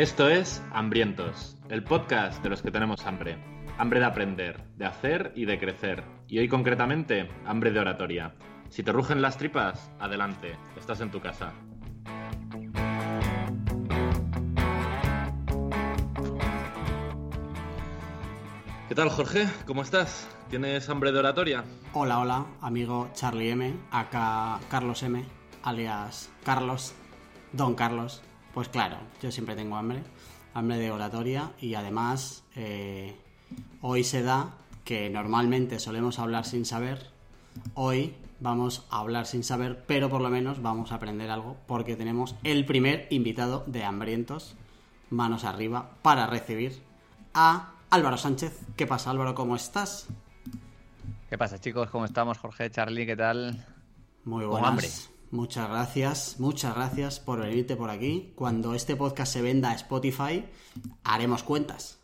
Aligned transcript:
Esto 0.00 0.30
es 0.30 0.62
Hambrientos, 0.72 1.58
el 1.68 1.84
podcast 1.84 2.42
de 2.42 2.48
los 2.48 2.62
que 2.62 2.70
tenemos 2.70 3.04
hambre. 3.04 3.36
Hambre 3.76 4.00
de 4.00 4.06
aprender, 4.06 4.64
de 4.78 4.86
hacer 4.86 5.30
y 5.36 5.44
de 5.44 5.58
crecer. 5.58 6.02
Y 6.26 6.38
hoy 6.38 6.48
concretamente, 6.48 7.28
hambre 7.44 7.70
de 7.70 7.80
oratoria. 7.80 8.34
Si 8.70 8.82
te 8.82 8.92
rugen 8.92 9.20
las 9.20 9.36
tripas, 9.36 9.90
adelante, 9.98 10.56
estás 10.78 11.02
en 11.02 11.10
tu 11.10 11.20
casa. 11.20 11.52
¿Qué 18.88 18.94
tal, 18.94 19.10
Jorge? 19.10 19.46
¿Cómo 19.66 19.82
estás? 19.82 20.26
¿Tienes 20.48 20.88
hambre 20.88 21.12
de 21.12 21.18
oratoria? 21.18 21.62
Hola, 21.92 22.20
hola, 22.20 22.46
amigo 22.62 23.10
Charlie 23.12 23.50
M, 23.50 23.74
acá 23.90 24.60
Carlos 24.70 25.02
M, 25.02 25.22
alias 25.62 26.32
Carlos, 26.42 26.94
Don 27.52 27.74
Carlos. 27.74 28.22
Pues 28.54 28.68
claro, 28.68 28.96
yo 29.22 29.30
siempre 29.30 29.54
tengo 29.54 29.76
hambre, 29.76 30.02
hambre 30.54 30.78
de 30.78 30.90
oratoria 30.90 31.52
y 31.60 31.74
además 31.74 32.42
eh, 32.56 33.16
hoy 33.80 34.04
se 34.04 34.22
da 34.22 34.54
que 34.84 35.08
normalmente 35.08 35.78
solemos 35.78 36.18
hablar 36.18 36.44
sin 36.44 36.64
saber, 36.64 37.10
hoy 37.74 38.14
vamos 38.40 38.86
a 38.90 38.98
hablar 38.98 39.26
sin 39.26 39.44
saber, 39.44 39.84
pero 39.86 40.08
por 40.08 40.20
lo 40.20 40.30
menos 40.30 40.62
vamos 40.62 40.90
a 40.90 40.96
aprender 40.96 41.30
algo 41.30 41.56
porque 41.66 41.94
tenemos 41.94 42.34
el 42.42 42.64
primer 42.64 43.06
invitado 43.10 43.62
de 43.66 43.84
Hambrientos, 43.84 44.56
manos 45.10 45.44
arriba, 45.44 45.90
para 46.02 46.26
recibir 46.26 46.82
a 47.34 47.74
Álvaro 47.90 48.16
Sánchez. 48.16 48.58
¿Qué 48.76 48.86
pasa 48.86 49.10
Álvaro? 49.10 49.34
¿Cómo 49.34 49.54
estás? 49.54 50.08
¿Qué 51.28 51.38
pasa 51.38 51.60
chicos? 51.60 51.88
¿Cómo 51.90 52.04
estamos? 52.04 52.38
Jorge, 52.38 52.68
Charlie, 52.70 53.06
¿qué 53.06 53.16
tal? 53.16 53.64
Muy 54.24 54.42
Con 54.42 54.50
buenas. 54.50 54.68
hambre. 54.70 54.88
Muchas 55.30 55.68
gracias, 55.68 56.36
muchas 56.40 56.74
gracias 56.74 57.20
por 57.20 57.40
venirte 57.40 57.76
por 57.76 57.90
aquí. 57.90 58.32
Cuando 58.34 58.74
este 58.74 58.96
podcast 58.96 59.32
se 59.32 59.42
venda 59.42 59.70
a 59.70 59.74
Spotify, 59.74 60.44
haremos 61.04 61.44
cuentas. 61.44 62.00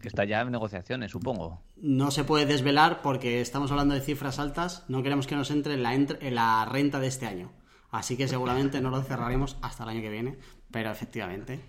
Que 0.00 0.06
está 0.06 0.24
ya 0.24 0.42
en 0.42 0.52
negociaciones, 0.52 1.10
supongo. 1.10 1.60
No 1.76 2.12
se 2.12 2.22
puede 2.22 2.46
desvelar 2.46 3.02
porque 3.02 3.40
estamos 3.40 3.72
hablando 3.72 3.94
de 3.94 4.00
cifras 4.00 4.38
altas. 4.38 4.84
No 4.86 5.02
queremos 5.02 5.26
que 5.26 5.34
nos 5.34 5.50
entre 5.50 5.74
en 5.74 5.82
la, 5.82 5.94
en 5.94 6.34
la 6.34 6.64
renta 6.64 7.00
de 7.00 7.08
este 7.08 7.26
año. 7.26 7.50
Así 7.90 8.16
que 8.16 8.28
seguramente 8.28 8.80
no 8.80 8.90
lo 8.90 9.02
cerraremos 9.02 9.56
hasta 9.60 9.82
el 9.82 9.88
año 9.88 10.02
que 10.02 10.10
viene. 10.10 10.38
Pero 10.70 10.92
efectivamente. 10.92 11.60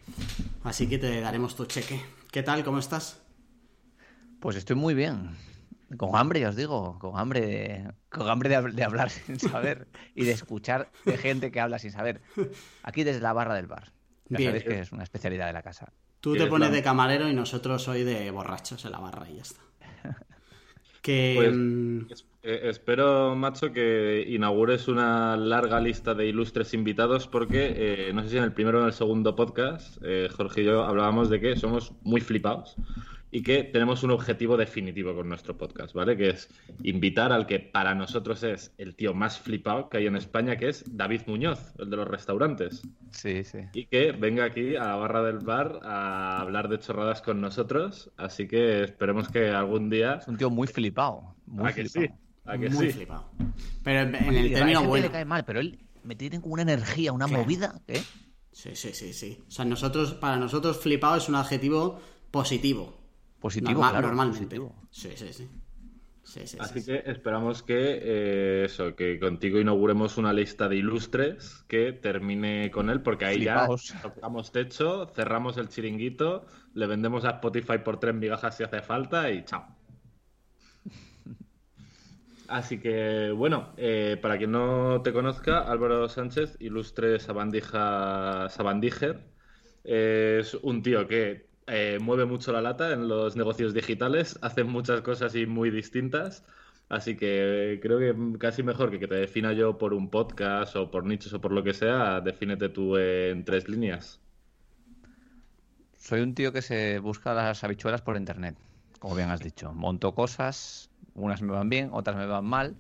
Así 0.63 0.87
que 0.87 0.99
te 0.99 1.19
daremos 1.21 1.55
tu 1.55 1.65
cheque. 1.65 1.99
¿Qué 2.31 2.43
tal? 2.43 2.63
¿Cómo 2.63 2.77
estás? 2.77 3.21
Pues 4.39 4.55
estoy 4.55 4.75
muy 4.75 4.93
bien. 4.93 5.31
Con 5.97 6.15
hambre, 6.15 6.39
ya 6.39 6.49
os 6.49 6.55
digo. 6.55 6.97
Con 6.99 7.17
hambre 7.17 7.41
de, 7.41 7.91
con 8.09 8.29
hambre 8.29 8.49
de, 8.49 8.57
hab- 8.57 8.73
de 8.73 8.83
hablar 8.83 9.09
sin 9.09 9.39
saber 9.39 9.87
y 10.15 10.25
de 10.25 10.31
escuchar 10.31 10.89
de 11.05 11.17
gente 11.17 11.51
que 11.51 11.59
habla 11.59 11.79
sin 11.79 11.91
saber. 11.91 12.21
Aquí 12.83 13.03
desde 13.03 13.21
la 13.21 13.33
barra 13.33 13.55
del 13.55 13.67
bar. 13.67 13.91
Ya 14.29 14.37
Bien. 14.37 14.49
sabéis 14.51 14.63
que 14.65 14.79
es 14.79 14.91
una 14.91 15.03
especialidad 15.03 15.47
de 15.47 15.53
la 15.53 15.63
casa. 15.63 15.91
Tú 16.19 16.33
¿Qué 16.33 16.39
te 16.39 16.43
es 16.45 16.49
pones 16.49 16.71
de 16.71 16.83
camarero 16.83 17.27
y 17.29 17.33
nosotros 17.33 17.87
hoy 17.87 18.03
de 18.03 18.29
borrachos 18.31 18.83
en 18.85 18.91
la 18.91 18.99
barra 18.99 19.29
y 19.29 19.35
ya 19.37 19.41
está. 19.41 19.61
Que. 21.01 21.33
Pues, 21.37 21.53
mm, 21.55 21.99
eh, 22.43 22.59
espero, 22.69 23.33
macho, 23.35 23.71
que 23.71 24.25
inaugures 24.27 24.87
una 24.89 25.37
larga 25.37 25.79
lista 25.79 26.13
de 26.13 26.27
ilustres 26.27 26.73
invitados 26.73 27.27
porque 27.27 27.73
eh, 28.09 28.13
no 28.13 28.21
sé 28.23 28.29
si 28.29 28.37
en 28.37 28.43
el 28.43 28.53
primero 28.53 28.79
o 28.79 28.81
en 28.81 28.87
el 28.87 28.93
segundo 28.93 29.33
podcast, 29.35 29.97
eh, 30.03 30.27
Jorge 30.35 30.61
y 30.61 30.65
yo 30.65 30.83
hablábamos 30.83 31.29
de 31.29 31.39
que 31.39 31.55
somos 31.55 31.93
muy 32.03 32.19
flipados 32.21 32.75
y 33.31 33.43
que 33.43 33.63
tenemos 33.63 34.03
un 34.03 34.11
objetivo 34.11 34.57
definitivo 34.57 35.13
con 35.15 35.29
nuestro 35.29 35.55
podcast, 35.57 35.93
¿vale? 35.93 36.17
Que 36.17 36.29
es 36.29 36.49
invitar 36.83 37.31
al 37.31 37.45
que 37.45 37.59
para 37.59 37.93
nosotros 37.93 38.43
es 38.43 38.73
el 38.77 38.95
tío 38.95 39.13
más 39.13 39.39
flipado 39.39 39.89
que 39.89 39.97
hay 39.97 40.07
en 40.07 40.15
España, 40.15 40.57
que 40.57 40.69
es 40.69 40.83
David 40.87 41.21
Muñoz, 41.27 41.73
el 41.77 41.89
de 41.89 41.97
los 41.97 42.07
restaurantes. 42.07 42.81
Sí, 43.11 43.43
sí. 43.43 43.59
Y 43.73 43.85
que 43.85 44.11
venga 44.11 44.45
aquí 44.45 44.75
a 44.75 44.85
la 44.85 44.95
barra 44.95 45.23
del 45.23 45.39
bar 45.39 45.79
a 45.83 46.41
hablar 46.41 46.69
de 46.69 46.79
chorradas 46.79 47.21
con 47.21 47.39
nosotros. 47.39 48.11
Así 48.17 48.47
que 48.47 48.83
esperemos 48.83 49.29
que 49.29 49.49
algún 49.49 49.89
día. 49.89 50.15
Es 50.15 50.27
un 50.27 50.37
tío 50.37 50.49
muy 50.49 50.67
flipado. 50.67 51.35
Muy 51.45 51.69
¿A 51.69 51.73
que 51.73 51.85
flipado. 51.85 52.07
sí? 52.07 52.13
¿A 52.45 52.57
que 52.57 52.69
muy 52.69 52.87
sí? 52.87 52.93
flipado. 52.93 53.29
Pero 53.83 53.99
en, 54.01 54.15
el 54.15 54.53
término 54.53 54.83
bueno. 54.83 55.05
le 55.05 55.11
cae 55.11 55.25
mal, 55.25 55.45
pero 55.45 55.59
él 55.59 55.79
me 56.03 56.15
tiene 56.15 56.41
como 56.41 56.53
una 56.53 56.63
energía, 56.63 57.11
una 57.11 57.27
movida. 57.27 57.79
¿eh? 57.87 58.01
Sí, 58.51 58.71
sí, 58.73 58.93
sí, 58.93 59.13
sí. 59.13 59.37
O 59.47 59.51
sea, 59.51 59.65
nosotros, 59.65 60.13
para 60.15 60.37
nosotros 60.37 60.79
flipado 60.79 61.17
es 61.17 61.29
un 61.29 61.35
adjetivo 61.35 61.99
positivo. 62.31 62.98
Positivo, 63.39 63.81
Normal- 63.81 63.91
claro. 63.91 64.07
normalmente. 64.07 64.57
positivo. 64.57 64.75
Sí, 64.91 65.11
sí, 65.15 65.33
sí. 65.33 65.49
Sí, 66.23 66.41
sí, 66.47 66.57
Así 66.57 66.81
sí, 66.81 66.85
que 66.85 67.03
esperamos 67.05 67.63
que 67.63 67.99
eh, 68.03 68.65
eso, 68.65 68.95
que 68.95 69.19
contigo 69.19 69.59
inauguremos 69.59 70.17
una 70.17 70.33
lista 70.33 70.67
de 70.67 70.75
ilustres 70.75 71.63
que 71.67 71.93
termine 71.93 72.69
con 72.71 72.89
él, 72.89 73.01
porque 73.01 73.25
ahí 73.25 73.37
Flipaos. 73.37 73.85
ya 73.93 74.01
tocamos 74.01 74.51
techo, 74.51 75.07
cerramos 75.07 75.57
el 75.57 75.69
chiringuito, 75.69 76.45
le 76.73 76.85
vendemos 76.87 77.25
a 77.25 77.31
Spotify 77.31 77.79
por 77.83 77.99
tres 77.99 78.13
migajas 78.15 78.57
si 78.57 78.63
hace 78.63 78.81
falta 78.81 79.31
y 79.31 79.43
chao. 79.45 79.65
Así 82.47 82.79
que, 82.79 83.31
bueno, 83.31 83.73
eh, 83.77 84.17
para 84.21 84.37
quien 84.37 84.51
no 84.51 85.01
te 85.03 85.13
conozca, 85.13 85.59
Álvaro 85.59 86.09
Sánchez, 86.09 86.57
ilustre 86.59 87.19
sabandija, 87.19 88.49
sabandíger, 88.49 89.31
es 89.83 90.55
un 90.55 90.81
tío 90.81 91.07
que 91.07 91.48
eh, 91.69 91.97
mueve 92.01 92.25
mucho 92.25 92.51
la 92.51 92.61
lata 92.61 92.91
en 92.91 93.07
los 93.07 93.35
negocios 93.35 93.73
digitales, 93.73 94.37
hace 94.41 94.63
muchas 94.63 95.01
cosas 95.01 95.35
y 95.35 95.45
muy 95.45 95.69
distintas, 95.71 96.43
así 96.89 97.15
que 97.15 97.79
creo 97.81 97.99
que 97.99 98.37
casi 98.39 98.63
mejor 98.63 98.91
que 98.91 98.99
que 98.99 99.07
te 99.07 99.15
defina 99.15 99.53
yo 99.53 99.77
por 99.77 99.93
un 99.93 100.09
podcast 100.09 100.75
o 100.75 100.89
por 100.91 101.05
nichos 101.05 101.33
o 101.33 101.41
por 101.41 101.51
lo 101.51 101.63
que 101.63 101.73
sea, 101.73 102.21
defínete 102.21 102.69
tú 102.69 102.97
en 102.97 103.45
tres 103.45 103.69
líneas. 103.69 104.19
Soy 105.97 106.21
un 106.21 106.33
tío 106.33 106.53
que 106.53 106.61
se 106.61 106.99
busca 106.99 107.33
las 107.33 107.63
habichuelas 107.63 108.01
por 108.01 108.15
internet, 108.15 108.55
como 108.99 109.15
bien 109.15 109.29
has 109.29 109.41
dicho. 109.41 109.73
Monto 109.73 110.15
cosas, 110.15 110.89
unas 111.13 111.41
me 111.41 111.51
van 111.51 111.69
bien, 111.69 111.89
otras 111.91 112.15
me 112.15 112.25
van 112.25 112.45
mal. 112.45 112.77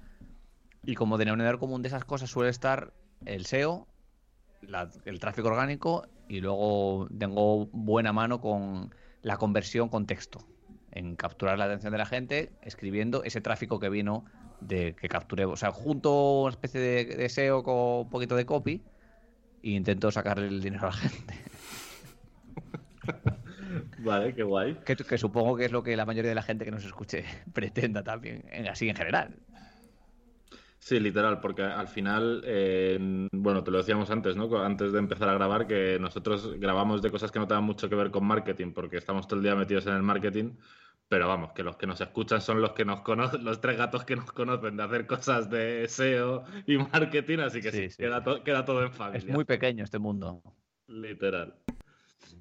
Y 0.85 0.95
como 0.95 1.17
denominador 1.17 1.59
común 1.59 1.81
de 1.81 1.89
esas 1.89 2.05
cosas 2.05 2.29
suele 2.29 2.49
estar 2.49 2.93
el 3.25 3.41
SEO, 3.45 3.87
la- 4.61 4.89
el 5.03 5.19
tráfico 5.19 5.49
orgánico 5.49 6.07
y 6.29 6.39
luego 6.41 7.07
tengo 7.17 7.65
buena 7.67 8.13
mano 8.13 8.39
con 8.39 8.93
la 9.21 9.37
conversión 9.37 9.89
con 9.89 10.05
texto, 10.07 10.47
en 10.91 11.15
capturar 11.15 11.57
la 11.57 11.65
atención 11.65 11.91
de 11.91 11.97
la 11.97 12.05
gente 12.05 12.51
escribiendo 12.61 13.23
ese 13.23 13.41
tráfico 13.41 13.79
que 13.79 13.89
vino 13.89 14.25
de 14.61 14.95
que 14.95 15.09
capturé. 15.09 15.45
O 15.45 15.57
sea, 15.57 15.71
junto 15.71 16.41
una 16.43 16.51
especie 16.51 16.79
de, 16.79 17.05
de 17.05 17.29
SEO 17.29 17.63
con 17.63 17.75
un 18.05 18.09
poquito 18.09 18.35
de 18.35 18.45
copy 18.45 18.83
e 19.63 19.71
intento 19.71 20.11
sacarle 20.11 20.47
el 20.47 20.61
dinero 20.61 20.83
a 20.87 20.91
la 20.91 20.93
gente. 20.93 21.33
Vale, 23.99 24.33
qué 24.33 24.43
guay. 24.43 24.75
Que, 24.85 24.95
que 24.95 25.17
supongo 25.17 25.57
que 25.57 25.65
es 25.65 25.71
lo 25.71 25.83
que 25.83 25.97
la 25.97 26.05
mayoría 26.05 26.29
de 26.29 26.35
la 26.35 26.41
gente 26.43 26.65
que 26.65 26.71
nos 26.71 26.85
escuche 26.85 27.25
pretenda 27.53 28.03
también, 28.03 28.43
en- 28.51 28.67
así 28.67 28.89
en 28.89 28.95
general. 28.95 29.35
Sí, 30.81 30.99
literal, 30.99 31.39
porque 31.41 31.61
al 31.63 31.87
final, 31.89 32.41
eh, 32.45 32.97
bueno, 33.33 33.63
te 33.63 33.69
lo 33.71 33.77
decíamos 33.79 34.09
antes, 34.11 34.35
¿no? 34.37 34.63
Antes 34.63 34.93
de 34.93 34.99
empezar 34.99 35.27
a 35.29 35.33
grabar, 35.33 35.67
que 35.67 35.97
nosotros 35.99 36.53
grabamos 36.57 37.01
de 37.01 37.11
cosas 37.11 37.31
que 37.31 37.39
no 37.39 37.47
tengan 37.47 37.65
mucho 37.65 37.89
que 37.89 37.95
ver 37.95 38.11
con 38.11 38.25
marketing, 38.25 38.71
porque 38.71 38.97
estamos 38.97 39.27
todo 39.27 39.37
el 39.37 39.43
día 39.43 39.55
metidos 39.55 39.85
en 39.87 39.93
el 39.95 40.03
marketing, 40.03 40.55
pero 41.09 41.27
vamos, 41.27 41.51
que 41.51 41.63
los 41.63 41.75
que 41.75 41.85
nos 41.85 41.99
escuchan 41.99 42.39
son 42.39 42.61
los 42.61 42.71
que 42.71 42.85
nos 42.85 43.01
conocen, 43.01 43.43
los 43.45 43.59
tres 43.59 43.77
gatos 43.77 44.05
que 44.05 44.15
nos 44.15 44.31
conocen 44.31 44.77
de 44.77 44.83
hacer 44.83 45.05
cosas 45.05 45.49
de 45.49 45.83
SEO 45.83 46.43
y 46.65 46.77
marketing, 46.77 47.39
así 47.39 47.61
que 47.61 47.71
sí, 47.71 47.77
Sí, 47.83 47.89
sí. 47.89 47.97
Queda, 47.97 48.23
to- 48.23 48.41
queda 48.43 48.63
todo 48.63 48.81
en 48.83 48.93
familia. 48.93 49.27
Es 49.27 49.33
muy 49.35 49.43
pequeño 49.43 49.83
este 49.83 49.99
mundo. 49.99 50.41
Literal. 50.87 51.55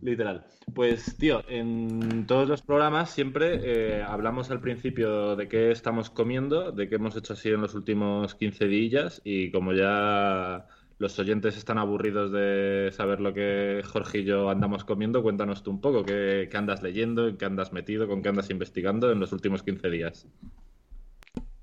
Literal. 0.01 0.45
Pues, 0.75 1.17
tío, 1.19 1.43
en 1.49 2.25
todos 2.27 2.49
los 2.49 2.63
programas 2.63 3.11
siempre 3.11 3.59
eh, 3.63 4.03
hablamos 4.03 4.51
al 4.51 4.61
principio 4.61 5.35
de 5.35 5.49
qué 5.49 5.73
estamos 5.73 6.09
comiendo, 6.09 6.71
de 6.71 6.89
qué 6.89 6.97
hemos 6.97 7.17
hecho 7.17 7.33
así 7.33 7.49
en 7.49 7.61
los 7.61 7.75
últimos 7.75 8.35
15 8.37 8.67
días 8.67 9.21
y 9.25 9.51
como 9.51 9.73
ya 9.73 10.67
los 10.99 11.19
oyentes 11.19 11.57
están 11.57 11.79
aburridos 11.79 12.31
de 12.31 12.91
saber 12.93 13.21
lo 13.21 13.35
que 13.35 13.83
Jorge 13.85 14.19
y 14.19 14.25
yo 14.25 14.51
andamos 14.51 14.85
comiendo, 14.85 15.23
cuéntanos 15.23 15.63
tú 15.65 15.71
un 15.71 15.81
poco 15.81 16.05
qué, 16.05 16.49
andas 16.55 16.83
leyendo, 16.83 17.27
en 17.27 17.37
qué 17.37 17.45
andas 17.47 17.73
metido, 17.73 18.07
con 18.07 18.23
qué 18.23 18.29
andas 18.29 18.51
investigando 18.51 19.11
en 19.11 19.19
los 19.19 19.33
últimos 19.33 19.63
15 19.65 19.91
días. 19.91 20.29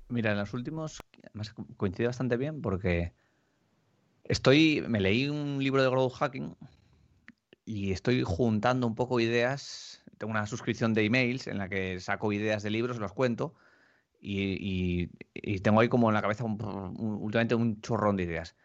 Mira, 0.08 0.32
en 0.32 0.38
los 0.38 0.52
últimos, 0.52 1.00
además 1.24 1.52
co- 1.54 1.66
coincide 1.76 2.06
bastante 2.06 2.36
bien 2.36 2.60
porque 2.60 3.12
estoy, 4.24 4.84
me 4.88 5.00
leí 5.00 5.28
un 5.28 5.58
libro 5.62 5.82
de 5.82 5.90
growth 5.90 6.14
hacking 6.14 6.54
y 7.66 7.92
estoy 7.92 8.24
juntando 8.24 8.88
un 8.88 8.96
poco 8.96 9.20
ideas. 9.20 10.04
Tengo 10.18 10.32
una 10.32 10.46
suscripción 10.48 10.94
de 10.94 11.04
emails 11.06 11.48
en 11.48 11.58
la 11.58 11.68
que 11.70 12.00
saco 12.00 12.32
ideas 12.32 12.64
de 12.64 12.70
libros, 12.70 12.98
los 13.00 13.12
cuento 13.14 13.54
y, 14.20 15.02
y- 15.04 15.10
y 15.34 15.60
tengo 15.60 15.80
ahí 15.80 15.88
como 15.90 16.08
en 16.10 16.14
la 16.14 16.22
cabeza 16.22 16.44
un- 16.44 16.60
un- 16.62 17.16
últimamente 17.22 17.54
un 17.56 17.80
chorrón 17.82 18.16
de 18.16 18.24
ideas. 18.24 18.56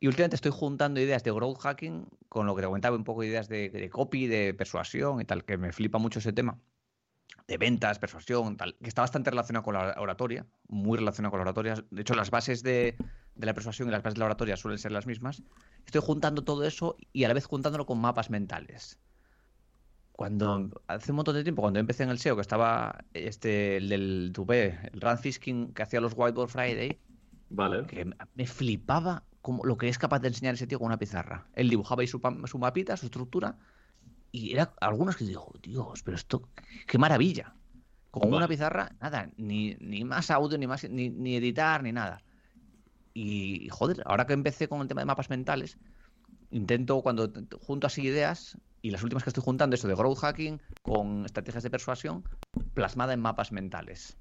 Y 0.00 0.08
últimamente 0.08 0.36
estoy 0.36 0.52
juntando 0.52 1.00
ideas 1.00 1.24
de 1.24 1.32
growth 1.32 1.58
hacking 1.60 2.08
con 2.28 2.46
lo 2.46 2.56
que 2.56 2.62
te 2.62 2.68
comentaba, 2.68 2.96
un 2.96 3.04
poco 3.04 3.24
ideas 3.24 3.48
de, 3.48 3.70
de 3.70 3.90
copy, 3.90 4.26
de 4.28 4.54
persuasión 4.54 5.20
y 5.20 5.24
tal, 5.26 5.44
que 5.44 5.58
me 5.58 5.72
flipa 5.72 5.98
mucho 5.98 6.20
ese 6.20 6.32
tema. 6.32 6.60
De 7.48 7.58
ventas, 7.58 7.98
persuasión, 7.98 8.56
tal, 8.56 8.76
que 8.76 8.88
está 8.88 9.02
bastante 9.02 9.30
relacionado 9.30 9.64
con 9.64 9.74
la 9.74 9.94
oratoria, 9.98 10.46
muy 10.68 10.98
relacionado 10.98 11.30
con 11.30 11.38
la 11.38 11.42
oratoria. 11.42 11.82
De 11.90 12.02
hecho, 12.02 12.14
las 12.14 12.30
bases 12.30 12.62
de, 12.62 12.96
de 13.34 13.46
la 13.46 13.54
persuasión 13.54 13.88
y 13.88 13.90
las 13.90 14.02
bases 14.02 14.14
de 14.14 14.20
la 14.20 14.26
oratoria 14.26 14.56
suelen 14.56 14.78
ser 14.78 14.92
las 14.92 15.06
mismas, 15.06 15.42
estoy 15.86 16.02
juntando 16.04 16.44
todo 16.44 16.64
eso 16.64 16.96
y 17.12 17.24
a 17.24 17.28
la 17.28 17.34
vez 17.34 17.46
juntándolo 17.46 17.86
con 17.86 17.98
mapas 18.00 18.30
mentales. 18.30 18.98
Cuando 20.12 20.82
hace 20.88 21.12
un 21.12 21.16
montón 21.16 21.36
de 21.36 21.44
tiempo, 21.44 21.62
cuando 21.62 21.78
empecé 21.78 22.02
en 22.02 22.10
el 22.10 22.18
SEO, 22.18 22.34
que 22.34 22.42
estaba 22.42 23.04
este 23.14 23.76
el 23.76 23.88
del 23.88 24.32
Tupé, 24.34 24.76
el 24.92 25.00
Rand 25.00 25.20
Fisking 25.20 25.72
que 25.72 25.82
hacía 25.82 26.00
los 26.00 26.14
Whiteboard 26.16 26.50
Friday, 26.50 27.00
Vale. 27.50 27.86
que 27.86 28.10
me 28.34 28.46
flipaba 28.46 29.22
como 29.40 29.64
lo 29.64 29.78
que 29.78 29.88
es 29.88 29.96
capaz 29.96 30.18
de 30.18 30.28
enseñar 30.28 30.54
ese 30.54 30.66
tío 30.66 30.80
con 30.80 30.86
una 30.86 30.98
pizarra. 30.98 31.46
Él 31.54 31.70
dibujaba 31.70 32.02
ahí 32.02 32.08
su, 32.08 32.20
su 32.46 32.58
mapita, 32.58 32.96
su 32.96 33.06
estructura, 33.06 33.56
y 34.30 34.52
era 34.52 34.74
algunos 34.80 35.16
que 35.16 35.24
digo, 35.24 35.52
Dios, 35.62 36.02
pero 36.02 36.16
esto, 36.16 36.48
qué 36.86 36.98
maravilla. 36.98 37.54
Con 38.10 38.22
Vale. 38.22 38.36
una 38.36 38.48
pizarra, 38.48 38.90
nada, 39.00 39.30
ni, 39.36 39.76
ni 39.80 40.04
más 40.04 40.30
audio, 40.30 40.56
ni 40.58 40.66
más, 40.66 40.88
ni, 40.88 41.10
ni 41.10 41.36
editar, 41.36 41.82
ni 41.82 41.92
nada. 41.92 42.22
Y, 43.14 43.68
joder, 43.70 44.02
ahora 44.06 44.26
que 44.26 44.32
empecé 44.32 44.68
con 44.68 44.80
el 44.80 44.88
tema 44.88 45.02
de 45.02 45.06
mapas 45.06 45.28
mentales, 45.28 45.78
intento 46.50 47.02
cuando 47.02 47.30
junto 47.60 47.86
así 47.86 48.02
ideas, 48.02 48.56
y 48.80 48.90
las 48.90 49.02
últimas 49.02 49.24
que 49.24 49.30
estoy 49.30 49.42
juntando, 49.42 49.74
eso 49.74 49.88
de 49.88 49.94
growth 49.94 50.18
hacking 50.18 50.62
con 50.82 51.24
estrategias 51.24 51.64
de 51.64 51.70
persuasión, 51.70 52.24
plasmada 52.74 53.12
en 53.12 53.20
mapas 53.20 53.52
mentales. 53.52 54.16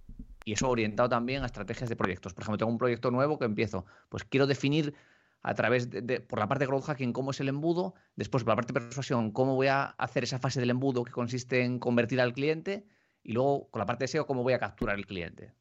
Y 0.45 0.53
eso 0.53 0.69
orientado 0.69 1.09
también 1.09 1.43
a 1.43 1.45
estrategias 1.45 1.89
de 1.89 1.95
proyectos. 1.95 2.33
Por 2.33 2.43
ejemplo, 2.43 2.57
tengo 2.57 2.71
un 2.71 2.77
proyecto 2.77 3.11
nuevo 3.11 3.37
que 3.37 3.45
empiezo, 3.45 3.85
pues 4.09 4.23
quiero 4.23 4.47
definir 4.47 4.93
a 5.47 5.53
través 5.53 5.89
de, 5.89 6.19
por 6.19 6.39
la 6.39 6.47
parte 6.49 6.65
de 6.65 6.67
growth 6.67 6.83
hacking 6.83 7.13
cómo 7.13 7.31
es 7.31 7.39
el 7.39 7.47
embudo, 7.47 7.95
después 8.17 8.43
por 8.43 8.51
la 8.51 8.57
parte 8.57 8.73
de 8.73 8.81
persuasión 8.81 9.31
cómo 9.31 9.55
voy 9.55 9.67
a 9.67 9.85
hacer 9.85 10.25
esa 10.25 10.39
fase 10.39 10.59
del 10.59 10.71
embudo 10.71 11.05
que 11.05 11.13
consiste 11.13 11.63
en 11.63 11.79
convertir 11.79 12.19
al 12.19 12.33
cliente 12.33 12.85
y 13.23 13.31
luego 13.31 13.69
con 13.69 13.79
la 13.79 13.85
parte 13.85 14.03
de 14.03 14.07
SEO 14.09 14.27
cómo 14.27 14.43
voy 14.43 14.51
a 14.51 14.59
capturar 14.59 14.97
el 14.97 15.07
cliente. 15.07 15.53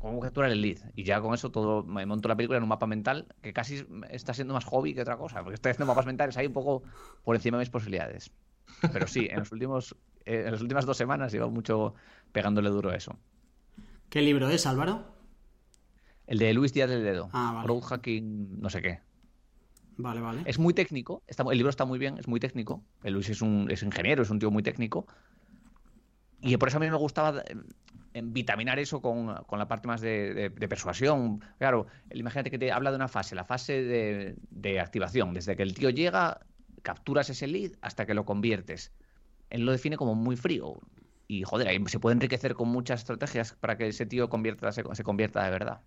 Cómo 0.00 0.20
capturar 0.20 0.52
el 0.52 0.60
lead. 0.60 0.78
Y 0.94 1.02
ya 1.02 1.20
con 1.20 1.34
eso 1.34 1.50
todo 1.50 1.82
me 1.82 2.06
monto 2.06 2.28
la 2.28 2.36
película 2.36 2.58
en 2.58 2.62
un 2.62 2.68
mapa 2.68 2.86
mental 2.86 3.26
que 3.40 3.52
casi 3.52 3.84
está 4.08 4.34
siendo 4.34 4.54
más 4.54 4.64
hobby 4.66 4.94
que 4.94 5.02
otra 5.02 5.16
cosa, 5.16 5.42
porque 5.42 5.54
estoy 5.54 5.70
haciendo 5.70 5.86
mapas 5.86 6.06
mentales 6.06 6.36
ahí 6.36 6.46
un 6.46 6.52
poco 6.52 6.84
por 7.24 7.34
encima 7.34 7.58
de 7.58 7.62
mis 7.62 7.70
posibilidades. 7.70 8.30
Pero 8.92 9.08
sí, 9.08 9.26
en 9.28 9.40
los 9.40 9.50
últimos 9.50 9.96
eh, 10.24 10.44
en 10.46 10.52
las 10.52 10.60
últimas 10.60 10.86
dos 10.86 10.96
semanas 10.96 11.32
llevo 11.32 11.50
mucho 11.50 11.94
pegándole 12.30 12.70
duro 12.70 12.90
a 12.90 12.94
eso. 12.94 13.18
¿Qué 14.08 14.22
libro 14.22 14.48
es, 14.48 14.64
Álvaro? 14.64 15.21
El 16.26 16.38
de 16.38 16.54
Luis 16.54 16.72
Díaz 16.72 16.88
del 16.88 17.02
Dedo. 17.04 17.28
Ah, 17.32 17.52
vale. 17.66 17.80
Hacking, 17.82 18.60
no 18.60 18.70
sé 18.70 18.80
qué. 18.82 19.00
Vale, 19.96 20.20
vale. 20.20 20.42
Es 20.46 20.58
muy 20.58 20.72
técnico, 20.74 21.22
está- 21.26 21.44
el 21.50 21.56
libro 21.58 21.70
está 21.70 21.84
muy 21.84 21.98
bien, 21.98 22.16
es 22.18 22.26
muy 22.26 22.40
técnico. 22.40 22.82
El 23.02 23.14
Luis 23.14 23.28
es 23.28 23.42
un 23.42 23.68
es 23.70 23.82
ingeniero, 23.82 24.22
es 24.22 24.30
un 24.30 24.38
tío 24.38 24.50
muy 24.50 24.62
técnico. 24.62 25.06
Y 26.40 26.56
por 26.56 26.68
eso 26.68 26.78
a 26.78 26.80
mí 26.80 26.90
me 26.90 26.96
gustaba 26.96 27.42
eh, 28.14 28.22
vitaminar 28.24 28.78
eso 28.78 29.00
con, 29.00 29.34
con 29.46 29.58
la 29.58 29.68
parte 29.68 29.86
más 29.86 30.00
de, 30.00 30.34
de- 30.34 30.48
de 30.50 30.68
persuasión. 30.68 31.40
Claro, 31.58 31.86
el- 32.10 32.18
imagínate 32.20 32.50
que 32.50 32.58
te 32.58 32.72
habla 32.72 32.90
de 32.90 32.96
una 32.96 33.08
fase, 33.08 33.34
la 33.34 33.44
fase 33.44 33.82
de, 33.82 34.36
de 34.50 34.80
activación. 34.80 35.34
Desde 35.34 35.56
que 35.56 35.62
el 35.62 35.74
tío 35.74 35.90
llega, 35.90 36.40
capturas 36.82 37.28
ese 37.30 37.46
lead 37.46 37.72
hasta 37.80 38.06
que 38.06 38.14
lo 38.14 38.24
conviertes. 38.24 38.92
Él 39.50 39.64
lo 39.66 39.72
define 39.72 39.96
como 39.96 40.14
muy 40.14 40.36
frío. 40.36 40.80
Y 41.28 41.44
joder, 41.44 41.68
ahí 41.68 41.78
se 41.86 42.00
puede 42.00 42.14
enriquecer 42.14 42.54
con 42.54 42.68
muchas 42.68 43.00
estrategias 43.00 43.52
para 43.60 43.76
que 43.76 43.86
ese 43.88 44.06
tío 44.06 44.28
convierta, 44.28 44.72
se, 44.72 44.82
se 44.94 45.04
convierta 45.04 45.44
de 45.44 45.50
verdad. 45.50 45.82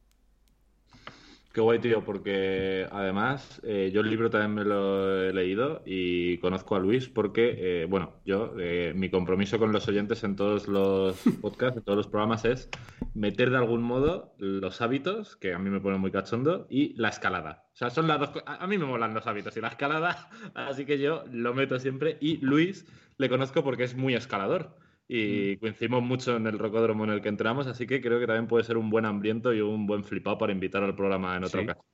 Qué 1.55 1.61
guay, 1.61 1.79
tío, 1.79 2.03
porque 2.03 2.85
además 2.91 3.61
eh, 3.63 3.89
yo 3.93 4.01
el 4.01 4.09
libro 4.09 4.29
también 4.29 4.53
me 4.55 4.65
lo 4.65 5.23
he 5.23 5.31
leído 5.31 5.83
y 5.85 6.37
conozco 6.39 6.75
a 6.75 6.79
Luis 6.79 7.07
porque, 7.07 7.55
eh, 7.57 7.85
bueno, 7.85 8.11
yo, 8.25 8.55
eh, 8.59 8.91
mi 8.93 9.09
compromiso 9.09 9.57
con 9.57 9.71
los 9.71 9.87
oyentes 9.87 10.25
en 10.25 10.35
todos 10.35 10.67
los 10.67 11.15
podcasts, 11.41 11.77
en 11.77 11.85
todos 11.85 11.95
los 11.95 12.07
programas 12.07 12.43
es 12.43 12.69
meter 13.13 13.51
de 13.51 13.55
algún 13.55 13.83
modo 13.83 14.35
los 14.37 14.81
hábitos, 14.81 15.37
que 15.37 15.53
a 15.53 15.57
mí 15.57 15.69
me 15.69 15.79
ponen 15.79 16.01
muy 16.01 16.11
cachondo, 16.11 16.67
y 16.69 16.93
la 16.97 17.07
escalada. 17.07 17.63
O 17.71 17.77
sea, 17.77 17.89
son 17.89 18.09
las 18.09 18.19
dos 18.19 18.31
a 18.45 18.67
mí 18.67 18.77
me 18.77 18.85
molan 18.85 19.13
los 19.13 19.25
hábitos 19.25 19.55
y 19.55 19.61
la 19.61 19.69
escalada, 19.69 20.29
así 20.55 20.85
que 20.85 20.99
yo 20.99 21.23
lo 21.31 21.53
meto 21.53 21.79
siempre. 21.79 22.17
Y 22.19 22.35
Luis 22.39 22.85
le 23.17 23.29
conozco 23.29 23.63
porque 23.63 23.85
es 23.85 23.95
muy 23.95 24.13
escalador. 24.13 24.75
Y 25.07 25.57
coincidimos 25.57 26.01
mucho 26.01 26.35
en 26.35 26.47
el 26.47 26.57
rocódromo 26.57 27.03
en 27.03 27.11
el 27.11 27.21
que 27.21 27.29
entramos, 27.29 27.67
así 27.67 27.85
que 27.85 28.01
creo 28.01 28.19
que 28.19 28.25
también 28.25 28.47
puede 28.47 28.63
ser 28.63 28.77
un 28.77 28.89
buen 28.89 29.05
hambriento 29.05 29.53
y 29.53 29.61
un 29.61 29.85
buen 29.85 30.03
flipado 30.03 30.37
para 30.39 30.51
invitar 30.51 30.83
al 30.83 30.95
programa 30.95 31.37
en 31.37 31.43
otra 31.43 31.61
Sí. 31.61 31.65
ocasión. 31.65 31.85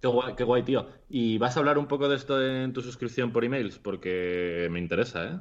Qué 0.00 0.06
guay, 0.08 0.34
qué 0.36 0.44
guay, 0.44 0.62
tío. 0.62 0.88
¿Y 1.08 1.38
vas 1.38 1.56
a 1.56 1.60
hablar 1.60 1.76
un 1.78 1.86
poco 1.86 2.08
de 2.08 2.16
esto 2.16 2.44
en 2.44 2.72
tu 2.72 2.82
suscripción 2.82 3.32
por 3.32 3.44
emails? 3.44 3.78
Porque 3.78 4.68
me 4.70 4.78
interesa, 4.78 5.24
¿eh? 5.26 5.40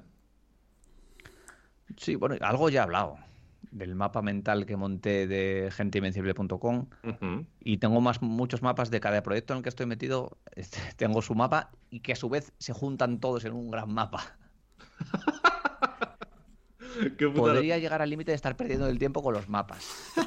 Sí, 1.96 2.16
bueno, 2.16 2.36
algo 2.42 2.70
ya 2.70 2.82
he 2.82 2.84
hablado 2.84 3.18
del 3.72 3.96
mapa 3.96 4.22
mental 4.22 4.66
que 4.66 4.76
monté 4.78 5.28
de 5.28 5.70
genteinvencible.com 5.72 6.88
Ujú. 7.04 7.46
y 7.60 7.78
tengo 7.78 8.02
más 8.02 8.22
muchos 8.22 8.62
mapas 8.62 8.90
de 8.92 9.00
cada 9.00 9.22
proyecto 9.24 9.54
en 9.54 9.58
el 9.58 9.64
que 9.64 9.70
estoy 9.70 9.86
metido. 9.86 10.38
este, 10.56 10.78
Tengo 10.98 11.22
su 11.22 11.36
mapa 11.36 11.72
y 11.90 12.00
que 12.02 12.14
a 12.14 12.16
su 12.16 12.30
vez 12.30 12.54
se 12.60 12.74
juntan 12.74 13.20
todos 13.20 13.46
en 13.46 13.54
un 13.54 13.70
gran 13.72 13.92
mapa. 13.92 14.38
Qué 17.18 17.28
puta 17.28 17.54
Podría 17.54 17.78
llegar 17.78 18.02
al 18.02 18.10
límite 18.10 18.32
de 18.32 18.36
estar 18.36 18.56
perdiendo 18.56 18.88
el 18.88 18.98
tiempo 18.98 19.22
con 19.22 19.34
los 19.34 19.48
mapas, 19.50 19.86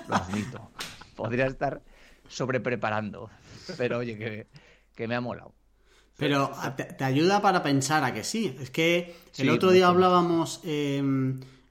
lo 0.08 0.14
admito. 0.14 0.70
Podría 1.16 1.46
estar 1.46 1.82
sobrepreparando, 2.28 3.28
pero 3.76 3.98
oye, 3.98 4.16
que, 4.16 4.46
que 4.94 5.08
me 5.08 5.14
ha 5.16 5.20
molado. 5.20 5.52
Pero 6.16 6.52
te, 6.76 6.84
te 6.84 7.04
ayuda 7.04 7.40
para 7.42 7.62
pensar 7.62 8.04
a 8.04 8.12
que 8.12 8.24
sí. 8.24 8.56
Es 8.60 8.70
que 8.70 9.16
el 9.38 9.46
Sí, 9.46 9.48
otro 9.48 9.70
día 9.70 9.88
hablábamos, 9.88 10.60
eh, 10.64 10.98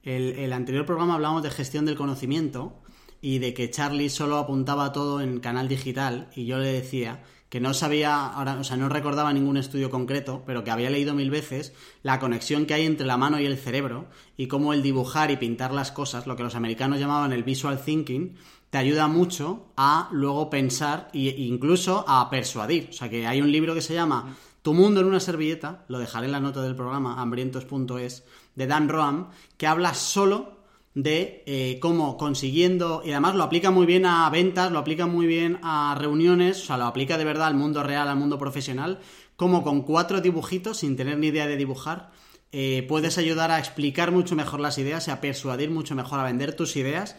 el, 0.03 0.39
el 0.39 0.53
anterior 0.53 0.85
programa 0.85 1.13
hablábamos 1.15 1.43
de 1.43 1.51
gestión 1.51 1.85
del 1.85 1.95
conocimiento 1.95 2.81
y 3.21 3.39
de 3.39 3.53
que 3.53 3.69
Charlie 3.69 4.09
solo 4.09 4.37
apuntaba 4.37 4.91
todo 4.91 5.21
en 5.21 5.39
canal 5.39 5.67
digital 5.67 6.29
y 6.35 6.45
yo 6.45 6.57
le 6.57 6.73
decía 6.73 7.21
que 7.49 7.59
no 7.59 7.73
sabía, 7.73 8.27
ahora, 8.27 8.59
o 8.59 8.63
sea, 8.63 8.77
no 8.77 8.89
recordaba 8.89 9.33
ningún 9.33 9.57
estudio 9.57 9.89
concreto, 9.89 10.43
pero 10.45 10.63
que 10.63 10.71
había 10.71 10.91
leído 10.91 11.15
mil 11.15 11.31
veces 11.31 11.73
la 12.03 12.19
conexión 12.19 12.65
que 12.65 12.75
hay 12.75 12.85
entre 12.85 13.07
la 13.07 13.17
mano 13.17 13.39
y 13.39 13.45
el 13.45 13.57
cerebro 13.57 14.05
y 14.37 14.47
cómo 14.47 14.71
el 14.71 14.83
dibujar 14.83 15.31
y 15.31 15.37
pintar 15.37 15.73
las 15.73 15.91
cosas, 15.91 16.27
lo 16.27 16.35
que 16.35 16.43
los 16.43 16.55
americanos 16.55 16.99
llamaban 16.99 17.33
el 17.33 17.43
visual 17.43 17.81
thinking, 17.83 18.35
te 18.69 18.77
ayuda 18.77 19.07
mucho 19.07 19.71
a 19.75 20.09
luego 20.11 20.49
pensar 20.51 21.09
e 21.13 21.19
incluso 21.19 22.05
a 22.07 22.29
persuadir. 22.29 22.89
O 22.91 22.93
sea, 22.93 23.09
que 23.09 23.25
hay 23.25 23.41
un 23.41 23.51
libro 23.51 23.73
que 23.73 23.81
se 23.81 23.95
llama 23.95 24.37
Tu 24.61 24.75
mundo 24.75 25.01
en 25.01 25.07
una 25.07 25.19
servilleta, 25.19 25.85
lo 25.87 25.97
dejaré 25.97 26.27
en 26.27 26.33
la 26.33 26.39
nota 26.39 26.61
del 26.61 26.75
programa, 26.75 27.19
hambrientos.es, 27.19 28.25
de 28.55 28.67
Dan 28.67 28.89
Roam, 28.89 29.29
que 29.57 29.65
habla 29.65 29.95
solo 29.95 30.58
de 30.95 31.43
eh, 31.45 31.77
cómo 31.79 32.17
consiguiendo, 32.17 33.01
y 33.05 33.11
además 33.11 33.35
lo 33.35 33.43
aplica 33.43 33.71
muy 33.71 33.85
bien 33.85 34.05
a 34.05 34.29
ventas, 34.29 34.71
lo 34.71 34.79
aplica 34.79 35.05
muy 35.05 35.27
bien 35.27 35.59
a 35.63 35.95
reuniones, 35.97 36.61
o 36.63 36.65
sea, 36.65 36.77
lo 36.77 36.85
aplica 36.85 37.17
de 37.17 37.25
verdad 37.25 37.47
al 37.47 37.55
mundo 37.55 37.83
real, 37.83 38.07
al 38.07 38.17
mundo 38.17 38.39
profesional, 38.39 38.99
como 39.35 39.63
con 39.63 39.83
cuatro 39.83 40.21
dibujitos, 40.21 40.77
sin 40.77 40.97
tener 40.97 41.17
ni 41.17 41.27
idea 41.27 41.47
de 41.47 41.57
dibujar, 41.57 42.11
eh, 42.51 42.85
puedes 42.87 43.17
ayudar 43.17 43.51
a 43.51 43.59
explicar 43.59 44.11
mucho 44.11 44.35
mejor 44.35 44.59
las 44.59 44.77
ideas 44.77 45.07
y 45.07 45.11
a 45.11 45.21
persuadir 45.21 45.69
mucho 45.69 45.95
mejor 45.95 46.19
a 46.19 46.23
vender 46.23 46.55
tus 46.55 46.75
ideas 46.75 47.15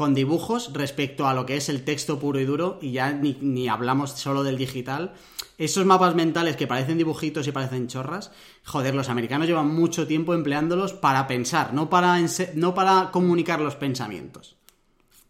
con 0.00 0.14
dibujos 0.14 0.72
respecto 0.72 1.28
a 1.28 1.34
lo 1.34 1.44
que 1.44 1.58
es 1.58 1.68
el 1.68 1.84
texto 1.84 2.18
puro 2.18 2.40
y 2.40 2.46
duro 2.46 2.78
y 2.80 2.92
ya 2.92 3.12
ni, 3.12 3.36
ni 3.42 3.68
hablamos 3.68 4.12
solo 4.12 4.42
del 4.42 4.56
digital. 4.56 5.12
Esos 5.58 5.84
mapas 5.84 6.14
mentales 6.14 6.56
que 6.56 6.66
parecen 6.66 6.96
dibujitos 6.96 7.46
y 7.46 7.52
parecen 7.52 7.86
chorras, 7.86 8.32
joder, 8.64 8.94
los 8.94 9.10
americanos 9.10 9.46
llevan 9.46 9.68
mucho 9.68 10.06
tiempo 10.06 10.32
empleándolos 10.32 10.94
para 10.94 11.26
pensar, 11.26 11.74
no 11.74 11.90
para, 11.90 12.16
no 12.54 12.72
para 12.72 13.10
comunicar 13.12 13.60
los 13.60 13.76
pensamientos. 13.76 14.56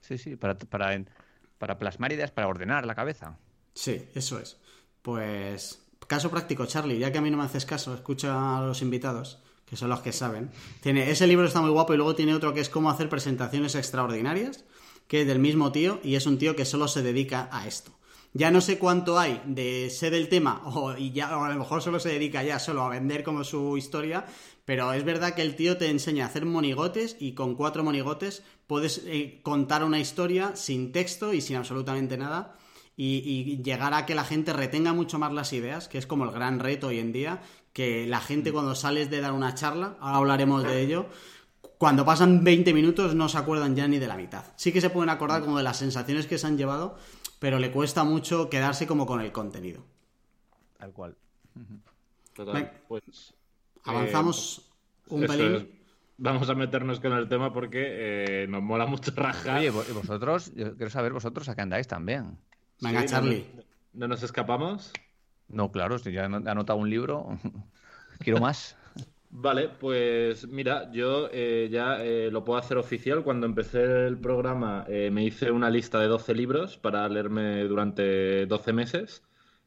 Sí, 0.03 0.19
sí, 0.19 0.37
para, 0.37 0.57
para, 0.57 1.05
para 1.59 1.77
plasmar 1.77 2.13
ideas, 2.13 2.31
para 2.31 2.47
ordenar 2.47 2.87
la 2.87 2.95
cabeza. 2.95 3.39
Sí, 3.75 4.01
eso 4.15 4.39
es. 4.39 4.57
Pues, 5.03 5.83
caso 6.07 6.31
práctico, 6.31 6.65
Charlie, 6.67 7.01
ya 7.01 7.11
que 7.11 7.19
a 7.19 7.23
mí 7.23 7.31
no 7.33 7.39
me 7.39 7.43
haces 7.43 7.67
caso, 7.67 7.93
escucha 7.93 8.59
a 8.59 8.63
los 8.65 8.83
invitados, 8.83 9.43
que 9.71 9.77
son 9.77 9.89
los 9.89 10.01
que 10.01 10.13
saben. 10.13 10.51
Tiene, 10.81 11.11
ese 11.11 11.29
libro 11.29 11.47
está 11.47 11.61
muy 11.61 11.71
guapo 11.71 11.95
y 11.95 11.97
luego 11.97 12.17
tiene 12.17 12.35
otro 12.35 12.53
que 12.53 12.61
es 12.61 12.69
cómo 12.69 12.91
hacer 12.91 13.09
presentaciones 13.09 13.77
extraordinarias, 13.77 14.65
que 15.07 15.21
es 15.21 15.29
del 15.29 15.39
mismo 15.39 15.71
tío 15.71 16.01
y 16.03 16.17
es 16.17 16.27
un 16.27 16.39
tío 16.39 16.57
que 16.57 16.65
solo 16.65 16.89
se 16.89 17.03
dedica 17.03 17.49
a 17.53 17.69
esto. 17.69 17.93
Ya 18.33 18.51
no 18.51 18.61
sé 18.61 18.79
cuánto 18.79 19.19
hay 19.19 19.41
de 19.47 19.89
sé 19.91 20.11
del 20.11 20.29
tema 20.29 20.61
o, 20.65 20.97
ya, 20.97 21.39
o 21.39 21.45
a 21.45 21.49
lo 21.53 21.59
mejor 21.59 21.83
solo 21.83 22.01
se 22.01 22.09
dedica 22.09 22.43
ya 22.43 22.59
solo 22.59 22.83
a 22.83 22.89
vender 22.89 23.23
como 23.23 23.45
su 23.45 23.77
historia, 23.77 24.27
pero 24.65 24.93
es 24.93 25.05
verdad 25.05 25.35
que 25.35 25.43
el 25.43 25.55
tío 25.55 25.77
te 25.77 25.89
enseña 25.89 26.25
a 26.25 26.29
hacer 26.29 26.47
monigotes 26.47 27.17
y 27.21 27.35
con 27.35 27.55
cuatro 27.55 27.85
monigotes 27.85 28.43
puedes 28.67 29.03
eh, 29.07 29.39
contar 29.45 29.85
una 29.85 30.01
historia 30.01 30.57
sin 30.57 30.91
texto 30.91 31.33
y 31.33 31.41
sin 31.41 31.57
absolutamente 31.57 32.19
nada 32.19 32.57
y 33.03 33.63
llegar 33.63 33.95
a 33.95 34.05
que 34.05 34.15
la 34.15 34.25
gente 34.25 34.53
retenga 34.53 34.93
mucho 34.93 35.19
más 35.19 35.33
las 35.33 35.55
ideas, 35.55 35.89
que 35.89 35.97
es 35.97 36.07
como 36.07 36.25
el 36.25 36.33
gran 36.33 36.59
reto 36.59 36.89
hoy 36.89 36.99
en 36.99 37.13
día, 37.13 37.41
que 37.73 38.07
la 38.07 38.21
gente 38.21 38.53
cuando 38.53 38.75
sales 38.75 39.11
de 39.11 39.21
dar 39.21 39.33
una 39.33 39.55
charla, 39.55 39.97
ahora 40.01 40.19
hablaremos 40.19 40.63
de 40.65 40.81
ello, 40.83 41.07
cuando 41.79 42.05
pasan 42.05 42.45
20 42.45 42.75
minutos 42.75 43.15
no 43.15 43.29
se 43.29 43.39
acuerdan 43.39 43.75
ya 43.75 43.89
ni 43.89 43.99
de 43.99 44.07
la 44.07 44.17
mitad. 44.17 44.45
Sí 44.57 44.73
que 44.73 44.81
se 44.81 44.91
pueden 44.91 45.09
acordar 45.11 45.41
como 45.43 45.57
de 45.59 45.63
las 45.65 45.79
sensaciones 45.79 46.27
que 46.27 46.39
se 46.39 46.47
han 46.47 46.59
llevado, 46.59 46.97
pero 47.39 47.59
le 47.59 47.71
cuesta 47.71 48.05
mucho 48.05 48.51
quedarse 48.51 48.87
como 48.87 49.07
con 49.07 49.21
el 49.21 49.33
contenido. 49.33 49.83
Tal 50.79 50.93
cual. 50.93 51.17
Total. 52.35 52.73
Pues 52.89 53.35
Avanzamos 53.85 54.71
un 55.09 55.25
eso 55.25 55.33
pelín. 55.33 55.55
es. 55.55 55.65
vamos 56.19 56.49
a 56.49 56.55
meternos 56.55 57.01
con 57.01 57.13
el 57.13 57.29
tema 57.29 57.53
porque 57.53 58.43
eh, 58.43 58.47
nos 58.49 58.63
mola 58.63 58.87
mucho 58.87 59.11
rajar. 59.15 59.59
Oye, 59.59 59.67
y 59.67 59.93
vosotros, 59.93 60.53
yo 60.55 60.77
quiero 60.77 60.91
saber 60.91 61.13
vosotros 61.13 61.49
a 61.49 61.55
qué 61.55 61.63
andáis 61.63 61.89
también. 61.89 62.39
Venga, 62.81 63.05
Charlie. 63.07 63.47
No, 63.93 64.07
nos 64.07 64.23
escapamos? 64.23 64.93
No, 65.51 65.71
claro, 65.71 65.99
si 65.99 66.13
ya 66.13 66.23
he 66.23 66.25
anotado 66.25 66.79
un 66.79 66.91
libro, 66.91 67.39
quiero 68.21 68.41
más. 68.41 68.77
Vale, 69.33 69.69
pues 69.69 70.49
mira, 70.49 70.91
yo 70.91 71.29
eh, 71.33 71.69
ya 71.71 72.03
eh, 72.03 72.31
lo 72.33 72.45
puedo 72.45 72.59
hacer 72.59 72.79
oficial. 72.79 73.23
Cuando 73.23 73.47
empecé 73.47 74.07
el 74.07 74.19
programa 74.19 74.87
me 74.89 75.25
hice 75.25 75.51
una 75.51 75.71
lista 75.71 76.01
de 76.01 76.09
12 76.09 76.35
libros 76.35 76.77
para 76.79 77.09
leerme 77.09 77.63
durante 77.65 78.47
12 78.47 78.73
meses. 78.73 79.23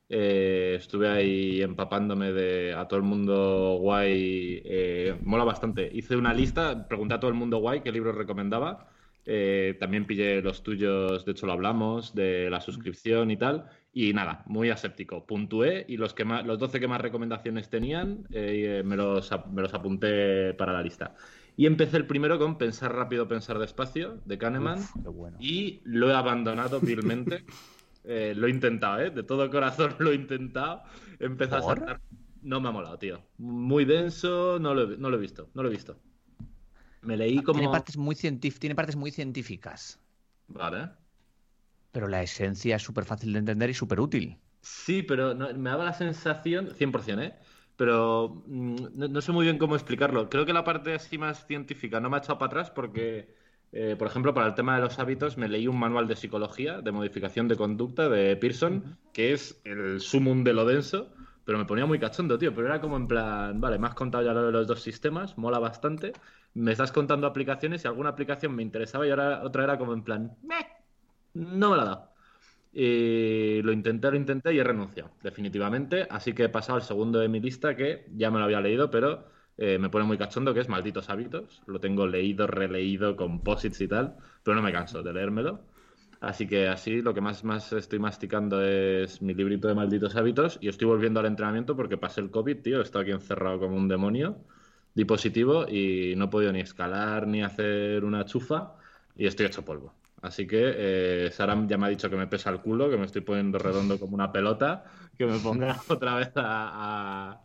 Eh, 0.10 0.76
estuve 0.78 1.10
ahí 1.10 1.62
empapándome 1.62 2.32
de 2.34 2.74
a 2.74 2.88
todo 2.88 2.98
el 2.98 3.04
mundo 3.06 3.78
guay. 3.80 4.62
Eh, 4.64 5.18
mola 5.24 5.44
bastante. 5.44 5.90
Hice 5.92 6.16
una 6.16 6.34
lista, 6.34 6.88
pregunté 6.88 7.16
a 7.16 7.20
todo 7.20 7.32
el 7.32 7.38
mundo 7.38 7.58
guay 7.58 7.82
qué 7.82 7.92
libros 7.92 8.16
recomendaba. 8.16 8.90
Eh, 9.26 9.76
también 9.80 10.06
pillé 10.06 10.42
los 10.42 10.62
tuyos, 10.64 11.26
de 11.26 11.32
hecho 11.32 11.46
lo 11.48 11.54
hablamos, 11.54 12.14
de 12.14 12.50
la 12.50 12.62
suscripción 12.62 13.32
y 13.32 13.38
tal. 13.38 13.70
Y 13.94 14.12
nada, 14.14 14.44
muy 14.48 14.72
aséptico. 14.72 15.26
Puntué 15.26 15.86
y 15.88 15.98
los, 15.98 16.14
que 16.14 16.26
más, 16.26 16.46
los 16.46 16.58
12 16.58 16.80
que 16.80 16.88
más 16.88 17.00
recomendaciones 17.00 17.70
tenían 17.70 18.26
me, 18.32 18.96
los, 18.96 19.30
me 19.52 19.62
los 19.62 19.74
apunté 19.74 20.56
para 20.56 20.74
la 20.74 20.82
lista. 20.82 21.16
Y 21.56 21.68
empecé 21.68 21.98
el 21.98 22.08
primero 22.08 22.40
con 22.40 22.58
Pensar 22.58 22.96
rápido, 22.96 23.28
pensar 23.28 23.60
despacio, 23.60 24.20
de 24.26 24.38
Kahneman. 24.38 24.80
Y 25.40 25.82
lo 25.84 26.10
he 26.10 26.14
abandonado 26.14 26.80
vilmente. 26.80 27.46
Eh, 28.06 28.34
lo 28.36 28.48
he 28.48 28.50
intentado, 28.50 29.00
¿eh? 29.00 29.12
De 29.12 29.24
todo 29.24 29.50
corazón 29.50 29.96
lo 30.00 30.12
he 30.12 30.16
intentado. 30.16 30.84
He 31.22 31.26
a 31.26 31.62
saltar. 31.62 32.02
No 32.42 32.60
me 32.60 32.68
ha 32.68 32.72
molado, 32.74 33.00
tío. 33.00 33.22
Muy 33.38 33.86
denso, 33.86 34.60
no 34.60 34.74
lo, 34.74 34.82
he, 34.82 35.18
visto, 35.18 35.50
no 35.54 35.64
lo 35.64 35.70
he 35.70 35.72
visto. 35.72 35.98
Me 37.02 37.16
leí 37.16 37.42
como... 37.42 37.60
Tiene 37.60 37.72
partes 37.72 37.96
muy, 37.96 38.16
tiene 38.16 38.76
partes 38.76 38.98
muy 38.98 39.10
científicas. 39.12 40.02
Vale. 40.50 40.90
Pero 41.94 42.10
la 42.10 42.22
esencia 42.22 42.76
es 42.76 42.82
súper 42.82 43.06
fácil 43.06 43.32
de 43.32 43.40
entender 43.40 43.70
y 43.70 43.74
súper 43.74 44.02
útil. 44.02 44.38
Sí, 44.60 45.02
pero 45.04 45.34
me 45.36 45.70
daba 45.70 45.86
la 45.86 45.94
sensación, 45.94 46.72
100%, 46.76 47.22
¿eh? 47.22 47.34
Pero 47.78 48.44
mm, 48.46 48.76
no, 48.96 49.22
sé 49.22 49.32
muy 49.32 49.46
bien 49.46 49.58
cómo 49.58 49.76
explicarlo. 49.76 50.30
Creo 50.30 50.46
que 50.46 50.54
la 50.54 50.66
parte 50.66 50.94
así 50.94 51.18
más 51.18 51.48
científica 51.48 52.02
no 52.02 52.10
me 52.10 52.18
ha 52.18 52.20
echado 52.20 52.38
para 52.38 52.48
atrás 52.48 52.72
porque 52.72 53.34
eh, 53.76 53.96
por 53.98 54.08
ejemplo, 54.08 54.36
para 54.36 54.46
el 54.48 54.54
tema 54.54 54.76
de 54.76 54.82
los 54.82 55.00
hábitos, 55.00 55.38
me 55.38 55.50
leí 55.50 55.68
un 55.68 55.80
manual 55.80 56.08
de 56.08 56.16
psicología, 56.16 56.82
de 56.82 56.92
modificación 56.92 57.48
de 57.48 57.56
conducta 57.56 58.08
de 58.08 58.36
Pearson, 58.36 58.98
que 59.14 59.34
es 59.34 59.62
el 59.66 60.00
sumum 60.00 60.44
de 60.44 60.54
lo 60.54 60.64
denso, 60.64 61.12
pero 61.44 61.58
me 61.58 61.66
ponía 61.66 61.88
muy 61.88 61.98
cachondo, 62.00 62.38
tío. 62.38 62.54
Pero 62.54 62.68
era 62.68 62.80
como 62.80 62.98
en 62.98 63.08
plan, 63.08 63.60
vale, 63.60 63.80
me 63.80 63.88
has 63.88 63.96
contado 63.96 64.24
ya 64.24 64.34
lo 64.34 64.46
de 64.46 64.52
los 64.52 64.68
dos 64.68 64.82
sistemas, 64.84 65.40
mola 65.40 65.58
bastante. 65.58 66.14
Me 66.54 66.72
estás 66.72 66.92
contando 66.92 67.26
aplicaciones 67.26 67.84
y 67.84 67.88
alguna 67.88 68.10
aplicación 68.10 68.56
me 68.56 68.62
interesaba 68.62 69.08
y 69.08 69.10
ahora 69.10 69.42
otra 69.44 69.64
era 69.64 69.80
como 69.80 69.94
en 69.94 70.04
plan, 70.04 70.38
no 71.34 71.72
me 71.72 71.78
la 71.78 71.86
da. 71.86 72.14
Y 72.72 73.62
lo 73.62 73.72
intenté, 73.72 74.10
lo 74.10 74.18
intenté 74.18 74.54
y 74.54 74.60
he 74.60 74.64
renunciado, 74.64 75.12
definitivamente. 75.22 76.08
Así 76.10 76.34
que 76.34 76.46
he 76.46 76.50
pasado 76.50 76.78
al 76.78 76.84
segundo 76.84 77.20
de 77.20 77.30
mi 77.30 77.40
lista 77.40 77.76
que 77.76 78.06
ya 78.16 78.32
me 78.32 78.40
lo 78.40 78.46
había 78.46 78.62
leído, 78.62 78.90
pero 78.90 79.26
eh, 79.58 79.78
me 79.80 79.90
pone 79.90 80.06
muy 80.06 80.18
cachondo, 80.18 80.54
que 80.54 80.62
es 80.62 80.70
Malditos 80.70 81.10
Hábitos. 81.10 81.62
Lo 81.68 81.80
tengo 81.80 82.08
leído, 82.08 82.48
releído, 82.48 83.16
con 83.16 83.44
posits 83.44 83.82
y 83.82 83.88
tal, 83.88 84.18
pero 84.44 84.56
no 84.56 84.64
me 84.64 84.72
canso 84.72 85.04
de 85.04 85.14
leérmelo. 85.14 85.68
Así 86.22 86.48
que 86.48 86.68
así 86.70 87.02
lo 87.02 87.14
que 87.14 87.22
más, 87.22 87.44
más 87.44 87.74
estoy 87.74 88.00
masticando 88.00 88.64
es 88.64 89.22
mi 89.22 89.34
librito 89.34 89.68
de 89.68 89.76
Malditos 89.76 90.16
Hábitos 90.16 90.58
y 90.62 90.70
estoy 90.70 90.88
volviendo 90.88 91.20
al 91.20 91.26
entrenamiento 91.26 91.76
porque 91.76 91.98
pasé 91.98 92.22
el 92.22 92.32
COVID, 92.32 92.62
tío. 92.62 92.80
He 92.80 92.84
estado 92.84 93.02
aquí 93.04 93.12
encerrado 93.12 93.60
como 93.60 93.76
un 93.76 93.88
demonio, 93.90 94.38
di 94.96 95.06
positivo 95.06 95.68
y 95.68 96.16
no 96.16 96.26
he 96.26 96.28
podido 96.30 96.52
ni 96.54 96.62
escalar 96.62 97.28
ni 97.28 97.44
hacer 97.44 98.06
una 98.06 98.26
chufa 98.26 98.76
y 99.16 99.28
estoy 99.28 99.48
hecho 99.48 99.66
polvo. 99.66 99.94
Así 100.24 100.48
que 100.48 100.74
eh, 100.76 101.32
Sara 101.32 101.56
ya 101.68 101.78
me 101.78 101.86
ha 101.86 101.90
dicho 101.90 102.10
que 102.10 102.16
me 102.16 102.28
pesa 102.28 102.50
el 102.50 102.62
culo, 102.62 102.90
que 102.90 102.98
me 102.98 103.06
estoy 103.06 103.22
poniendo 103.22 103.60
redondo 103.60 104.00
como 104.00 104.16
una 104.16 104.32
pelota, 104.32 104.86
que 105.18 105.28
me 105.28 105.38
ponga 105.38 105.80
otra 105.90 106.16
vez 106.16 106.32
a, 106.36 107.42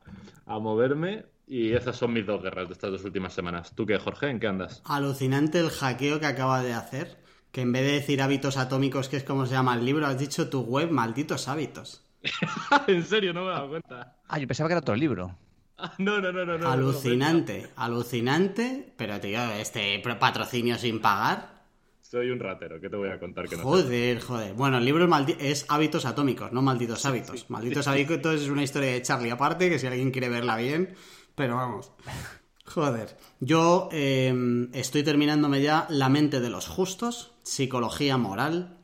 a 0.46 0.58
moverme 0.58 1.26
y 1.48 1.72
esas 1.72 1.96
son 1.96 2.12
mis 2.12 2.26
dos 2.26 2.42
guerras 2.42 2.68
de 2.68 2.74
estas 2.74 2.90
dos 2.90 3.04
últimas 3.04 3.32
semanas. 3.32 3.72
¿Tú 3.74 3.86
qué, 3.86 3.98
Jorge? 3.98 4.28
¿En 4.28 4.38
qué 4.38 4.46
andas? 4.46 4.82
Alucinante 4.84 5.58
el 5.58 5.70
hackeo 5.70 6.20
que 6.20 6.26
acaba 6.26 6.62
de 6.62 6.74
hacer. 6.74 7.18
Que 7.50 7.62
en 7.62 7.72
vez 7.72 7.82
de 7.82 7.92
decir 7.92 8.20
hábitos 8.20 8.58
atómicos, 8.58 9.08
que 9.08 9.16
es 9.16 9.24
como 9.24 9.46
se 9.46 9.54
llama 9.54 9.74
el 9.74 9.84
libro, 9.84 10.06
has 10.06 10.18
dicho 10.18 10.50
tu 10.50 10.60
web 10.60 10.90
malditos 10.90 11.48
hábitos. 11.48 12.06
en 12.86 13.04
serio, 13.04 13.32
no 13.32 13.44
me 13.44 13.50
he 13.50 13.54
dado 13.54 13.68
cuenta. 13.70 14.16
Ah, 14.28 14.38
yo 14.38 14.46
pensaba 14.46 14.68
que 14.68 14.74
era 14.74 14.80
otro 14.80 14.94
libro. 14.94 15.34
Ah, 15.78 15.94
no, 15.98 16.20
no, 16.20 16.30
no, 16.32 16.44
no. 16.44 16.70
Alucinante, 16.70 17.70
alucinante. 17.76 18.92
Pero, 18.96 19.18
tío, 19.18 19.42
este 19.52 20.02
patrocinio 20.20 20.76
sin 20.76 21.00
pagar. 21.00 21.57
Soy 22.10 22.30
un 22.30 22.40
ratero, 22.40 22.80
¿qué 22.80 22.88
te 22.88 22.96
voy 22.96 23.10
a 23.10 23.20
contar 23.20 23.46
que 23.50 23.56
no 23.58 23.64
Joder, 23.64 24.20
joder. 24.20 24.54
Bueno, 24.54 24.78
el 24.78 24.84
libro 24.86 25.06
es, 25.38 25.66
Hábitos 25.68 26.06
Atómicos, 26.06 26.50
no 26.52 26.62
Malditos 26.62 27.04
Hábitos. 27.04 27.50
Malditos 27.50 27.86
Hábitos 27.88 28.40
es 28.40 28.48
una 28.48 28.62
historia 28.62 28.92
de 28.92 29.02
Charlie 29.02 29.30
aparte, 29.30 29.68
que 29.68 29.78
si 29.78 29.86
alguien 29.86 30.10
quiere 30.10 30.30
verla 30.30 30.56
bien, 30.56 30.94
pero 31.34 31.56
vamos. 31.56 31.92
Joder. 32.64 33.18
Yo 33.40 33.90
em, 33.92 34.70
estoy 34.72 35.02
terminándome 35.02 35.60
ya 35.60 35.86
La 35.90 36.08
mente 36.08 36.40
de 36.40 36.48
los 36.48 36.66
justos, 36.66 37.32
psicología 37.42 38.16
moral, 38.16 38.78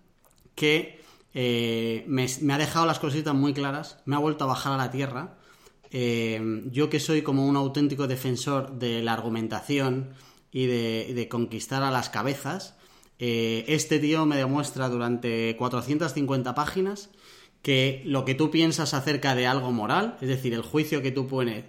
que 0.55 1.01
eh, 1.33 2.05
me, 2.07 2.27
ha 2.53 2.59
dejado 2.59 2.85
las 2.85 2.99
cositas 2.99 3.35
muy 3.35 3.55
claras, 3.55 4.03
me 4.05 4.17
ha 4.17 4.19
vuelto 4.19 4.45
a 4.45 4.49
bajar 4.49 4.75
a 4.75 4.77
la 4.77 4.91
tierra. 4.91 5.39
Em, 5.91 6.71
yo 6.73 6.91
que 6.91 7.01
soy 7.01 7.23
como 7.23 7.47
un 7.47 7.57
auténtico 7.57 8.07
defensor 8.07 8.79
de 8.79 9.03
la 9.03 9.15
argumentación 9.15 10.11
y 10.53 10.67
de, 10.67 11.27
conquistar 11.31 11.83
a 11.83 11.91
las 11.91 12.11
cabezas, 12.11 12.77
eh, 13.27 13.65
este 13.69 14.01
tío 14.01 14.27
me 14.27 14.37
demuestra 14.37 14.91
durante 14.91 15.57
450 15.57 16.55
páginas 16.55 17.09
que 17.63 18.03
lo 18.05 18.27
que 18.27 18.35
tú 18.35 18.51
piensas 18.51 18.93
acerca 18.93 19.35
de 19.35 19.47
algo 19.47 19.73
moral, 19.73 20.19
es 20.21 20.29
decir, 20.29 20.53
el 20.53 20.61
juicio 20.61 21.01
que 21.01 21.11
tú, 21.11 21.27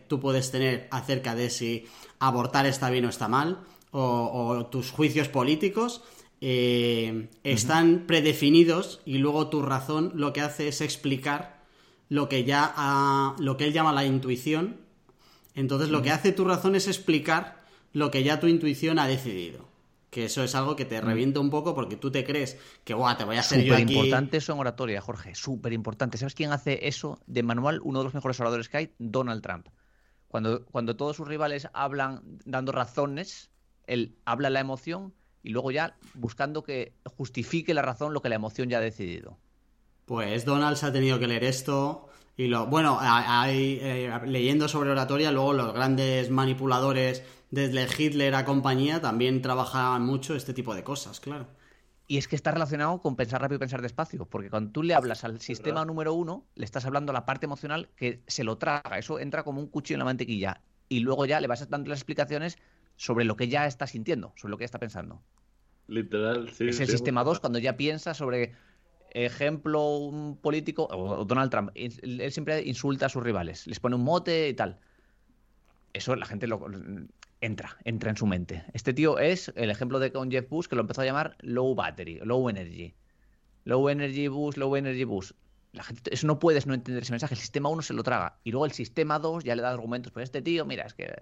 tú 0.09 0.19
puedes 0.19 0.51
tener 0.51 0.89
acerca 0.91 1.33
de 1.33 1.49
si 1.49 1.85
abortar 2.19 2.65
está 2.65 2.89
bien 2.89 3.05
o 3.05 3.09
está 3.09 3.29
mal, 3.29 3.59
o, 3.91 4.67
tus 4.69 4.91
juicios 4.91 5.29
políticos, 5.29 6.03
eh, 6.41 7.29
están 7.45 8.03
predefinidos 8.05 8.99
y 9.05 9.19
luego 9.19 9.47
tu 9.47 9.61
razón 9.61 10.11
lo 10.13 10.33
que 10.33 10.41
hace 10.41 10.67
es 10.67 10.81
explicar 10.81 11.63
lo 12.09 12.27
que 12.27 12.43
ya 12.43 13.33
lo 13.39 13.55
que 13.55 13.63
él 13.63 13.71
llama 13.71 13.93
la 13.93 14.03
intuición. 14.03 14.81
Entonces 15.53 15.87
lo 15.87 16.01
que 16.01 16.11
hace 16.11 16.33
tu 16.33 16.43
razón 16.43 16.75
es 16.75 16.89
explicar 16.89 17.63
lo 17.93 18.11
que 18.11 18.23
ya 18.23 18.41
tu 18.41 18.47
intuición 18.47 18.99
ha 18.99 19.07
decidido 19.07 19.64
que 20.15 20.23
eso 20.23 20.45
es 20.45 20.55
algo 20.55 20.77
que 20.77 20.85
te 20.85 21.01
mm. 21.01 21.05
revienta 21.05 21.41
un 21.41 21.49
poco 21.49 21.75
porque 21.75 21.97
tú 21.97 22.09
te 22.09 22.23
crees 22.23 22.57
que, 22.85 22.93
guau, 22.93 23.17
te 23.17 23.25
voy 23.25 23.35
a 23.35 23.41
hacer 23.41 23.65
yo 23.65 23.75
aquí... 23.75 23.93
importante 23.93 24.37
eso 24.37 24.53
en 24.53 24.59
oratoria, 24.59 25.01
Jorge, 25.01 25.35
súper 25.35 25.73
importante. 25.73 26.17
¿Sabes 26.17 26.33
quién 26.33 26.53
hace 26.53 26.87
eso 26.87 27.19
de 27.27 27.43
manual? 27.43 27.81
Uno 27.83 27.99
de 27.99 28.05
los 28.05 28.13
mejores 28.13 28.39
oradores 28.39 28.69
que 28.69 28.77
hay, 28.77 28.93
Donald 28.97 29.41
Trump. 29.41 29.67
Cuando, 30.29 30.63
cuando 30.67 30.95
todos 30.95 31.17
sus 31.17 31.27
rivales 31.27 31.67
hablan 31.73 32.21
dando 32.45 32.71
razones, 32.71 33.49
él 33.87 34.15
habla 34.23 34.49
la 34.49 34.61
emoción 34.61 35.13
y 35.43 35.49
luego 35.49 35.71
ya 35.71 35.97
buscando 36.13 36.63
que 36.63 36.93
justifique 37.17 37.73
la 37.73 37.81
razón 37.81 38.13
lo 38.13 38.21
que 38.21 38.29
la 38.29 38.35
emoción 38.35 38.69
ya 38.69 38.77
ha 38.77 38.81
decidido. 38.81 39.37
Pues 40.05 40.45
Donald 40.45 40.77
se 40.77 40.85
ha 40.85 40.93
tenido 40.93 41.19
que 41.19 41.27
leer 41.27 41.43
esto 41.43 42.07
y 42.37 42.47
lo 42.47 42.67
bueno, 42.67 42.97
hay, 43.01 43.79
eh, 43.81 44.17
leyendo 44.25 44.69
sobre 44.69 44.91
oratoria, 44.91 45.29
luego 45.31 45.51
los 45.51 45.73
grandes 45.73 46.29
manipuladores 46.29 47.21
desde 47.55 47.87
Hitler 47.97 48.35
a 48.35 48.43
compañía 48.43 48.99
también 49.01 49.41
trabajaban 49.41 50.03
mucho 50.05 50.35
este 50.35 50.53
tipo 50.53 50.75
de 50.75 50.83
cosas, 50.83 51.21
claro. 51.21 51.47
Y 52.07 52.17
es 52.17 52.27
que 52.27 52.35
está 52.35 52.51
relacionado 52.51 53.01
con 53.01 53.15
pensar 53.15 53.41
rápido 53.41 53.55
y 53.55 53.59
pensar 53.59 53.81
despacio, 53.81 54.25
porque 54.25 54.49
cuando 54.49 54.71
tú 54.71 54.83
le 54.83 54.93
hablas 54.93 55.23
al 55.23 55.39
sistema 55.39 55.85
número 55.85 56.13
uno, 56.13 56.45
le 56.53 56.65
estás 56.65 56.85
hablando 56.85 57.11
a 57.11 57.13
la 57.13 57.25
parte 57.25 57.45
emocional 57.45 57.89
que 57.95 58.21
se 58.27 58.43
lo 58.43 58.57
traga, 58.57 58.99
eso 58.99 59.19
entra 59.19 59.43
como 59.43 59.61
un 59.61 59.67
cuchillo 59.67 59.95
en 59.95 59.99
la 59.99 60.05
mantequilla, 60.05 60.61
y 60.89 60.99
luego 60.99 61.25
ya 61.25 61.39
le 61.39 61.47
vas 61.47 61.67
dando 61.69 61.89
las 61.89 61.99
explicaciones 61.99 62.57
sobre 62.97 63.25
lo 63.25 63.35
que 63.35 63.47
ya 63.47 63.65
está 63.65 63.87
sintiendo, 63.87 64.33
sobre 64.35 64.51
lo 64.51 64.57
que 64.57 64.63
ya 64.63 64.65
está 64.65 64.79
pensando. 64.79 65.23
Literal, 65.87 66.49
sí. 66.51 66.67
Es 66.67 66.79
el 66.81 66.89
sistema 66.89 67.23
2 67.23 67.39
cuando 67.39 67.57
ya 67.57 67.77
piensa 67.77 68.13
sobre, 68.13 68.53
ejemplo, 69.11 69.97
un 69.97 70.37
político, 70.37 70.87
o 70.91 71.23
Donald 71.23 71.49
Trump, 71.49 71.71
él 71.73 72.31
siempre 72.31 72.61
insulta 72.63 73.05
a 73.05 73.09
sus 73.09 73.23
rivales, 73.23 73.65
les 73.65 73.79
pone 73.79 73.95
un 73.95 74.03
mote 74.03 74.49
y 74.49 74.53
tal. 74.53 74.79
Eso 75.93 76.15
la 76.15 76.25
gente 76.25 76.45
lo, 76.45 76.67
entra, 77.41 77.77
entra 77.83 78.09
en 78.09 78.17
su 78.17 78.25
mente. 78.25 78.63
Este 78.73 78.93
tío 78.93 79.19
es 79.19 79.51
el 79.55 79.69
ejemplo 79.69 79.99
de 79.99 80.11
con 80.11 80.31
Jeff 80.31 80.49
Bush 80.49 80.67
que 80.67 80.75
lo 80.75 80.81
empezó 80.81 81.01
a 81.01 81.05
llamar 81.05 81.37
low 81.41 81.75
battery, 81.75 82.19
low 82.23 82.49
energy. 82.49 82.95
Low 83.63 83.89
energy 83.89 84.27
boost, 84.27 84.57
low 84.57 84.75
energy 84.75 85.03
boost. 85.03 85.31
La 85.71 85.83
gente, 85.83 86.13
eso 86.13 86.27
no 86.27 86.39
puedes 86.39 86.67
no 86.67 86.73
entender 86.73 87.03
ese 87.03 87.11
mensaje. 87.11 87.33
El 87.33 87.39
sistema 87.39 87.69
1 87.69 87.81
se 87.81 87.93
lo 87.93 88.03
traga. 88.03 88.39
Y 88.43 88.51
luego 88.51 88.65
el 88.65 88.71
sistema 88.71 89.19
2 89.19 89.43
ya 89.43 89.55
le 89.55 89.61
da 89.61 89.71
argumentos. 89.71 90.13
Pues 90.13 90.25
este 90.25 90.41
tío, 90.41 90.65
mira, 90.65 90.85
es 90.85 90.93
que. 90.93 91.13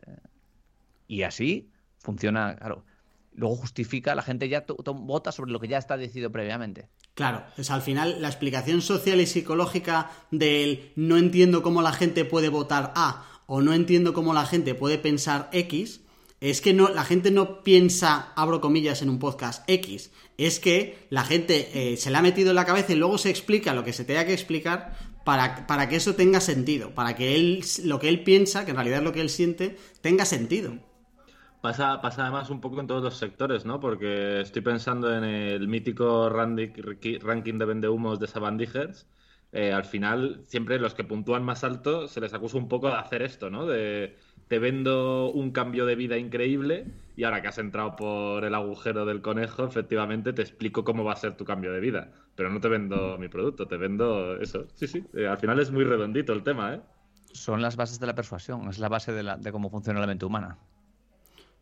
Y 1.07 1.23
así 1.23 1.71
funciona, 1.97 2.55
claro. 2.55 2.85
Luego 3.31 3.55
justifica, 3.55 4.13
la 4.13 4.21
gente 4.21 4.47
ya 4.47 4.65
vota 4.67 5.31
sobre 5.31 5.51
lo 5.51 5.59
que 5.59 5.67
ya 5.67 5.79
está 5.79 5.97
decidido 5.97 6.31
previamente. 6.31 6.89
Claro, 7.15 7.43
es 7.57 7.71
al 7.71 7.81
final 7.81 8.21
la 8.21 8.27
explicación 8.27 8.81
social 8.81 9.19
y 9.21 9.25
psicológica 9.25 10.11
del 10.29 10.91
no 10.95 11.17
entiendo 11.17 11.63
cómo 11.63 11.81
la 11.81 11.93
gente 11.93 12.25
puede 12.25 12.49
votar 12.49 12.91
A 12.95 13.32
o 13.45 13.61
no 13.61 13.73
entiendo 13.73 14.13
cómo 14.13 14.33
la 14.33 14.45
gente 14.45 14.75
puede 14.75 14.97
pensar 14.97 15.49
X 15.51 16.01
es 16.43 16.59
que 16.59 16.73
no, 16.73 16.89
la 16.89 17.05
gente 17.05 17.31
no 17.31 17.63
piensa, 17.63 18.33
abro 18.35 18.59
comillas, 18.59 19.01
en 19.01 19.09
un 19.09 19.17
podcast 19.17 19.63
X. 19.69 20.11
Es 20.37 20.59
que 20.59 21.07
la 21.09 21.23
gente 21.23 21.93
eh, 21.93 21.95
se 21.95 22.11
le 22.11 22.17
ha 22.17 22.21
metido 22.21 22.49
en 22.49 22.57
la 22.57 22.65
cabeza 22.65 22.91
y 22.91 22.97
luego 22.97 23.17
se 23.17 23.29
explica 23.29 23.73
lo 23.73 23.85
que 23.85 23.93
se 23.93 24.03
tenga 24.03 24.25
que 24.25 24.33
explicar 24.33 24.97
para, 25.23 25.65
para 25.67 25.87
que 25.87 25.95
eso 25.95 26.15
tenga 26.15 26.41
sentido. 26.41 26.89
Para 26.89 27.15
que 27.15 27.35
él, 27.35 27.63
lo 27.85 27.97
que 27.97 28.09
él 28.09 28.25
piensa, 28.25 28.65
que 28.65 28.71
en 28.71 28.75
realidad 28.75 28.97
es 28.99 29.05
lo 29.05 29.13
que 29.13 29.21
él 29.21 29.29
siente, 29.29 29.77
tenga 30.01 30.25
sentido. 30.25 30.73
Pasa, 31.61 32.01
pasa 32.01 32.23
además 32.23 32.49
un 32.49 32.59
poco 32.59 32.81
en 32.81 32.87
todos 32.87 33.01
los 33.01 33.17
sectores, 33.17 33.63
¿no? 33.63 33.79
Porque 33.79 34.41
estoy 34.41 34.63
pensando 34.63 35.15
en 35.15 35.23
el 35.23 35.69
mítico 35.69 36.27
ranking 36.27 37.57
de 37.57 37.65
vendehumos 37.65 38.19
de 38.19 38.27
Sabandijers. 38.27 39.07
Eh, 39.53 39.71
al 39.71 39.85
final, 39.85 40.43
siempre 40.47 40.79
los 40.79 40.95
que 40.95 41.03
puntúan 41.03 41.43
más 41.43 41.63
alto 41.63 42.07
se 42.07 42.19
les 42.19 42.33
acusa 42.33 42.57
un 42.57 42.67
poco 42.67 42.87
de 42.87 42.95
hacer 42.95 43.21
esto, 43.21 43.51
¿no? 43.51 43.67
De 43.67 44.17
te 44.47 44.57
vendo 44.57 45.31
un 45.31 45.51
cambio 45.51 45.85
de 45.85 45.95
vida 45.95 46.17
increíble 46.17 46.87
y 47.15 47.23
ahora 47.23 47.41
que 47.41 47.47
has 47.47 47.59
entrado 47.59 47.95
por 47.95 48.43
el 48.43 48.55
agujero 48.55 49.05
del 49.05 49.21
conejo, 49.21 49.63
efectivamente 49.65 50.33
te 50.33 50.41
explico 50.41 50.83
cómo 50.83 51.03
va 51.03 51.13
a 51.13 51.17
ser 51.17 51.37
tu 51.37 51.45
cambio 51.45 51.71
de 51.71 51.79
vida. 51.79 52.11
Pero 52.35 52.49
no 52.49 52.59
te 52.59 52.67
vendo 52.67 53.17
mi 53.19 53.27
producto, 53.27 53.67
te 53.67 53.77
vendo 53.77 54.35
eso. 54.37 54.65
Sí, 54.73 54.87
sí, 54.87 55.05
eh, 55.13 55.27
al 55.27 55.37
final 55.37 55.59
es 55.59 55.69
muy 55.69 55.83
redondito 55.83 56.33
el 56.33 56.41
tema, 56.41 56.73
¿eh? 56.73 56.81
Son 57.31 57.61
las 57.61 57.75
bases 57.75 57.99
de 57.99 58.07
la 58.07 58.15
persuasión, 58.15 58.67
es 58.69 58.79
la 58.79 58.89
base 58.89 59.11
de, 59.11 59.21
la, 59.21 59.37
de 59.37 59.51
cómo 59.51 59.69
funciona 59.69 59.99
la 59.99 60.07
mente 60.07 60.25
humana. 60.25 60.57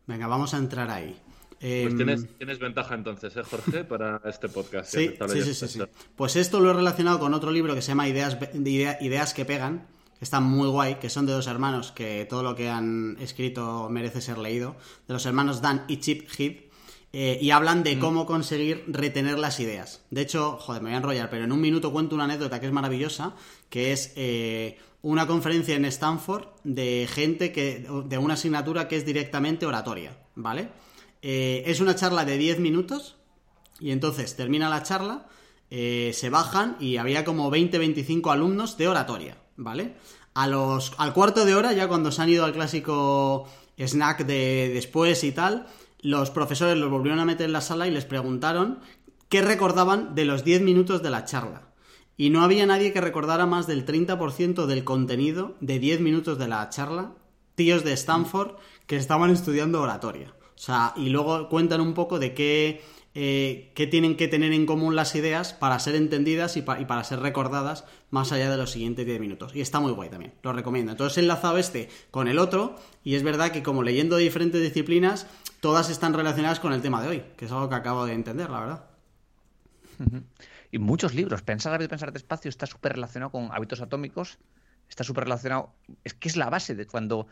Venga, 0.06 0.26
vamos 0.26 0.54
a 0.54 0.58
entrar 0.58 0.90
ahí. 0.90 1.14
Pues 1.62 1.96
tienes, 1.96 2.26
em, 2.40 2.58
ventaja 2.58 2.96
entonces, 2.96 3.36
¿eh, 3.36 3.42
Jorge, 3.44 3.84
para 3.88 4.20
este 4.24 4.48
podcast. 4.48 4.92
Sí, 4.92 5.14
sí, 5.28 5.54
sí, 5.54 5.68
sí, 5.68 5.80
Pues 6.16 6.34
esto 6.34 6.58
lo 6.58 6.70
he 6.70 6.74
relacionado 6.74 7.20
con 7.20 7.34
otro 7.34 7.52
libro 7.52 7.74
que 7.76 7.82
se 7.82 7.88
llama 7.88 8.08
Ideas, 8.08 8.36
Ideas 8.52 9.32
que 9.32 9.44
pegan, 9.44 9.86
que 10.18 10.24
está 10.24 10.40
muy 10.40 10.68
guay, 10.68 10.96
que 10.96 11.08
son 11.08 11.24
de 11.24 11.32
dos 11.32 11.46
hermanos, 11.46 11.92
que 11.92 12.26
todo 12.28 12.42
lo 12.42 12.56
que 12.56 12.68
han 12.68 13.16
escrito 13.20 13.88
merece 13.88 14.20
ser 14.20 14.38
leído, 14.38 14.74
de 15.06 15.14
los 15.14 15.24
hermanos 15.24 15.62
Dan 15.62 15.84
y 15.86 15.98
Chip 15.98 16.28
Heath, 16.36 16.72
eh, 17.12 17.38
y 17.40 17.50
hablan 17.50 17.84
de 17.84 17.94
mm. 17.94 18.00
cómo 18.00 18.26
conseguir 18.26 18.82
retener 18.88 19.38
las 19.38 19.60
ideas. 19.60 20.04
De 20.10 20.22
hecho, 20.22 20.56
joder, 20.58 20.82
me 20.82 20.88
voy 20.88 20.94
a 20.94 20.98
enrollar, 20.98 21.30
pero 21.30 21.44
en 21.44 21.52
un 21.52 21.60
minuto 21.60 21.92
cuento 21.92 22.16
una 22.16 22.24
anécdota 22.24 22.58
que 22.58 22.66
es 22.66 22.72
maravillosa, 22.72 23.36
que 23.70 23.92
es 23.92 24.12
eh, 24.16 24.78
una 25.02 25.28
conferencia 25.28 25.76
en 25.76 25.84
Stanford 25.84 26.48
de 26.64 27.08
gente 27.08 27.52
que 27.52 27.86
de 28.06 28.18
una 28.18 28.34
asignatura 28.34 28.88
que 28.88 28.96
es 28.96 29.06
directamente 29.06 29.64
oratoria, 29.64 30.16
¿vale? 30.34 30.70
Eh, 31.22 31.62
es 31.66 31.80
una 31.80 31.94
charla 31.94 32.24
de 32.24 32.36
10 32.36 32.58
minutos 32.58 33.16
y 33.78 33.92
entonces 33.92 34.34
termina 34.34 34.68
la 34.68 34.82
charla, 34.82 35.28
eh, 35.70 36.10
se 36.14 36.30
bajan 36.30 36.76
y 36.80 36.96
había 36.96 37.24
como 37.24 37.50
20-25 37.50 38.32
alumnos 38.32 38.76
de 38.76 38.88
oratoria, 38.88 39.38
¿vale? 39.56 39.94
A 40.34 40.48
los, 40.48 40.92
al 40.98 41.12
cuarto 41.12 41.44
de 41.44 41.54
hora, 41.54 41.72
ya 41.72 41.88
cuando 41.88 42.10
se 42.10 42.22
han 42.22 42.28
ido 42.28 42.44
al 42.44 42.52
clásico 42.52 43.48
snack 43.78 44.26
de 44.26 44.70
después 44.74 45.22
y 45.24 45.32
tal, 45.32 45.66
los 46.00 46.30
profesores 46.30 46.76
los 46.76 46.90
volvieron 46.90 47.20
a 47.20 47.24
meter 47.24 47.46
en 47.46 47.52
la 47.52 47.60
sala 47.60 47.86
y 47.86 47.92
les 47.92 48.04
preguntaron 48.04 48.80
qué 49.28 49.42
recordaban 49.42 50.14
de 50.14 50.24
los 50.24 50.44
10 50.44 50.62
minutos 50.62 51.02
de 51.02 51.10
la 51.10 51.24
charla. 51.24 51.68
Y 52.16 52.30
no 52.30 52.42
había 52.42 52.66
nadie 52.66 52.92
que 52.92 53.00
recordara 53.00 53.46
más 53.46 53.66
del 53.66 53.86
30% 53.86 54.66
del 54.66 54.84
contenido 54.84 55.56
de 55.60 55.78
10 55.78 56.00
minutos 56.00 56.38
de 56.38 56.48
la 56.48 56.68
charla, 56.68 57.14
tíos 57.54 57.84
de 57.84 57.92
Stanford 57.92 58.56
que 58.86 58.96
estaban 58.96 59.30
estudiando 59.30 59.80
oratoria. 59.80 60.34
O 60.54 60.58
sea, 60.58 60.92
y 60.96 61.08
luego 61.08 61.48
cuentan 61.48 61.80
un 61.80 61.94
poco 61.94 62.18
de 62.18 62.34
qué, 62.34 62.82
eh, 63.14 63.72
qué 63.74 63.86
tienen 63.86 64.16
que 64.16 64.28
tener 64.28 64.52
en 64.52 64.64
común 64.64 64.96
las 64.96 65.14
ideas 65.14 65.52
para 65.52 65.78
ser 65.78 65.94
entendidas 65.94 66.56
y, 66.56 66.62
para 66.62 67.04
ser 67.04 67.20
recordadas 67.20 67.84
más 68.10 68.32
allá 68.32 68.50
de 68.50 68.56
los 68.56 68.70
siguientes 68.70 69.04
10 69.06 69.20
minutos. 69.20 69.54
Y 69.54 69.60
está 69.60 69.80
muy 69.80 69.92
guay 69.92 70.08
también, 70.08 70.34
lo 70.42 70.52
recomiendo. 70.52 70.92
Entonces 70.92 71.18
he 71.18 71.20
enlazado 71.20 71.58
este 71.58 71.88
con 72.10 72.28
el 72.28 72.38
otro 72.38 72.76
y 73.04 73.14
es 73.14 73.22
verdad 73.22 73.50
que 73.50 73.62
como 73.62 73.82
leyendo 73.82 74.16
diferentes 74.16 74.62
disciplinas, 74.62 75.26
todas 75.60 75.90
están 75.90 76.14
relacionadas 76.14 76.60
con 76.60 76.72
el 76.72 76.82
tema 76.82 77.02
de 77.02 77.08
hoy, 77.08 77.24
que 77.36 77.44
es 77.44 77.52
algo 77.52 77.68
que 77.68 77.74
acabo 77.74 78.06
de 78.06 78.14
entender, 78.14 78.50
la 78.50 78.60
verdad. 78.60 78.84
Y 80.70 80.78
muchos 80.78 81.14
libros. 81.14 81.42
Pensar 81.42 81.74
a 81.74 81.86
pensar 81.86 82.12
despacio 82.12 82.48
está 82.48 82.66
súper 82.66 82.94
relacionado 82.94 83.30
con 83.30 83.50
hábitos 83.52 83.82
atómicos, 83.82 84.38
está 84.88 85.04
súper 85.04 85.24
relacionado, 85.24 85.74
es 86.02 86.14
que 86.14 86.28
es 86.28 86.36
la 86.36 86.48
base 86.48 86.74
de 86.74 86.86
cuando 86.86 87.26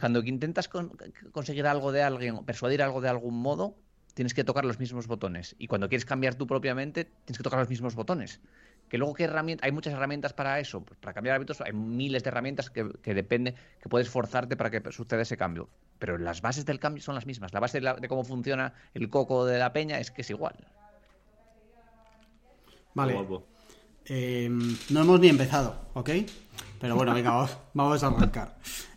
cuando 0.00 0.20
intentas 0.20 0.68
conseguir 0.68 1.66
algo 1.66 1.92
de 1.92 2.02
alguien, 2.02 2.44
persuadir 2.44 2.82
algo 2.82 3.00
de 3.00 3.08
algún 3.08 3.34
modo, 3.34 3.76
tienes 4.14 4.34
que 4.34 4.44
tocar 4.44 4.64
los 4.64 4.78
mismos 4.78 5.06
botones. 5.06 5.54
Y 5.58 5.66
cuando 5.66 5.88
quieres 5.88 6.04
cambiar 6.04 6.36
tú 6.36 6.46
propiamente, 6.46 7.04
tienes 7.04 7.38
que 7.38 7.42
tocar 7.42 7.58
los 7.58 7.68
mismos 7.68 7.94
botones. 7.94 8.40
Que 8.88 8.98
luego, 8.98 9.14
¿qué 9.14 9.24
herramienta? 9.24 9.66
Hay 9.66 9.72
muchas 9.72 9.92
herramientas 9.92 10.32
para 10.32 10.60
eso. 10.60 10.82
Pues 10.82 10.98
para 11.00 11.14
cambiar 11.14 11.36
hábitos 11.36 11.60
hay 11.60 11.72
miles 11.72 12.22
de 12.22 12.28
herramientas 12.28 12.70
que, 12.70 13.14
depende, 13.14 13.54
que 13.82 13.88
puedes 13.88 14.08
forzarte 14.08 14.56
para 14.56 14.70
que 14.70 14.92
suceda 14.92 15.22
ese 15.22 15.36
cambio. 15.36 15.68
Pero 15.98 16.18
las 16.18 16.42
bases 16.42 16.64
del 16.64 16.78
cambio 16.78 17.02
son 17.02 17.14
las 17.14 17.26
mismas. 17.26 17.52
La 17.52 17.60
base 17.60 17.80
de, 17.80 18.08
cómo 18.08 18.24
funciona 18.24 18.74
el 18.92 19.08
coco 19.08 19.46
de 19.46 19.58
la 19.58 19.72
peña 19.72 19.98
es 19.98 20.10
que 20.10 20.22
es 20.22 20.30
igual. 20.30 20.54
Vale. 22.94 23.18
Eh, 24.06 24.48
no 24.90 25.00
hemos 25.00 25.18
ni 25.18 25.28
empezado, 25.28 25.76
¿ok? 25.94 26.10
Pero 26.78 26.94
bueno, 26.94 27.14
venga, 27.14 27.48
vamos 27.74 28.02
a 28.02 28.08
arrancar. 28.08 28.56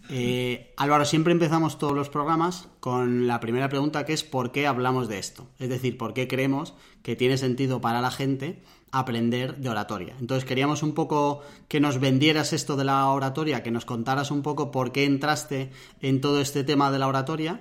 Eh, 0.10 0.74
Álvaro, 0.78 1.04
siempre 1.04 1.34
empezamos 1.34 1.78
todos 1.78 1.94
los 1.94 2.10
programas 2.10 2.70
con 2.80 3.28
la 3.28 3.42
primera 3.42 3.68
pregunta 3.68 4.06
que 4.06 4.14
es 4.14 4.24
¿por 4.24 4.54
qué 4.54 4.66
hablamos 4.66 5.10
de 5.10 5.20
esto? 5.20 5.50
Es 5.60 5.68
decir, 5.70 5.98
¿por 5.98 6.14
qué 6.14 6.28
creemos 6.28 6.76
que 7.04 7.18
tiene 7.18 7.38
sentido 7.38 7.82
para 7.82 8.00
la 8.00 8.12
gente 8.12 8.64
aprender 8.92 9.58
de 9.58 9.70
oratoria? 9.70 10.16
Entonces 10.20 10.46
queríamos 10.46 10.82
un 10.82 10.94
poco 10.94 11.42
que 11.68 11.82
nos 11.82 12.00
vendieras 12.00 12.54
esto 12.54 12.78
de 12.78 12.86
la 12.86 13.10
oratoria, 13.10 13.64
que 13.64 13.72
nos 13.72 13.84
contaras 13.84 14.32
un 14.32 14.44
poco 14.44 14.72
por 14.72 14.94
qué 14.94 15.04
entraste 15.04 15.72
en 16.00 16.22
todo 16.22 16.40
este 16.40 16.64
tema 16.64 16.90
de 16.90 17.00
la 17.00 17.08
oratoria, 17.08 17.60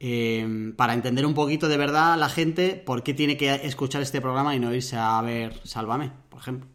eh, 0.00 0.72
para 0.76 0.92
entender 0.92 1.24
un 1.24 1.34
poquito 1.34 1.68
de 1.68 1.78
verdad 1.78 2.12
a 2.12 2.16
la 2.18 2.28
gente 2.28 2.74
por 2.74 3.02
qué 3.02 3.14
tiene 3.14 3.38
que 3.38 3.54
escuchar 3.66 4.02
este 4.02 4.20
programa 4.20 4.54
y 4.54 4.60
no 4.60 4.74
irse 4.74 4.96
a 4.96 5.20
ver 5.22 5.58
Sálvame, 5.64 6.12
por 6.28 6.40
ejemplo. 6.40 6.68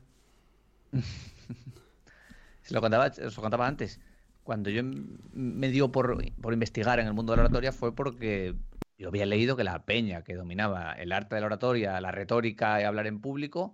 Se 2.64 2.74
lo 2.74 2.82
contaba, 2.82 3.06
os 3.06 3.36
lo 3.36 3.42
contaba 3.44 3.68
antes 3.68 4.00
cuando 4.46 4.70
yo 4.70 4.84
me 5.34 5.70
dio 5.70 5.92
por, 5.92 6.24
investigar 6.54 7.00
en 7.00 7.08
el 7.08 7.14
mundo 7.14 7.34
de 7.34 7.38
la 7.38 7.44
oratoria 7.46 7.72
fue 7.72 7.96
porque 7.96 8.54
yo 8.96 9.08
había 9.08 9.26
leído 9.26 9.58
que 9.58 9.64
la 9.64 9.86
peña 9.86 10.24
que 10.24 10.36
dominaba 10.36 10.94
el 10.94 11.12
arte 11.12 11.34
de 11.34 11.42
la 11.42 11.48
oratoria, 11.48 12.00
la 12.00 12.12
retórica 12.12 12.80
y 12.80 12.84
hablar 12.84 13.08
en 13.08 13.22
público, 13.22 13.74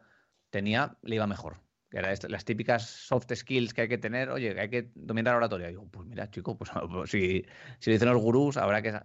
tenía, 0.50 0.98
le 1.02 1.16
iba 1.16 1.28
mejor. 1.28 1.58
Que 1.90 1.98
eran 1.98 2.16
las 2.30 2.46
típicas 2.46 2.88
soft 2.88 3.34
skills 3.36 3.74
que 3.74 3.82
hay 3.82 3.90
que 3.90 3.98
tener, 3.98 4.30
oye, 4.30 4.58
hay 4.58 4.70
que 4.70 4.92
dominar 4.96 5.34
la 5.34 5.40
oratoria. 5.40 5.68
Y 5.68 5.72
digo, 5.72 5.90
pues 5.92 6.08
mira, 6.08 6.32
chico, 6.32 6.58
pues, 6.58 6.72
pues 6.90 7.12
si, 7.12 7.46
si 7.80 7.90
lo 7.90 7.94
dicen 7.94 8.08
los 8.08 8.22
gurús, 8.22 8.56
habrá 8.56 8.82
que... 8.82 8.98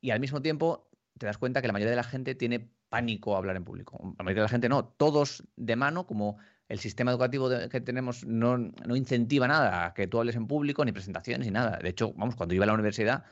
Y 0.00 0.10
al 0.10 0.20
mismo 0.20 0.40
tiempo 0.40 0.88
te 1.18 1.26
das 1.26 1.36
cuenta 1.36 1.60
que 1.60 1.66
la 1.66 1.74
mayoría 1.74 1.90
de 1.90 1.96
la 1.96 2.02
gente 2.02 2.34
tiene 2.34 2.70
pánico 2.88 3.34
a 3.34 3.38
hablar 3.38 3.56
en 3.56 3.64
público. 3.64 4.14
La 4.16 4.24
mayoría 4.24 4.42
de 4.42 4.46
la 4.46 4.48
gente 4.48 4.70
no, 4.70 4.86
todos 4.86 5.44
de 5.56 5.76
mano, 5.76 6.06
como 6.06 6.38
el 6.68 6.78
sistema 6.78 7.10
educativo 7.10 7.48
que 7.70 7.80
tenemos 7.80 8.26
no, 8.26 8.58
incentiva 8.94 9.48
nada 9.48 9.86
a 9.86 9.94
que 9.94 10.06
tú 10.06 10.18
hables 10.18 10.36
en 10.36 10.46
público, 10.46 10.84
ni 10.84 10.92
presentaciones, 10.92 11.46
ni 11.46 11.52
nada. 11.52 11.78
De 11.82 11.88
hecho, 11.88 12.12
vamos, 12.12 12.36
cuando 12.36 12.54
iba 12.54 12.64
a 12.64 12.66
la 12.66 12.74
universidad, 12.74 13.24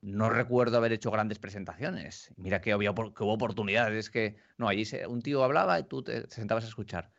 no 0.00 0.30
recuerdo 0.30 0.78
haber 0.78 0.92
hecho 0.92 1.10
grandes 1.10 1.38
presentaciones. 1.38 2.32
Mira 2.36 2.62
que, 2.62 2.72
había, 2.72 2.94
que 2.94 3.22
hubo 3.22 3.34
oportunidades 3.34 4.08
que, 4.08 4.36
no, 4.56 4.68
allí 4.68 4.84
un 5.06 5.20
tío 5.20 5.44
hablaba 5.44 5.78
y 5.78 5.84
tú 5.84 6.02
te, 6.02 6.28
sentabas 6.30 6.64
a 6.64 6.68
escuchar. 6.68 7.12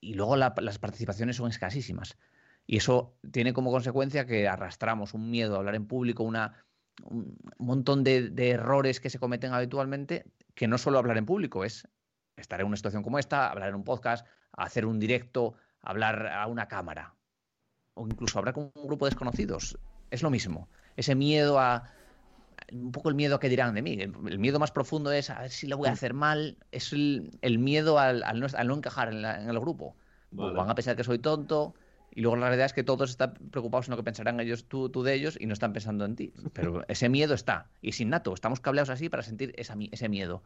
Y 0.00 0.14
luego 0.14 0.36
las 0.36 0.78
participaciones 0.80 1.36
son 1.36 1.48
escasísimas. 1.48 2.18
Y 2.66 2.78
eso 2.78 3.16
tiene 3.30 3.52
como 3.52 3.70
consecuencia 3.70 4.26
que 4.26 4.48
arrastramos 4.48 5.14
un 5.14 5.30
miedo 5.30 5.54
a 5.54 5.58
hablar 5.58 5.76
en 5.76 5.86
público, 5.86 6.24
una, 6.24 6.64
un 7.04 7.36
montón 7.58 8.02
de, 8.02 8.30
de 8.30 8.50
errores 8.50 8.98
que 8.98 9.10
se 9.10 9.20
cometen 9.20 9.52
habitualmente, 9.52 10.24
que 10.56 10.66
no 10.66 10.76
solo 10.76 10.98
hablar 10.98 11.18
en 11.18 11.26
público, 11.26 11.64
es 11.64 11.86
estar 12.36 12.60
en 12.60 12.66
una 12.66 12.76
situación 12.76 13.04
como 13.04 13.20
esta, 13.20 13.48
hablar 13.48 13.68
en 13.68 13.76
un 13.76 13.84
podcast, 13.84 14.26
hacer 14.56 14.86
un 14.86 14.98
directo, 14.98 15.54
hablar 15.80 16.26
a 16.26 16.46
una 16.46 16.68
cámara 16.68 17.14
o 17.94 18.06
incluso 18.06 18.38
hablar 18.38 18.54
con 18.54 18.70
un 18.74 18.86
grupo 18.86 19.04
de 19.04 19.10
desconocidos. 19.10 19.78
Es 20.10 20.22
lo 20.22 20.30
mismo. 20.30 20.68
Ese 20.96 21.14
miedo 21.14 21.58
a. 21.58 21.84
Un 22.70 22.92
poco 22.92 23.08
el 23.08 23.14
miedo 23.14 23.34
a 23.36 23.40
que 23.40 23.48
dirán 23.48 23.74
de 23.74 23.82
mí. 23.82 23.98
El, 24.00 24.38
miedo 24.38 24.58
más 24.58 24.70
profundo 24.70 25.12
es 25.12 25.30
a 25.30 25.40
ver 25.40 25.50
si 25.50 25.66
lo 25.66 25.76
voy 25.76 25.88
a 25.88 25.92
hacer 25.92 26.14
mal. 26.14 26.56
Es 26.70 26.92
el, 26.92 27.58
miedo 27.58 27.98
al, 27.98 28.22
no, 28.38 28.74
encajar 28.74 29.12
en, 29.12 29.24
el 29.24 29.60
grupo. 29.60 29.96
Van 30.30 30.70
a 30.70 30.74
pensar 30.74 30.96
que 30.96 31.04
soy 31.04 31.18
tonto. 31.18 31.74
Y 32.14 32.20
luego 32.20 32.36
la 32.36 32.46
realidad 32.48 32.66
es 32.66 32.72
que 32.74 32.84
todos 32.84 33.10
están 33.10 33.34
preocupados 33.50 33.88
en 33.88 33.92
lo 33.92 33.96
que 33.96 34.02
pensarán 34.02 34.38
ellos, 34.38 34.66
tú, 34.68 34.90
tú 34.90 35.02
de 35.02 35.14
ellos, 35.14 35.38
y 35.40 35.46
no 35.46 35.54
están 35.54 35.72
pensando 35.72 36.04
en 36.04 36.14
ti. 36.14 36.32
Pero 36.52 36.84
ese 36.88 37.08
miedo 37.08 37.34
está. 37.34 37.70
Y 37.80 37.90
es 37.90 38.00
innato. 38.00 38.32
Estamos 38.34 38.60
cableados 38.60 38.90
así 38.90 39.08
para 39.08 39.22
sentir 39.22 39.54
ese 39.56 40.08
miedo. 40.08 40.42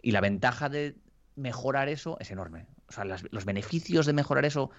Y 0.00 0.12
la 0.12 0.20
ventaja 0.20 0.68
de 0.68 0.96
mejorar 1.36 1.88
eso 1.88 2.16
es 2.20 2.30
enorme. 2.30 2.66
O 2.88 2.92
sea, 2.92 3.04
los 3.04 3.44
beneficios 3.44 4.06
de 4.06 4.12
mejorar 4.12 4.44
eso, 4.44 4.70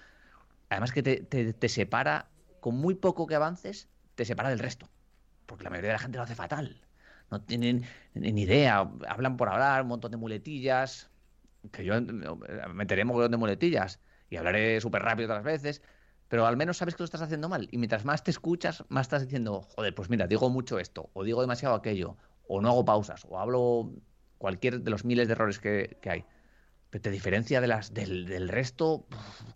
además 0.68 0.92
que 0.92 1.02
te, 1.02 1.68
separa, 1.68 2.28
con 2.60 2.76
muy 2.76 2.94
poco 2.94 3.26
que 3.26 3.34
avances, 3.34 3.88
te 4.14 4.24
separa 4.24 4.50
del 4.50 4.58
resto. 4.58 4.88
Porque 5.46 5.64
la 5.64 5.70
mayoría 5.70 5.88
de 5.90 5.94
la 5.94 5.98
gente 5.98 6.18
lo 6.18 6.24
hace 6.24 6.34
fatal. 6.34 6.80
No 7.30 7.42
tienen 7.42 7.84
ni 8.14 8.42
idea, 8.42 8.88
hablan 9.08 9.36
por 9.36 9.48
hablar, 9.48 9.82
un 9.82 9.88
montón 9.88 10.10
de 10.10 10.16
muletillas. 10.16 11.10
Que 11.72 11.84
yo 11.84 11.94
meteré 12.72 13.04
montón 13.04 13.30
de 13.30 13.36
muletillas 13.36 14.00
y 14.30 14.36
hablaré 14.36 14.80
súper 14.80 15.02
rápido 15.02 15.28
otras 15.28 15.44
veces. 15.44 15.82
pero 16.28 16.46
al 16.46 16.56
menos 16.56 16.78
sabes 16.78 16.94
que 16.94 17.02
lo 17.02 17.04
estás 17.04 17.22
haciendo 17.22 17.48
mal. 17.48 17.68
Y 17.70 17.78
mientras 17.78 18.04
más 18.04 18.24
te 18.24 18.30
escuchas, 18.30 18.84
más 18.88 19.06
estás 19.06 19.22
diciendo, 19.22 19.62
joder, 19.62 19.94
pues 19.94 20.10
mira, 20.10 20.26
digo 20.26 20.50
mucho 20.50 20.78
esto, 20.78 21.10
o 21.12 21.24
digo 21.24 21.40
demasiado 21.40 21.74
aquello, 21.74 22.16
o 22.48 22.60
no 22.60 22.68
hago 22.68 22.84
pausas, 22.84 23.24
o 23.28 23.38
hablo 23.38 23.92
cualquier 24.38 24.82
de 24.82 24.90
los 24.90 25.04
miles 25.04 25.28
de 25.28 25.32
errores 25.32 25.58
que, 25.58 25.98
hay. 26.04 26.24
Pero 26.94 27.02
te 27.02 27.10
diferencia 27.10 27.60
de 27.60 27.66
las, 27.66 27.92
del, 27.92 28.48
resto, 28.48 29.04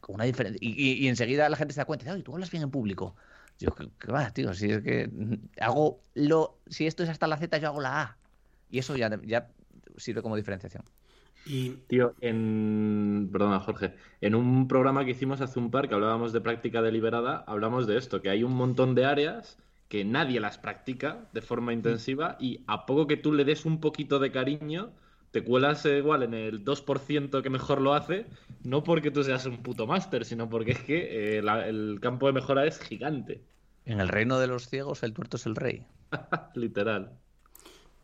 una 0.09 0.25
diferencia. 0.25 0.59
Y, 0.61 1.07
enseguida 1.07 1.49
la 1.49 1.55
gente 1.55 1.73
se 1.73 1.79
da 1.79 1.85
cuenta, 1.85 2.13
oye, 2.13 2.25
tú 2.25 2.33
hablas 2.33 2.51
bien 2.51 2.65
en 2.65 2.71
público. 2.73 3.15
Yo, 3.61 3.73
¿qué, 3.77 4.11
va, 4.11 4.29
tío? 4.33 4.53
Si 4.55 4.69
es 4.69 4.83
que 4.83 5.09
hago 5.61 6.01
lo. 6.15 6.59
Si 6.67 6.89
esto 6.89 7.05
es 7.05 7.09
hasta 7.09 7.29
la 7.29 7.37
Z, 7.37 7.57
yo 7.59 7.69
hago 7.69 7.81
la 7.81 8.03
A. 8.03 8.17
Y 8.73 8.81
eso 8.81 8.97
ya, 8.97 9.21
ya 9.23 9.53
sirve 9.97 10.21
como 10.21 10.35
diferenciación. 10.35 10.83
Y... 11.47 11.75
Tío, 11.87 12.17
en. 12.23 13.29
Perdona, 13.31 13.61
Jorge. 13.61 13.95
En 14.21 14.35
un 14.35 14.67
programa 14.67 15.05
que 15.05 15.13
hicimos 15.13 15.41
hace 15.41 15.61
un 15.61 15.71
par 15.71 15.89
que 15.89 15.95
hablábamos 15.95 16.33
de 16.33 16.41
práctica 16.41 16.83
deliberada, 16.83 17.45
hablamos 17.47 17.87
de 17.87 17.99
esto, 17.99 18.21
que 18.21 18.31
hay 18.31 18.43
un 18.43 18.55
montón 18.55 18.97
de 18.97 19.05
áreas 19.05 19.59
que 19.89 20.05
nadie 20.05 20.41
las 20.41 20.59
practica 20.59 21.29
de 21.33 21.41
forma 21.41 21.73
intensiva 21.73 22.37
y 22.41 22.65
a 22.67 22.85
poco 22.85 23.07
que 23.07 23.17
tú 23.17 23.33
le 23.33 23.45
des 23.45 23.65
un 23.65 23.79
poquito 23.79 24.19
de 24.19 24.33
cariño, 24.33 24.91
te 25.31 25.45
cuelas 25.45 25.85
igual 25.85 26.23
en 26.23 26.35
el 26.35 26.65
2% 26.65 27.43
que 27.43 27.51
mejor 27.51 27.81
lo 27.81 27.95
hace, 27.95 28.27
no 28.63 28.83
porque 28.83 29.11
tú 29.11 29.23
seas 29.23 29.47
un 29.47 29.59
puto 29.59 29.87
máster, 29.87 30.25
sino 30.25 30.49
porque 30.49 30.73
es 30.73 30.81
que 30.81 31.39
eh, 31.39 31.43
el 31.67 31.99
campo 32.01 32.27
de 32.27 32.33
mejora 32.33 32.67
es 32.67 32.79
gigante. 32.79 33.43
En 33.85 34.01
el 34.01 34.09
reino 34.09 34.39
de 34.39 34.47
los 34.47 34.69
ciegos, 34.69 35.03
el 35.03 35.13
tuerto 35.13 35.37
es 35.37 35.47
el 35.47 35.57
rey. 35.57 35.87
Literal. 36.55 37.13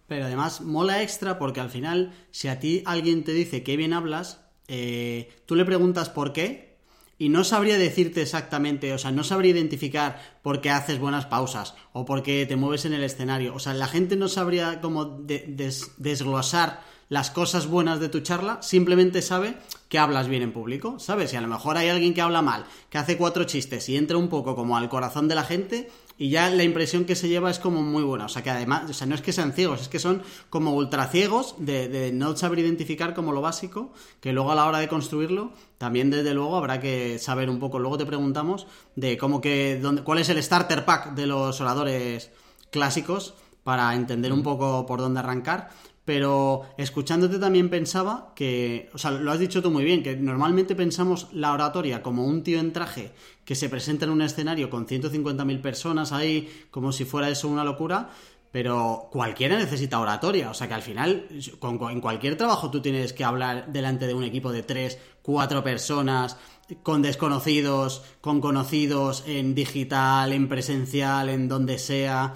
Pero 0.07 0.27
además 0.27 0.61
mola 0.61 1.03
extra 1.03 1.39
porque 1.39 1.61
al 1.61 1.71
final, 1.71 2.13
si 2.31 2.49
a 2.49 2.61
ti 2.61 2.83
alguien 2.85 3.25
te 3.25 3.33
dice 3.33 3.63
que 3.63 3.77
bien 3.77 3.95
hablas, 3.95 4.45
eh, 4.69 5.33
tú 5.47 5.57
le 5.57 5.65
preguntas 5.65 6.11
por 6.11 6.33
qué 6.33 6.75
y 7.17 7.29
no 7.29 7.45
sabría 7.45 7.79
decirte 7.79 8.23
exactamente, 8.23 8.93
o 8.93 8.99
sea, 8.99 9.13
no 9.13 9.25
sabría 9.25 9.53
identificar 9.53 10.21
por 10.43 10.61
qué 10.61 10.71
haces 10.71 10.99
buenas 10.99 11.27
pausas 11.27 11.75
o 11.93 12.05
por 12.05 12.23
qué 12.23 12.45
te 12.47 12.57
mueves 12.57 12.85
en 12.85 12.93
el 12.93 13.05
escenario. 13.05 13.55
O 13.55 13.59
sea, 13.59 13.73
la 13.73 13.87
gente 13.87 14.17
no 14.17 14.29
sabría 14.29 14.81
cómo 14.81 15.05
desglosar 15.07 16.81
las 17.09 17.31
cosas 17.31 17.67
buenas 17.67 18.01
de 18.01 18.09
tu 18.09 18.21
charla, 18.21 18.63
simplemente 18.63 19.23
sabe 19.23 19.57
que 19.89 19.99
hablas 19.99 20.29
bien 20.29 20.43
en 20.43 20.53
público, 20.53 20.99
¿sabes? 20.99 21.33
Y 21.33 21.37
a 21.37 21.41
lo 21.41 21.49
mejor 21.49 21.77
hay 21.77 21.89
alguien 21.89 22.15
que 22.15 22.23
habla 22.23 22.43
mal, 22.43 22.65
que 22.91 22.99
hace 22.99 23.17
cuatro 23.17 23.45
chistes 23.45 23.89
y 23.89 23.97
entra 23.97 24.17
un 24.17 24.29
poco 24.29 24.57
como 24.57 24.77
al 24.77 24.89
corazón 24.89 25.29
de 25.29 25.35
la 25.35 25.45
gente 25.45 25.91
y 26.17 26.31
ya 26.31 26.49
la 26.49 26.63
impresión 26.63 27.05
que 27.05 27.17
se 27.17 27.29
lleva 27.29 27.51
es 27.51 27.59
como 27.59 27.83
muy 27.83 28.03
buena. 28.03 28.27
O 28.27 28.29
sea, 28.29 28.43
que 28.43 28.51
además, 28.51 28.89
o 28.89 28.95
sea, 28.95 29.07
no 29.07 29.15
es 29.15 29.21
que 29.21 29.33
sean 29.33 29.53
ciegos, 29.53 29.83
es 29.83 29.89
que 29.89 29.99
son 29.99 30.23
como 30.49 30.75
ultra 30.75 31.09
ciegos 31.09 31.57
de, 31.59 31.89
de, 31.89 32.13
no 32.13 32.37
saber 32.37 32.61
identificar 32.61 33.15
como 33.15 33.33
lo 33.33 33.41
básico, 33.41 33.93
que 34.21 34.33
luego 34.33 34.53
a 34.53 34.55
la 34.55 34.67
hora 34.67 34.79
de 34.79 34.89
construirlo, 34.89 35.53
también 35.79 36.11
desde 36.11 36.33
luego 36.33 36.57
habrá 36.57 36.81
que 36.81 37.19
saber 37.19 37.51
un 37.51 37.59
poco. 37.59 37.79
Luego 37.79 37.99
te 37.99 38.07
preguntamos 38.07 38.67
de 38.95 39.19
cómo 39.19 39.41
que, 39.41 39.79
dónde, 39.81 40.03
cuál 40.03 40.21
es 40.21 40.29
el 40.29 40.43
starter 40.43 40.85
pack 40.85 41.15
de 41.15 41.27
los 41.27 41.61
oradores 41.61 42.31
clásicos 42.71 43.35
para 43.65 43.95
entender 43.95 44.33
un 44.33 44.43
poco 44.43 44.87
por 44.87 45.01
dónde 45.01 45.21
arrancar. 45.21 45.71
Pero 46.05 46.63
escuchándote 46.77 47.39
también 47.39 47.71
pensaba 47.71 48.33
que, 48.37 48.91
o 48.93 48.99
sea, 48.99 49.11
lo 49.11 49.33
has 49.33 49.39
dicho 49.39 49.63
tú 49.63 49.71
muy 49.71 49.85
bien, 49.85 50.03
que 50.03 50.17
normalmente 50.17 50.75
pensamos 50.75 51.29
la 51.33 51.53
oratoria 51.53 52.03
como 52.03 52.27
un 52.27 52.43
tío 52.43 52.61
en 52.61 52.73
traje 52.75 53.13
que 53.45 53.55
se 53.55 53.71
presenta 53.71 54.05
en 54.05 54.11
un 54.11 54.21
escenario 54.21 54.69
con 54.69 54.87
150.000 54.87 55.61
personas 55.63 56.13
ahí, 56.13 56.49
como 56.71 56.93
si 56.93 57.07
fuera 57.07 57.31
eso 57.31 57.49
una 57.49 57.65
locura, 57.65 58.11
pero 58.53 59.09
cualquiera 59.11 59.59
necesita 59.59 59.99
oratoria, 59.99 60.51
o 60.51 60.55
sea 60.55 60.69
que 60.69 60.75
al 60.75 60.83
final, 60.83 61.27
en 61.31 62.01
cualquier 62.01 62.37
trabajo 62.37 62.71
tú 62.71 62.81
tienes 62.81 63.13
que 63.13 63.25
hablar 63.25 63.73
delante 63.73 64.07
de 64.07 64.15
un 64.15 64.25
equipo 64.25 64.53
de 64.53 64.63
3, 64.63 64.99
4 65.23 65.65
personas, 65.65 66.37
con 66.83 67.03
desconocidos, 67.03 68.03
con 68.21 68.41
conocidos, 68.41 69.25
en 69.27 69.55
digital, 69.55 70.33
en 70.33 70.49
presencial, 70.49 71.31
en 71.31 71.49
donde 71.49 71.79
sea. 71.79 72.35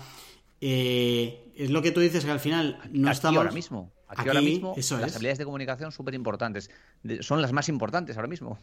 Eh, 0.61 1.48
es 1.59 1.71
lo 1.71 1.83
que 1.83 1.91
tú 1.91 2.01
dices 2.01 2.25
que 2.25 2.31
al 2.31 2.41
final 2.41 2.79
no 2.91 3.11
estamos... 3.11 3.39
ahora 3.39 3.53
mismo. 3.53 3.93
Aquí, 4.07 4.29
ahora 4.29 4.41
mismo 4.41 4.75
las 4.75 4.93
habilidades 4.93 5.39
de 5.39 5.45
comunicación 5.45 5.93
súper 5.93 6.15
importantes. 6.15 6.71
Son 7.21 7.43
las 7.43 7.53
más 7.53 7.69
importantes 7.69 8.17
ahora 8.17 8.29
mismo. 8.29 8.59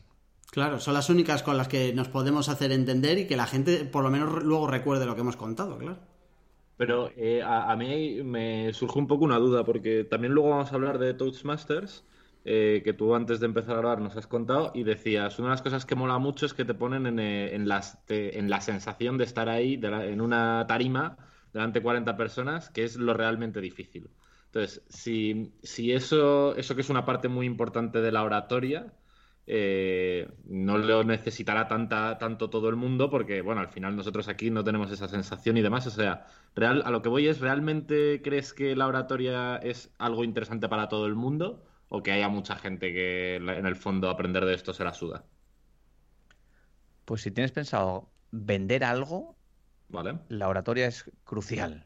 Claro, 0.51 0.79
son 0.79 0.93
las 0.93 1.09
únicas 1.09 1.43
con 1.43 1.57
las 1.57 1.67
que 1.67 1.93
nos 1.93 2.07
podemos 2.07 2.49
hacer 2.49 2.71
entender 2.71 3.19
y 3.19 3.27
que 3.27 3.35
la 3.35 3.45
gente 3.45 3.85
por 3.85 4.03
lo 4.03 4.09
menos 4.09 4.43
luego 4.43 4.67
recuerde 4.67 5.05
lo 5.05 5.15
que 5.15 5.21
hemos 5.21 5.35
contado, 5.35 5.77
claro. 5.77 5.99
Pero 6.77 7.09
eh, 7.15 7.41
a, 7.43 7.73
mí 7.75 8.21
me 8.23 8.73
surge 8.73 8.99
un 8.99 9.07
poco 9.07 9.23
una 9.23 9.37
duda, 9.37 9.63
porque 9.63 10.03
también 10.03 10.33
luego 10.33 10.49
vamos 10.49 10.71
a 10.71 10.75
hablar 10.75 10.99
de 10.99 11.13
Toastmasters, 11.13 12.03
eh, 12.43 12.81
que 12.83 12.91
tú 12.93 13.15
antes 13.15 13.39
de 13.39 13.45
empezar 13.45 13.75
a 13.75 13.79
grabar 13.79 14.01
nos 14.01 14.17
has 14.17 14.27
contado, 14.27 14.71
y 14.75 14.83
decías, 14.83 15.39
una 15.39 15.49
de 15.49 15.53
las 15.53 15.61
cosas 15.61 15.85
que 15.85 15.95
mola 15.95 16.17
mucho 16.17 16.45
es 16.45 16.53
que 16.53 16.65
te 16.65 16.73
ponen 16.73 17.05
en, 17.07 17.19
eh, 17.19 17.57
las, 17.59 17.99
en 18.09 18.49
la 18.49 18.59
sensación 18.59 19.17
de 19.17 19.23
estar 19.23 19.47
ahí, 19.47 19.79
en 19.81 20.19
una 20.19 20.65
tarima, 20.67 21.17
delante 21.55 21.79
de 21.79 21.83
40 21.83 22.17
personas, 22.17 22.69
que 22.69 22.83
es 22.83 22.97
lo 22.97 23.13
realmente 23.13 23.61
difícil. 23.61 24.09
Entonces, 24.47 24.83
si, 24.89 25.53
si 25.63 25.93
eso, 25.93 26.53
eso 26.57 26.75
que 26.75 26.81
es 26.81 26.89
una 26.89 27.05
parte 27.05 27.29
muy 27.29 27.45
importante 27.45 28.01
de 28.01 28.11
la 28.11 28.23
oratoria, 28.23 28.93
eh, 29.47 30.27
no 30.43 30.77
lo 30.77 31.05
necesitará 31.05 31.69
tanta, 31.69 32.17
tanto 32.17 32.49
todo 32.49 32.67
el 32.67 32.75
mundo, 32.75 33.09
porque, 33.09 33.41
bueno, 33.41 33.61
al 33.61 33.69
final 33.69 33.95
nosotros 33.95 34.27
aquí 34.27 34.49
no 34.51 34.65
tenemos 34.65 34.91
esa 34.91 35.07
sensación 35.07 35.55
y 35.55 35.61
demás. 35.61 35.87
O 35.87 35.91
sea, 35.91 36.27
real, 36.55 36.83
a 36.85 36.91
lo 36.91 37.01
que 37.01 37.09
voy 37.09 37.27
es, 37.27 37.39
¿realmente 37.39 38.21
crees 38.21 38.51
que 38.53 38.75
la 38.75 38.87
oratoria 38.87 39.55
es 39.55 39.93
algo 39.97 40.25
interesante 40.25 40.67
para 40.67 40.89
todo 40.89 41.05
el 41.05 41.15
mundo? 41.15 41.63
¿O 41.87 42.03
que 42.03 42.11
haya 42.11 42.27
mucha 42.27 42.57
gente 42.57 42.91
que 42.91 43.35
en 43.35 43.65
el 43.65 43.75
fondo 43.77 44.09
aprender 44.09 44.43
de 44.43 44.55
esto 44.55 44.73
se 44.73 44.83
la 44.83 44.93
suda? 44.93 45.23
Pues 47.05 47.21
si 47.21 47.31
tienes 47.31 47.53
pensado 47.53 48.09
vender 48.31 48.83
algo, 48.83 49.37
la 50.29 50.47
oratoria 50.47 50.87
es 50.87 51.05
crucial. 51.23 51.85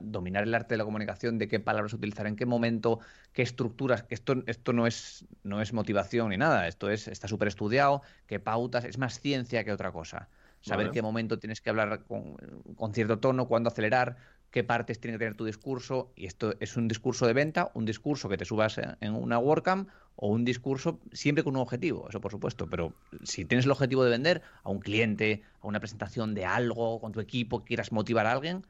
dominar 0.00 0.44
el 0.44 0.54
arte 0.54 0.74
de 0.74 0.78
la 0.78 0.84
comunicación, 0.84 1.38
de 1.38 1.48
qué 1.48 1.58
palabras 1.58 1.92
utilizar, 1.92 2.26
en 2.26 2.36
qué 2.36 2.46
momento, 2.46 3.00
qué 3.32 3.42
estructuras. 3.42 4.04
Esto, 4.08 4.42
esto 4.46 4.72
no, 4.72 4.86
es, 4.86 5.26
no 5.42 5.60
es 5.60 5.72
motivación 5.72 6.28
ni 6.30 6.36
nada, 6.36 6.68
esto 6.68 6.88
es, 6.88 7.08
está 7.08 7.26
súper 7.26 7.48
estudiado, 7.48 8.02
qué 8.26 8.38
pautas, 8.38 8.84
es 8.84 8.98
más 8.98 9.20
ciencia 9.20 9.64
que 9.64 9.72
otra 9.72 9.90
cosa. 9.92 10.28
Saber 10.60 10.90
qué 10.90 11.00
momento 11.00 11.38
tienes 11.38 11.60
que 11.62 11.70
hablar 11.70 12.04
con, 12.04 12.36
con 12.76 12.92
cierto 12.92 13.18
tono, 13.18 13.48
cuándo 13.48 13.70
acelerar, 13.70 14.18
qué 14.50 14.64
partes 14.64 15.00
tiene 15.00 15.14
que 15.14 15.20
tener 15.20 15.36
tu 15.36 15.44
discurso. 15.44 16.12
Y 16.16 16.26
esto 16.26 16.54
es 16.60 16.76
un 16.76 16.88
discurso 16.88 17.26
de 17.26 17.32
venta, 17.32 17.70
un 17.74 17.84
discurso 17.84 18.28
que 18.28 18.36
te 18.36 18.44
subas 18.44 18.80
en 19.00 19.14
una 19.14 19.38
WordCamp 19.38 19.88
o 20.16 20.28
un 20.28 20.44
discurso 20.44 21.00
siempre 21.12 21.44
con 21.44 21.56
un 21.56 21.62
objetivo, 21.62 22.08
eso 22.08 22.20
por 22.20 22.30
supuesto. 22.30 22.68
Pero 22.68 22.94
si 23.22 23.44
tienes 23.44 23.64
el 23.64 23.70
objetivo 23.70 24.04
de 24.04 24.10
vender 24.10 24.42
a 24.62 24.70
un 24.70 24.80
cliente, 24.80 25.42
a 25.60 25.66
una 25.66 25.80
presentación 25.80 26.34
de 26.34 26.44
algo 26.44 27.00
con 27.00 27.12
tu 27.12 27.20
equipo, 27.20 27.64
quieras 27.64 27.92
motivar 27.92 28.26
a 28.26 28.32
alguien, 28.32 28.66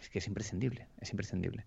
es 0.00 0.08
que 0.08 0.18
es 0.18 0.26
imprescindible, 0.26 0.86
es 1.00 1.10
imprescindible. 1.10 1.66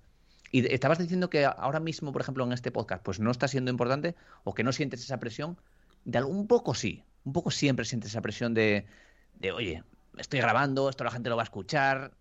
Y 0.51 0.71
estabas 0.73 0.99
diciendo 0.99 1.29
que 1.29 1.45
ahora 1.45 1.79
mismo, 1.79 2.11
por 2.11 2.21
ejemplo, 2.21 2.43
en 2.43 2.51
este 2.51 2.71
podcast, 2.71 3.03
pues 3.03 3.19
no 3.19 3.31
está 3.31 3.47
siendo 3.47 3.71
importante 3.71 4.15
o 4.43 4.53
que 4.53 4.63
no 4.63 4.73
sientes 4.73 5.01
esa 5.01 5.17
presión. 5.17 5.57
De 6.03 6.21
un 6.23 6.47
poco 6.47 6.73
sí, 6.73 7.03
un 7.23 7.33
poco 7.33 7.51
siempre 7.51 7.85
sientes 7.85 8.11
esa 8.11 8.21
presión 8.21 8.53
de, 8.53 8.85
de 9.39 9.51
oye, 9.51 9.83
estoy 10.17 10.39
grabando, 10.39 10.89
esto 10.89 11.03
la 11.03 11.11
gente 11.11 11.29
lo 11.29 11.35
va 11.35 11.43
a 11.43 11.45
escuchar, 11.45 12.13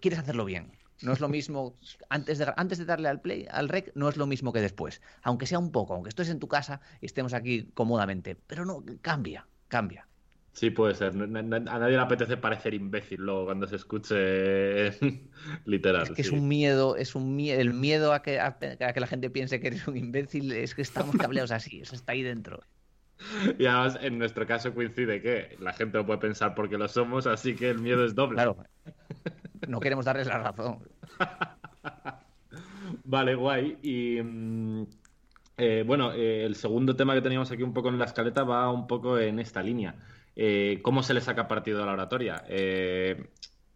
quieres 0.00 0.18
hacerlo 0.18 0.44
bien. 0.44 0.72
No 1.02 1.12
es 1.12 1.20
lo 1.20 1.28
mismo, 1.28 1.76
antes 2.08 2.38
de, 2.38 2.52
antes 2.56 2.78
de 2.78 2.84
darle 2.84 3.08
al 3.08 3.20
play, 3.20 3.46
al 3.50 3.68
rec, 3.68 3.90
no 3.94 4.08
es 4.08 4.16
lo 4.16 4.26
mismo 4.26 4.52
que 4.52 4.60
después. 4.60 5.02
Aunque 5.22 5.46
sea 5.46 5.58
un 5.58 5.72
poco, 5.72 5.94
aunque 5.94 6.08
estés 6.08 6.28
en 6.30 6.38
tu 6.38 6.48
casa 6.48 6.80
y 7.00 7.06
estemos 7.06 7.34
aquí 7.34 7.68
cómodamente. 7.74 8.36
Pero 8.46 8.64
no, 8.64 8.82
cambia, 9.02 9.46
cambia. 9.68 10.06
Sí, 10.52 10.70
puede 10.70 10.94
ser. 10.94 11.08
A 11.08 11.18
nadie 11.18 11.96
le 11.96 11.98
apetece 11.98 12.36
parecer 12.36 12.74
imbécil 12.74 13.20
luego 13.20 13.46
cuando 13.46 13.66
se 13.66 13.74
escuche 13.74 14.92
literal. 15.64 16.04
Es 16.04 16.10
que 16.12 16.22
es 16.22 16.30
un 16.30 16.46
miedo, 16.46 16.96
es 16.96 17.16
un 17.16 17.34
miedo, 17.34 17.60
el 17.60 17.74
miedo 17.74 18.12
a 18.12 18.22
que, 18.22 18.38
a 18.38 18.56
que 18.56 19.00
la 19.00 19.06
gente 19.08 19.30
piense 19.30 19.58
que 19.58 19.66
eres 19.66 19.88
un 19.88 19.96
imbécil, 19.96 20.52
es 20.52 20.76
que 20.76 20.82
estamos 20.82 21.16
cableados 21.16 21.50
así, 21.50 21.80
eso 21.80 21.96
está 21.96 22.12
ahí 22.12 22.22
dentro. 22.22 22.60
Y 23.58 23.66
además, 23.66 23.98
en 24.00 24.18
nuestro 24.18 24.46
caso 24.46 24.74
coincide 24.74 25.20
que 25.20 25.56
la 25.60 25.72
gente 25.72 25.98
lo 25.98 26.06
puede 26.06 26.18
pensar 26.18 26.54
porque 26.54 26.78
lo 26.78 26.88
somos, 26.88 27.26
así 27.26 27.54
que 27.54 27.70
el 27.70 27.78
miedo 27.78 28.04
es 28.04 28.14
doble. 28.14 28.36
Claro. 28.36 28.56
No 29.68 29.80
queremos 29.80 30.04
darles 30.04 30.26
la 30.26 30.38
razón. 30.38 30.78
vale, 33.04 33.34
guay. 33.34 33.78
Y 33.82 34.22
mm, 34.22 34.86
eh, 35.56 35.84
bueno, 35.86 36.12
eh, 36.12 36.44
el 36.44 36.56
segundo 36.56 36.96
tema 36.96 37.14
que 37.14 37.22
teníamos 37.22 37.50
aquí 37.50 37.62
un 37.62 37.72
poco 37.72 37.88
en 37.88 37.98
la 37.98 38.04
escaleta 38.04 38.42
va 38.42 38.70
un 38.70 38.86
poco 38.86 39.18
en 39.18 39.38
esta 39.38 39.62
línea. 39.62 39.94
Eh, 40.36 40.80
¿Cómo 40.82 41.02
se 41.02 41.14
le 41.14 41.20
saca 41.20 41.48
partido 41.48 41.82
a 41.82 41.86
la 41.86 41.92
oratoria? 41.92 42.44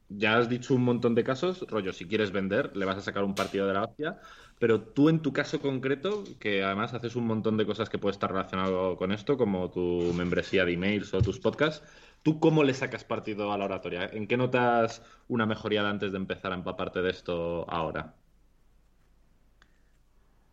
Ya 0.08 0.38
has 0.38 0.48
dicho 0.48 0.74
un 0.74 0.84
montón 0.84 1.14
de 1.14 1.24
casos, 1.24 1.66
rollo, 1.68 1.92
si 1.92 2.06
quieres 2.06 2.32
vender, 2.32 2.76
le 2.76 2.84
vas 2.84 2.96
a 2.96 3.00
sacar 3.02 3.24
un 3.24 3.34
partido 3.34 3.66
de 3.66 3.74
la 3.74 3.84
hostia, 3.84 4.18
pero 4.58 4.80
tú 4.80 5.08
en 5.08 5.20
tu 5.20 5.32
caso 5.32 5.60
concreto, 5.60 6.24
que 6.40 6.64
además 6.64 6.94
haces 6.94 7.14
un 7.16 7.26
montón 7.26 7.56
de 7.56 7.66
cosas 7.66 7.88
que 7.88 7.98
puede 7.98 8.12
estar 8.12 8.30
relacionado 8.30 8.96
con 8.96 9.12
esto, 9.12 9.36
como 9.36 9.70
tu 9.70 10.12
membresía 10.14 10.64
de 10.64 10.72
emails 10.72 11.12
o 11.14 11.20
tus 11.20 11.38
podcasts, 11.38 11.86
¿tú 12.22 12.40
cómo 12.40 12.64
le 12.64 12.74
sacas 12.74 13.04
partido 13.04 13.52
a 13.52 13.58
la 13.58 13.66
oratoria? 13.66 14.08
¿En 14.12 14.26
qué 14.26 14.36
notas 14.36 15.02
una 15.28 15.46
mejoría 15.46 15.88
antes 15.88 16.12
de 16.12 16.18
empezar 16.18 16.52
a 16.52 16.56
empaparte 16.56 17.02
de 17.02 17.10
esto 17.10 17.68
ahora? 17.70 18.14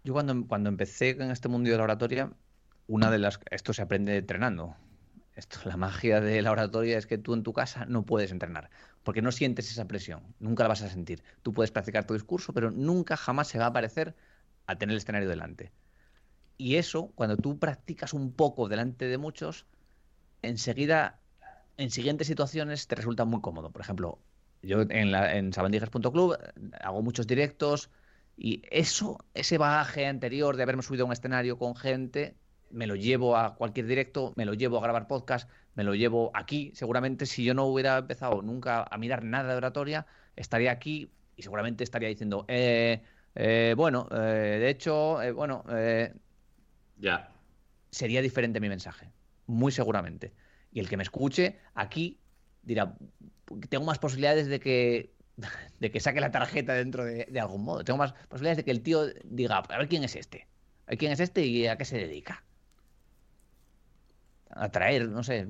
Yo 0.04 0.14
cuando, 0.14 0.46
cuando 0.48 0.70
empecé 0.70 1.12
en 1.12 1.32
este 1.32 1.48
mundo 1.48 1.70
de 1.70 1.78
la 1.78 1.84
oratoria, 1.84 2.32
una 2.88 3.10
de 3.10 3.18
las... 3.18 3.40
Esto 3.50 3.74
se 3.74 3.82
aprende 3.82 4.18
entrenando. 4.18 4.76
Esto, 5.36 5.60
la 5.66 5.78
magia 5.78 6.22
de 6.22 6.42
la 6.42 6.52
oratoria 6.52 6.98
es 6.98 7.08
que 7.08 7.18
tú 7.18 7.34
en 7.34 7.44
tu 7.44 7.54
casa 7.54 7.86
no 7.86 8.06
puedes 8.06 8.32
entrenar, 8.32 8.70
porque 9.06 9.22
no 9.22 9.32
sientes 9.32 9.72
esa 9.72 9.88
presión, 9.88 10.24
nunca 10.40 10.64
la 10.64 10.70
vas 10.70 10.82
a 10.82 10.90
sentir. 10.90 11.24
Tú 11.44 11.54
puedes 11.54 11.72
practicar 11.72 12.06
tu 12.08 12.16
discurso, 12.16 12.54
pero 12.54 12.72
nunca 12.72 13.16
jamás 13.16 13.48
se 13.48 13.60
va 13.60 13.68
a 13.68 13.74
parecer 13.74 14.16
a 14.66 14.78
tener 14.78 14.94
el 14.94 14.98
escenario 14.98 15.30
delante. 15.30 15.72
Y 16.58 16.78
eso, 16.78 17.12
cuando 17.14 17.38
tú 17.38 17.60
practicas 17.60 18.14
un 18.14 18.34
poco 18.34 18.68
delante 18.68 19.06
de 19.06 19.20
muchos, 19.20 19.68
enseguida, 20.42 21.20
en 21.78 21.92
siguientes 21.92 22.26
situaciones, 22.26 22.88
te 22.88 22.96
resulta 22.96 23.26
muy 23.26 23.42
cómodo. 23.42 23.70
Por 23.70 23.82
ejemplo, 23.82 24.18
yo 24.64 24.82
en, 24.90 25.12
la, 25.12 25.38
en 25.38 25.54
sabandijas.club 25.54 26.38
hago 26.82 27.02
muchos 27.04 27.28
directos 27.28 27.92
y 28.36 28.64
eso, 28.72 29.24
ese 29.36 29.60
bagaje 29.60 30.08
anterior 30.08 30.58
de 30.58 30.64
haberme 30.64 30.82
subido 30.82 31.04
a 31.04 31.08
un 31.08 31.14
escenario 31.14 31.60
con 31.60 31.76
gente, 31.76 32.36
me 32.72 32.88
lo 32.88 32.96
llevo 32.96 33.38
a 33.38 33.56
cualquier 33.56 33.86
directo, 33.86 34.34
me 34.36 34.46
lo 34.46 34.56
llevo 34.56 34.80
a 34.80 34.82
grabar 34.82 35.08
podcast, 35.08 35.48
me 35.76 35.84
lo 35.84 35.94
llevo 35.94 36.32
aquí. 36.34 36.72
Seguramente 36.74 37.26
si 37.26 37.44
yo 37.44 37.54
no 37.54 37.66
hubiera 37.66 38.00
empezado 38.00 38.42
nunca 38.42 38.86
a 38.90 38.98
mirar 38.98 39.24
nada 39.24 39.52
de 39.52 39.58
oratoria, 39.58 40.08
estaría 40.36 40.72
aquí 40.72 41.12
y 41.36 41.44
seguramente 41.44 41.84
estaría 41.84 42.10
diciendo, 42.10 42.46
eh, 42.48 43.02
eh, 43.36 43.74
bueno, 43.78 44.08
eh, 44.12 44.58
de 44.60 44.70
hecho, 44.70 45.20
bueno, 45.34 45.64
ya. 46.98 47.32
Sería 47.92 48.22
diferente 48.22 48.60
mi 48.60 48.70
mensaje, 48.70 49.12
muy 49.48 49.72
seguramente. 49.72 50.34
Y 50.72 50.80
el 50.80 50.90
que 50.90 50.98
me 50.98 51.04
escuche 51.04 51.60
aquí 51.76 52.20
dirá, 52.64 52.96
tengo 53.70 53.86
más 53.86 54.00
posibilidades 54.00 54.48
de 54.48 54.60
que, 54.60 55.14
de 55.80 55.92
que 55.92 56.00
saque 56.00 56.20
la 56.20 56.32
tarjeta 56.32 56.74
dentro 56.74 57.06
de, 57.06 57.28
de 57.30 57.40
algún 57.40 57.64
modo. 57.64 57.84
Tengo 57.84 57.98
más 57.98 58.14
posibilidades 58.30 58.58
de 58.58 58.64
que 58.64 58.72
el 58.72 58.82
tío 58.82 59.08
diga, 59.24 59.58
a 59.58 59.78
ver 59.78 59.88
quién 59.88 60.04
es 60.04 60.16
este. 60.16 60.48
A 60.88 60.92
ver 60.92 60.98
quién 60.98 61.12
es 61.12 61.20
este 61.20 61.46
y 61.46 61.68
a 61.68 61.78
qué 61.78 61.86
se 61.86 61.98
dedica 61.98 62.44
atraer, 64.56 65.10
no 65.10 65.22
sé, 65.22 65.48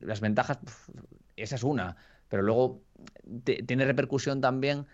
las 0.00 0.20
ventajas, 0.20 0.58
esa 1.36 1.54
es 1.54 1.62
una, 1.62 1.96
pero 2.28 2.42
luego 2.42 2.82
tiene 3.44 3.84
repercusión 3.84 4.40
también, 4.40 4.86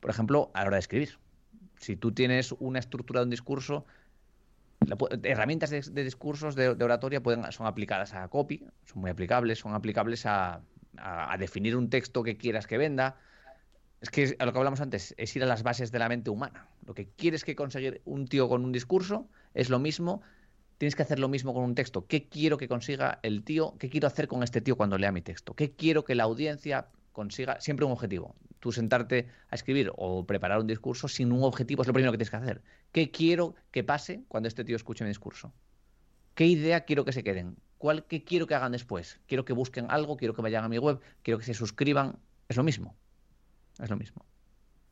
por 0.00 0.10
ejemplo, 0.10 0.50
a 0.54 0.60
la 0.60 0.66
hora 0.68 0.76
de 0.76 0.80
escribir. 0.80 1.18
Si 1.78 1.96
tú 1.96 2.12
tienes 2.12 2.52
una 2.52 2.78
estructura 2.78 3.20
de 3.20 3.24
un 3.24 3.30
discurso, 3.30 3.86
herramientas 5.22 5.70
de, 5.70 6.04
discursos 6.04 6.54
de, 6.54 6.68
oratoria 6.68 7.22
pueden, 7.22 7.50
son 7.52 7.66
aplicadas 7.66 8.14
a 8.14 8.28
copy, 8.28 8.64
son 8.84 9.00
muy 9.00 9.10
aplicables, 9.10 9.58
son 9.58 9.74
aplicables 9.74 10.26
a, 10.26 10.60
a, 10.96 11.36
definir 11.38 11.76
un 11.76 11.90
texto 11.90 12.22
que 12.22 12.36
quieras 12.36 12.66
que 12.66 12.78
venda. 12.78 13.16
Es 14.00 14.10
que 14.10 14.36
a 14.38 14.44
lo 14.44 14.52
que 14.52 14.58
hablamos 14.58 14.80
antes 14.80 15.14
es 15.16 15.34
ir 15.34 15.42
a 15.42 15.46
las 15.46 15.62
bases 15.62 15.90
de 15.90 15.98
la 15.98 16.08
mente 16.08 16.30
humana. 16.30 16.68
Lo 16.86 16.94
que 16.94 17.08
quieres 17.08 17.44
que 17.44 17.56
conseguir 17.56 18.02
un 18.04 18.28
tío 18.28 18.48
con 18.48 18.64
un 18.64 18.72
discurso 18.72 19.28
es 19.54 19.70
lo 19.70 19.78
mismo 19.78 20.22
tienes 20.78 20.94
que 20.94 21.02
hacer 21.02 21.18
lo 21.18 21.28
mismo 21.28 21.54
con 21.54 21.64
un 21.64 21.74
texto. 21.74 22.06
¿Qué 22.06 22.28
quiero 22.28 22.56
que 22.58 22.68
consiga 22.68 23.18
el 23.22 23.42
tío? 23.42 23.74
¿Qué 23.78 23.88
quiero 23.88 24.06
hacer 24.06 24.28
con 24.28 24.42
este 24.42 24.60
tío 24.60 24.76
cuando 24.76 24.98
lea 24.98 25.12
mi 25.12 25.22
texto? 25.22 25.54
¿Qué 25.54 25.72
quiero 25.72 26.04
que 26.04 26.14
la 26.14 26.24
audiencia 26.24 26.88
consiga? 27.12 27.60
Siempre 27.60 27.86
un 27.86 27.92
objetivo. 27.92 28.36
Tú 28.60 28.72
sentarte 28.72 29.28
a 29.50 29.54
escribir 29.54 29.92
o 29.96 30.26
preparar 30.26 30.60
un 30.60 30.66
discurso 30.66 31.08
sin 31.08 31.32
un 31.32 31.44
objetivo 31.44 31.82
es 31.82 31.88
lo 31.88 31.94
primero 31.94 32.12
que 32.12 32.18
tienes 32.18 32.30
que 32.30 32.36
hacer. 32.36 32.62
¿Qué 32.92 33.10
quiero 33.10 33.54
que 33.70 33.84
pase 33.84 34.24
cuando 34.28 34.48
este 34.48 34.64
tío 34.64 34.76
escuche 34.76 35.04
mi 35.04 35.08
discurso? 35.08 35.52
¿Qué 36.34 36.46
idea 36.46 36.84
quiero 36.84 37.04
que 37.04 37.12
se 37.12 37.24
queden? 37.24 37.56
¿Cuál, 37.78 38.04
¿Qué 38.06 38.24
quiero 38.24 38.46
que 38.46 38.54
hagan 38.54 38.72
después? 38.72 39.20
¿Quiero 39.26 39.44
que 39.44 39.52
busquen 39.52 39.86
algo? 39.90 40.16
¿Quiero 40.16 40.34
que 40.34 40.42
vayan 40.42 40.64
a 40.64 40.68
mi 40.68 40.78
web? 40.78 41.00
¿Quiero 41.22 41.38
que 41.38 41.44
se 41.44 41.54
suscriban? 41.54 42.18
Es 42.48 42.56
lo 42.56 42.62
mismo. 42.62 42.94
Es 43.78 43.90
lo 43.90 43.96
mismo. 43.96 44.24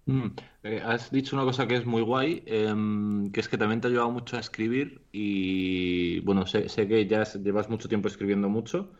Mm, 0.06 0.36
eh, 0.64 0.82
has 0.84 1.10
dicho 1.10 1.34
una 1.34 1.44
cosa 1.46 1.66
que 1.66 1.76
es 1.76 1.86
muy 1.86 2.02
guay, 2.02 2.42
em, 2.46 3.30
que 3.32 3.40
es 3.40 3.48
que 3.48 3.56
también 3.56 3.80
te 3.80 3.86
ha 3.86 3.90
ayudado 3.90 4.10
mucho 4.10 4.36
a 4.36 4.40
escribir 4.40 5.06
y 5.12 6.20
bueno, 6.20 6.46
sé, 6.46 6.66
que 6.86 7.06
ya 7.06 7.24
llevas 7.24 7.70
mucho 7.70 7.88
tiempo 7.88 8.08
escribiendo 8.08 8.48
mucho 8.50 8.92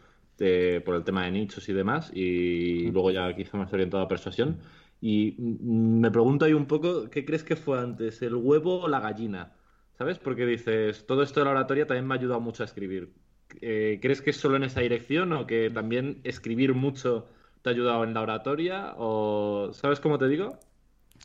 por 0.84 0.94
el 0.96 1.04
tema 1.04 1.24
de 1.24 1.30
nichos 1.30 1.68
y 1.68 1.72
demás 1.72 2.10
y 2.12 2.90
luego 2.90 3.10
ya 3.12 3.34
quizá 3.36 3.56
más 3.56 3.72
orientado 3.72 4.02
a 4.02 4.08
persuasión. 4.08 4.60
Y 5.00 5.36
mm, 5.38 6.00
me 6.00 6.10
pregunto 6.10 6.44
ahí 6.46 6.54
un 6.54 6.66
poco, 6.66 7.10
¿qué 7.10 7.24
crees 7.24 7.44
que 7.44 7.56
fue 7.56 7.78
antes, 7.78 8.22
el 8.22 8.34
huevo 8.34 8.80
o 8.82 8.88
la 8.88 9.00
gallina? 9.00 9.56
¿Sabes? 9.98 10.18
Porque 10.18 10.46
dices, 10.46 11.06
todo 11.06 11.22
esto 11.22 11.40
de 11.40 11.44
la 11.44 11.52
oratoria 11.52 11.86
también 11.86 12.06
me 12.06 12.14
ha 12.14 12.18
ayudado 12.18 12.40
mucho 12.40 12.62
a 12.62 12.66
escribir. 12.66 13.14
Eh, 13.60 13.98
¿Crees 14.02 14.22
que 14.22 14.30
es 14.30 14.36
solo 14.38 14.56
en 14.56 14.64
esa 14.64 14.80
dirección 14.80 15.32
o 15.34 15.46
que 15.46 15.70
también 15.70 16.20
escribir 16.24 16.74
mucho 16.74 17.28
te 17.62 17.68
ha 17.70 17.72
ayudado 17.72 18.04
en 18.04 18.14
la 18.14 18.22
oratoria? 18.22 18.94
¿O 18.96 19.70
sabes 19.72 20.00
cómo 20.00 20.18
te 20.18 20.28
digo? 20.28 20.58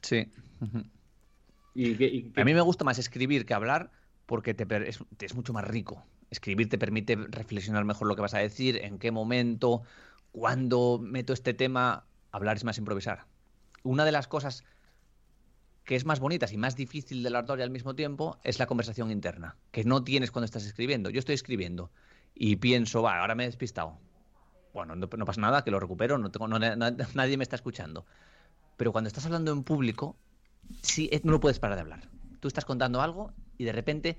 Sí. 0.02 0.32
A 2.36 2.44
mí 2.44 2.54
me 2.54 2.62
gusta 2.62 2.84
más 2.84 3.00
escribir 3.00 3.46
que 3.46 3.54
hablar 3.54 3.92
porque 4.26 4.54
te, 4.54 4.66
es, 4.88 5.36
mucho 5.36 5.54
más 5.54 5.66
rico. 5.66 6.06
Escribir 6.30 6.70
te 6.70 6.78
permite 6.78 7.16
reflexionar 7.16 7.86
mejor 7.86 8.08
lo 8.08 8.16
que 8.16 8.22
vas 8.22 8.34
a 8.34 8.40
decir, 8.40 8.78
en 8.84 9.00
qué 9.00 9.12
momento, 9.12 9.84
cuándo 10.32 11.00
meto 11.02 11.34
este 11.34 11.54
tema. 11.54 12.06
Hablar 12.32 12.58
es 12.58 12.64
más 12.64 12.78
improvisar. 12.78 13.26
Una 13.84 14.06
de 14.06 14.12
las 14.12 14.28
cosas 14.28 14.64
que 15.84 15.96
es 15.96 16.06
más 16.06 16.20
bonitas 16.20 16.54
y 16.54 16.58
más 16.58 16.76
difícil 16.76 17.24
de 17.24 17.32
la 17.32 17.40
oratoria 17.40 17.66
al 17.66 17.72
mismo 17.72 17.96
tiempo 17.96 18.40
es 18.44 18.60
la 18.60 18.68
conversación 18.68 19.10
interna, 19.10 19.56
que 19.72 19.84
no 19.84 20.04
tienes 20.04 20.30
cuando 20.30 20.46
estás 20.46 20.66
escribiendo. 20.66 21.10
Yo 21.10 21.18
estoy 21.18 21.34
escribiendo 21.34 21.90
y 22.36 22.58
pienso, 22.58 23.02
va, 23.02 23.20
ahora 23.20 23.34
me 23.34 23.46
he 23.46 23.48
despistado. 23.48 23.98
Bueno, 24.72 24.96
no, 24.96 25.10
pasa 25.10 25.42
nada, 25.42 25.64
que 25.64 25.72
lo 25.72 25.80
recupero, 25.80 26.20
no 26.20 26.30
tengo, 26.30 26.48
nadie 26.48 27.38
me 27.38 27.44
está 27.44 27.56
escuchando. 27.56 28.06
Pero 28.80 28.94
cuando 28.94 29.10
estás 29.10 29.26
hablando 29.26 29.52
en 29.52 29.64
público, 29.64 30.16
sí, 30.82 31.10
eh, 31.12 31.20
no 31.26 31.42
puedes 31.42 31.60
parar 31.60 31.76
de 31.76 31.82
hablar. 31.82 32.10
Tú 32.40 32.48
estás 32.48 32.64
contando 32.64 33.02
algo 33.02 33.34
y 33.58 33.66
de 33.66 33.74
repente 33.74 34.18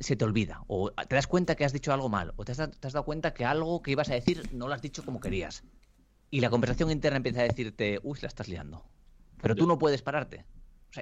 se 0.00 0.16
te 0.16 0.24
olvida. 0.24 0.64
O 0.66 0.90
te 0.90 1.14
das 1.14 1.28
cuenta 1.28 1.54
que 1.54 1.64
has 1.64 1.72
dicho 1.72 1.92
algo 1.92 2.08
mal. 2.08 2.32
O 2.34 2.44
te 2.44 2.50
has, 2.50 2.58
dado 2.58 3.04
cuenta 3.04 3.32
que 3.32 3.44
algo 3.44 3.80
que 3.80 3.92
ibas 3.92 4.10
a 4.10 4.14
decir 4.14 4.52
no 4.52 4.66
lo 4.66 4.74
has 4.74 4.82
dicho 4.82 5.04
como 5.04 5.20
querías. 5.20 5.62
Y 6.30 6.40
la 6.40 6.50
conversación 6.50 6.90
interna 6.90 7.18
empieza 7.18 7.42
a 7.42 7.44
decirte, 7.44 8.00
uy, 8.02 8.18
la 8.20 8.26
estás 8.26 8.48
liando. 8.48 8.90
Pero 9.40 9.54
tú 9.54 9.68
no 9.68 9.78
puedes 9.78 10.02
pararte. 10.02 10.44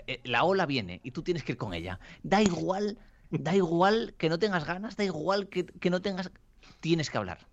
Eh, 0.07 0.21
la 0.25 0.45
ola 0.45 0.67
viene 0.67 1.01
y 1.03 1.13
tú 1.13 1.23
tienes 1.23 1.45
que 1.45 1.53
ir 1.53 1.59
con 1.59 1.73
ella. 1.73 1.99
Da 2.23 2.43
igual, 2.43 2.99
da 3.31 3.57
igual 3.57 4.15
que 4.19 4.29
no 4.29 4.39
tengas 4.39 4.67
ganas, 4.67 4.95
da 4.95 5.05
igual 5.05 5.49
que, 5.49 5.89
no 5.89 6.03
tengas... 6.03 6.31
Tienes 6.81 7.09
que 7.09 7.17
hablar. 7.17 7.47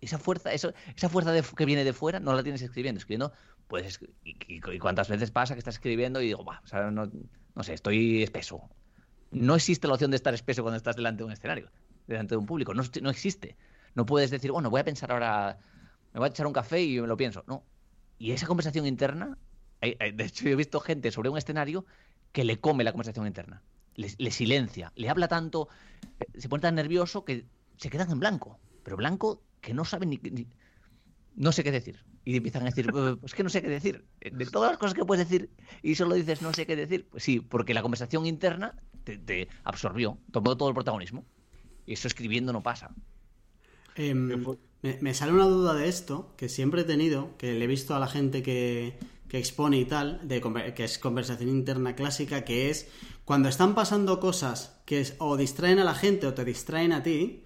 Esa 0.00 0.18
fuerza, 0.18 0.52
eso, 0.52 0.72
esa 0.96 1.08
fuerza 1.08 1.32
que 1.40 1.66
viene 1.66 1.84
de 1.84 1.92
fuera 1.92 2.18
no 2.18 2.34
la 2.34 2.42
tienes 2.42 2.62
escribiendo. 2.62 2.98
Escribiendo 2.98 3.32
pues 3.70 4.00
y, 4.24 4.60
cuántas 4.80 5.08
veces 5.08 5.30
pasa 5.30 5.54
que 5.54 5.60
estás 5.60 5.76
escribiendo 5.76 6.20
y 6.20 6.26
digo, 6.26 6.44
no, 7.54 7.62
sé, 7.62 7.72
estoy 7.72 8.20
espeso. 8.24 8.68
No 9.30 9.54
existe 9.54 9.86
la 9.86 9.94
opción 9.94 10.10
de 10.10 10.16
estar 10.16 10.34
espeso 10.34 10.62
cuando 10.62 10.76
estás 10.76 10.96
delante 10.96 11.18
de 11.18 11.26
un 11.26 11.32
escenario, 11.32 11.70
delante 12.08 12.34
de 12.34 12.38
un 12.38 12.46
público. 12.46 12.74
No, 12.74 12.82
no 13.00 13.10
existe. 13.10 13.56
No 13.94 14.06
puedes 14.06 14.32
decir, 14.32 14.50
bueno, 14.50 14.70
voy 14.70 14.80
a 14.80 14.84
pensar 14.84 15.12
ahora, 15.12 15.60
me 16.12 16.18
voy 16.18 16.26
a 16.26 16.30
echar 16.30 16.48
un 16.48 16.52
café 16.52 16.82
y 16.82 17.00
me 17.00 17.06
lo 17.06 17.16
pienso. 17.16 17.44
No. 17.46 17.62
Y 18.18 18.32
esa 18.32 18.48
conversación 18.48 18.86
interna, 18.86 19.38
de 19.80 20.24
hecho, 20.24 20.46
yo 20.46 20.50
he 20.50 20.56
visto 20.56 20.80
gente 20.80 21.12
sobre 21.12 21.28
un 21.28 21.38
escenario 21.38 21.86
que 22.32 22.42
le 22.42 22.58
come 22.58 22.82
la 22.82 22.90
conversación 22.90 23.28
interna. 23.28 23.62
Le, 23.94 24.30
silencia, 24.32 24.92
le 24.96 25.08
habla 25.08 25.28
tanto, 25.28 25.68
se 26.36 26.48
pone 26.48 26.62
tan 26.62 26.74
nervioso 26.74 27.24
que 27.24 27.46
se 27.76 27.88
quedan 27.88 28.10
en 28.10 28.18
blanco. 28.18 28.58
Pero 28.82 28.96
blanco 28.96 29.44
que 29.60 29.74
no 29.74 29.84
saben 29.84 30.10
ni, 30.10 30.48
no 31.36 31.52
sé 31.52 31.64
qué 31.64 31.70
decir. 31.70 32.04
Y 32.24 32.36
empiezan 32.36 32.62
a 32.62 32.66
decir, 32.66 32.92
pues 33.20 33.34
que 33.34 33.42
no 33.42 33.48
sé 33.48 33.62
qué 33.62 33.68
decir. 33.68 34.04
De 34.20 34.46
todas 34.46 34.72
las 34.72 34.78
cosas 34.78 34.94
que 34.94 35.04
puedes 35.04 35.28
decir 35.28 35.50
y 35.82 35.94
solo 35.94 36.14
dices 36.14 36.42
no 36.42 36.52
sé 36.52 36.66
qué 36.66 36.76
decir, 36.76 37.08
pues 37.10 37.22
sí, 37.22 37.40
porque 37.40 37.74
la 37.74 37.82
conversación 37.82 38.26
interna 38.26 38.74
te, 39.04 39.48
absorbió, 39.64 40.18
tomó 40.30 40.56
todo 40.56 40.68
el 40.68 40.74
protagonismo. 40.74 41.24
Y 41.86 41.94
eso 41.94 42.08
escribiendo 42.08 42.52
no 42.52 42.62
pasa. 42.62 42.94
Em, 43.96 44.44
me, 44.82 45.14
sale 45.14 45.32
una 45.32 45.44
duda 45.44 45.74
de 45.74 45.88
esto, 45.88 46.34
que 46.36 46.48
siempre 46.48 46.82
he 46.82 46.84
tenido, 46.84 47.36
que 47.36 47.54
le 47.54 47.64
he 47.64 47.68
visto 47.68 47.94
a 47.94 47.98
la 47.98 48.06
gente 48.06 48.42
que, 48.42 48.98
que 49.28 49.38
expone 49.38 49.78
y 49.78 49.84
tal, 49.84 50.20
de, 50.26 50.40
que 50.74 50.84
es 50.84 50.98
conversación 50.98 51.48
interna 51.48 51.94
clásica, 51.94 52.44
que 52.44 52.70
es 52.70 52.88
cuando 53.24 53.48
están 53.48 53.74
pasando 53.74 54.20
cosas 54.20 54.80
que 54.84 55.06
o 55.18 55.36
distraen 55.36 55.78
a 55.78 55.84
la 55.84 55.94
gente 55.94 56.26
o 56.26 56.34
te 56.34 56.44
distraen 56.44 56.92
a 56.92 57.02
ti, 57.02 57.44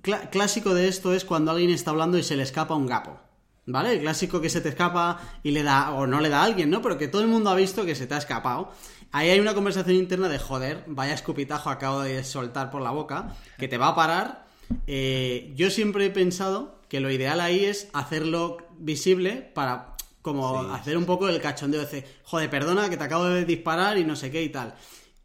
clásico 0.00 0.74
de 0.74 0.88
esto 0.88 1.12
es 1.12 1.24
cuando 1.24 1.50
alguien 1.50 1.70
está 1.70 1.90
hablando 1.90 2.18
y 2.18 2.22
se 2.22 2.36
le 2.36 2.42
escapa 2.42 2.74
un 2.74 2.86
gapo. 2.86 3.20
¿Vale? 3.64 3.92
El 3.92 4.00
clásico 4.00 4.40
que 4.40 4.50
se 4.50 4.60
te 4.60 4.70
escapa 4.70 5.20
y 5.44 5.52
le 5.52 5.62
da, 5.62 5.92
o 5.92 6.06
no 6.08 6.20
le 6.20 6.28
da 6.28 6.40
a 6.40 6.44
alguien, 6.44 6.68
¿no? 6.68 6.82
Pero 6.82 6.98
que 6.98 7.06
todo 7.06 7.22
el 7.22 7.28
mundo 7.28 7.48
ha 7.48 7.54
visto 7.54 7.84
que 7.84 7.94
se 7.94 8.08
te 8.08 8.14
ha 8.14 8.18
escapado. 8.18 8.72
Ahí 9.12 9.28
hay 9.28 9.38
una 9.38 9.54
conversación 9.54 9.96
interna 9.96 10.28
de 10.28 10.40
joder, 10.40 10.82
vaya 10.88 11.14
escupitajo 11.14 11.70
acabo 11.70 12.00
de 12.00 12.24
soltar 12.24 12.70
por 12.72 12.82
la 12.82 12.90
boca, 12.90 13.36
que 13.58 13.68
te 13.68 13.78
va 13.78 13.88
a 13.88 13.94
parar. 13.94 14.46
Eh, 14.88 15.52
yo 15.54 15.70
siempre 15.70 16.06
he 16.06 16.10
pensado 16.10 16.80
que 16.88 16.98
lo 16.98 17.10
ideal 17.10 17.40
ahí 17.40 17.64
es 17.64 17.88
hacerlo 17.92 18.56
visible 18.78 19.36
para 19.54 19.96
como 20.22 20.60
hacer 20.72 20.96
un 20.96 21.04
poco 21.04 21.28
el 21.28 21.40
cachondeo 21.40 21.84
de, 21.84 22.04
joder, 22.24 22.48
perdona 22.48 22.88
que 22.88 22.96
te 22.96 23.04
acabo 23.04 23.24
de 23.24 23.44
disparar 23.44 23.98
y 23.98 24.04
no 24.04 24.16
sé 24.16 24.30
qué 24.30 24.42
y 24.42 24.48
tal. 24.48 24.74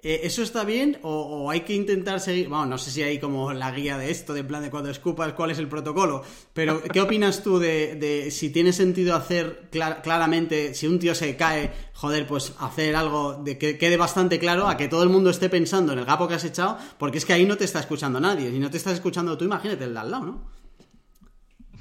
Eh, 0.03 0.21
¿Eso 0.23 0.43
está 0.43 0.63
bien 0.63 0.99
o, 1.01 1.49
hay 1.49 1.62
que 1.62 1.73
intentar 1.73 2.19
seguir? 2.19 2.49
Bueno, 2.49 2.67
no 2.67 2.77
sé 2.77 2.91
si 2.91 3.01
hay 3.01 3.19
como 3.19 3.51
la 3.51 3.71
guía 3.71 3.97
de 3.97 4.12
esto, 4.12 4.33
de 4.33 4.43
plan 4.43 4.62
de 4.62 4.69
cuando 4.69 4.91
escupas 4.91 5.33
cuál 5.33 5.49
es 5.49 5.57
el 5.57 5.67
protocolo, 5.67 6.23
pero 6.53 6.83
¿qué 6.83 7.01
opinas 7.01 7.41
tú 7.41 7.57
de, 7.57 8.29
si 8.29 8.51
tiene 8.51 8.73
sentido 8.73 9.15
hacer 9.15 9.69
claramente, 9.71 10.75
si 10.75 10.86
un 10.86 10.99
tío 10.99 11.15
se 11.15 11.36
cae, 11.36 11.71
joder, 11.93 12.27
pues 12.27 12.53
hacer 12.60 12.95
algo 12.95 13.41
de 13.43 13.57
que 13.57 13.79
quede 13.79 13.97
bastante 13.97 14.38
claro 14.38 14.67
a 14.67 14.77
que 14.77 14.88
todo 14.88 15.01
el 15.01 15.10
mundo 15.10 15.31
esté 15.31 15.49
pensando 15.49 15.93
en 15.93 15.99
el 15.99 16.05
gapo 16.05 16.27
que 16.27 16.36
has 16.36 16.45
echado, 16.45 16.77
porque 16.99 17.17
es 17.17 17.25
que 17.25 17.33
ahí 17.33 17.45
no 17.45 17.57
te 17.57 17.65
está 17.65 17.79
escuchando 17.79 18.19
nadie, 18.19 18.51
si 18.51 18.60
no 18.60 18.69
te 18.69 18.77
estás 18.77 18.93
escuchando 18.93 19.36
tú, 19.36 19.45
imagínate 19.45 19.86
el 19.86 19.93
de 19.93 19.99
al 19.99 20.12
lado, 20.12 20.25
¿no? 20.25 20.57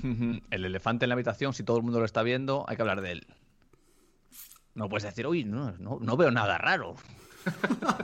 El 0.51 0.65
elefante 0.65 1.05
en 1.05 1.11
la 1.11 1.15
habitación, 1.15 1.53
si 1.53 1.63
todo 1.63 1.77
el 1.79 1.83
mundo 1.83 2.01
lo 2.01 2.07
está 2.07 2.23
viendo, 2.23 2.65
hay 2.69 2.77
que 2.77 2.83
hablar 2.83 3.01
de 3.01 3.13
él. 3.13 3.27
No 4.75 4.89
puedes 4.89 5.05
decir, 5.05 5.27
uy, 5.27 5.45
no, 5.45 5.73
no, 5.79 6.17
veo 6.17 6.31
nada 6.31 6.59
raro. 6.59 6.97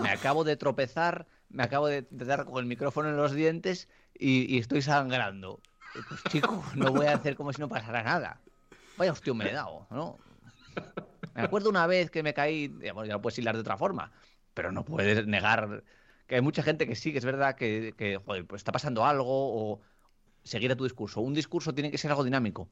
Me 0.01 0.11
acabo 0.11 0.45
de 0.45 0.57
tropezar, 0.57 1.27
me 1.51 1.63
acabo 1.63 1.89
de, 1.89 2.07
dar 2.11 2.45
con 2.45 2.59
el 2.59 2.67
micrófono 2.67 3.09
en 3.09 3.17
los 3.17 3.33
dientes 3.33 3.89
y, 4.15 4.59
estoy 4.59 4.83
sangrando. 4.83 5.61
Pues 6.09 6.23
chico, 6.31 6.65
no 6.75 6.93
voy 6.93 7.07
a 7.07 7.15
hacer 7.15 7.37
como 7.37 7.53
si 7.53 7.61
no 7.61 7.69
pasara 7.69 8.03
nada. 8.03 8.41
Vaya 8.97 9.13
hostia, 9.13 9.35
me 9.35 9.49
he 9.49 9.53
dado, 9.53 9.87
¿no? 9.91 10.19
Me 11.35 11.43
acuerdo 11.43 11.71
una 11.71 11.87
vez 11.87 12.11
que 12.11 12.23
me 12.23 12.35
caí, 12.35 12.69
bueno, 12.69 13.05
ya 13.05 13.15
lo 13.15 13.23
puedes 13.23 13.39
hilar 13.39 13.55
de 13.55 13.61
otra 13.61 13.77
forma, 13.77 14.13
pero 14.55 14.73
no 14.73 14.85
puedes 14.85 15.27
negar 15.27 15.83
que 16.27 16.37
hay 16.37 16.41
mucha 16.41 16.63
gente 16.63 16.87
que 16.87 16.95
sí, 16.95 17.13
que 17.13 17.19
es 17.19 17.25
verdad 17.25 17.57
que, 17.57 17.95
que 17.97 18.19
joder, 18.19 18.47
pues 18.47 18.61
está 18.61 18.73
pasando 18.73 19.05
algo 19.05 19.27
o 19.29 19.81
seguir 20.45 20.73
a 20.73 20.77
tu 20.77 20.85
discurso. 20.85 21.21
Un 21.21 21.35
discurso 21.35 21.75
tiene 21.75 21.91
que 21.91 21.99
ser 21.99 22.11
algo 22.11 22.25
dinámico. 22.25 22.69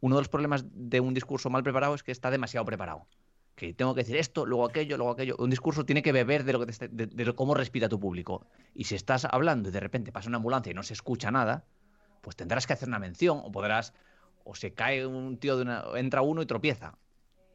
Uno 0.00 0.16
de 0.16 0.20
los 0.20 0.28
problemas 0.28 0.64
de 0.70 1.00
un 1.00 1.14
discurso 1.14 1.50
mal 1.50 1.62
preparado 1.62 1.94
es 1.94 2.02
que 2.02 2.12
está 2.12 2.30
demasiado 2.30 2.64
preparado 2.64 3.06
que 3.54 3.72
tengo 3.72 3.94
que 3.94 4.00
decir 4.00 4.16
esto, 4.16 4.46
luego 4.46 4.64
aquello, 4.64 4.96
luego 4.96 5.12
aquello. 5.12 5.36
Un 5.38 5.50
discurso 5.50 5.84
tiene 5.84 6.02
que 6.02 6.12
beber 6.12 6.44
de 6.44 6.52
lo 6.52 6.66
que 6.66 6.72
de, 6.90 7.34
cómo 7.34 7.54
respira 7.54 7.88
tu 7.88 8.00
público. 8.00 8.46
Y 8.74 8.84
si 8.84 8.94
estás 8.94 9.24
hablando 9.24 9.68
y 9.68 9.72
de 9.72 9.80
repente 9.80 10.12
pasa 10.12 10.28
una 10.28 10.38
ambulancia 10.38 10.70
y 10.70 10.74
no 10.74 10.82
se 10.82 10.94
escucha 10.94 11.30
nada, 11.30 11.64
pues 12.20 12.36
tendrás 12.36 12.66
que 12.66 12.72
hacer 12.72 12.88
una 12.88 12.98
mención 12.98 13.40
o 13.42 13.52
podrás 13.52 13.92
o 14.44 14.54
se 14.54 14.72
cae 14.74 15.06
un 15.06 15.38
tío 15.38 15.56
de 15.56 15.62
una 15.62 15.84
entra 15.94 16.22
uno 16.22 16.42
y 16.42 16.46
tropieza. 16.46 16.98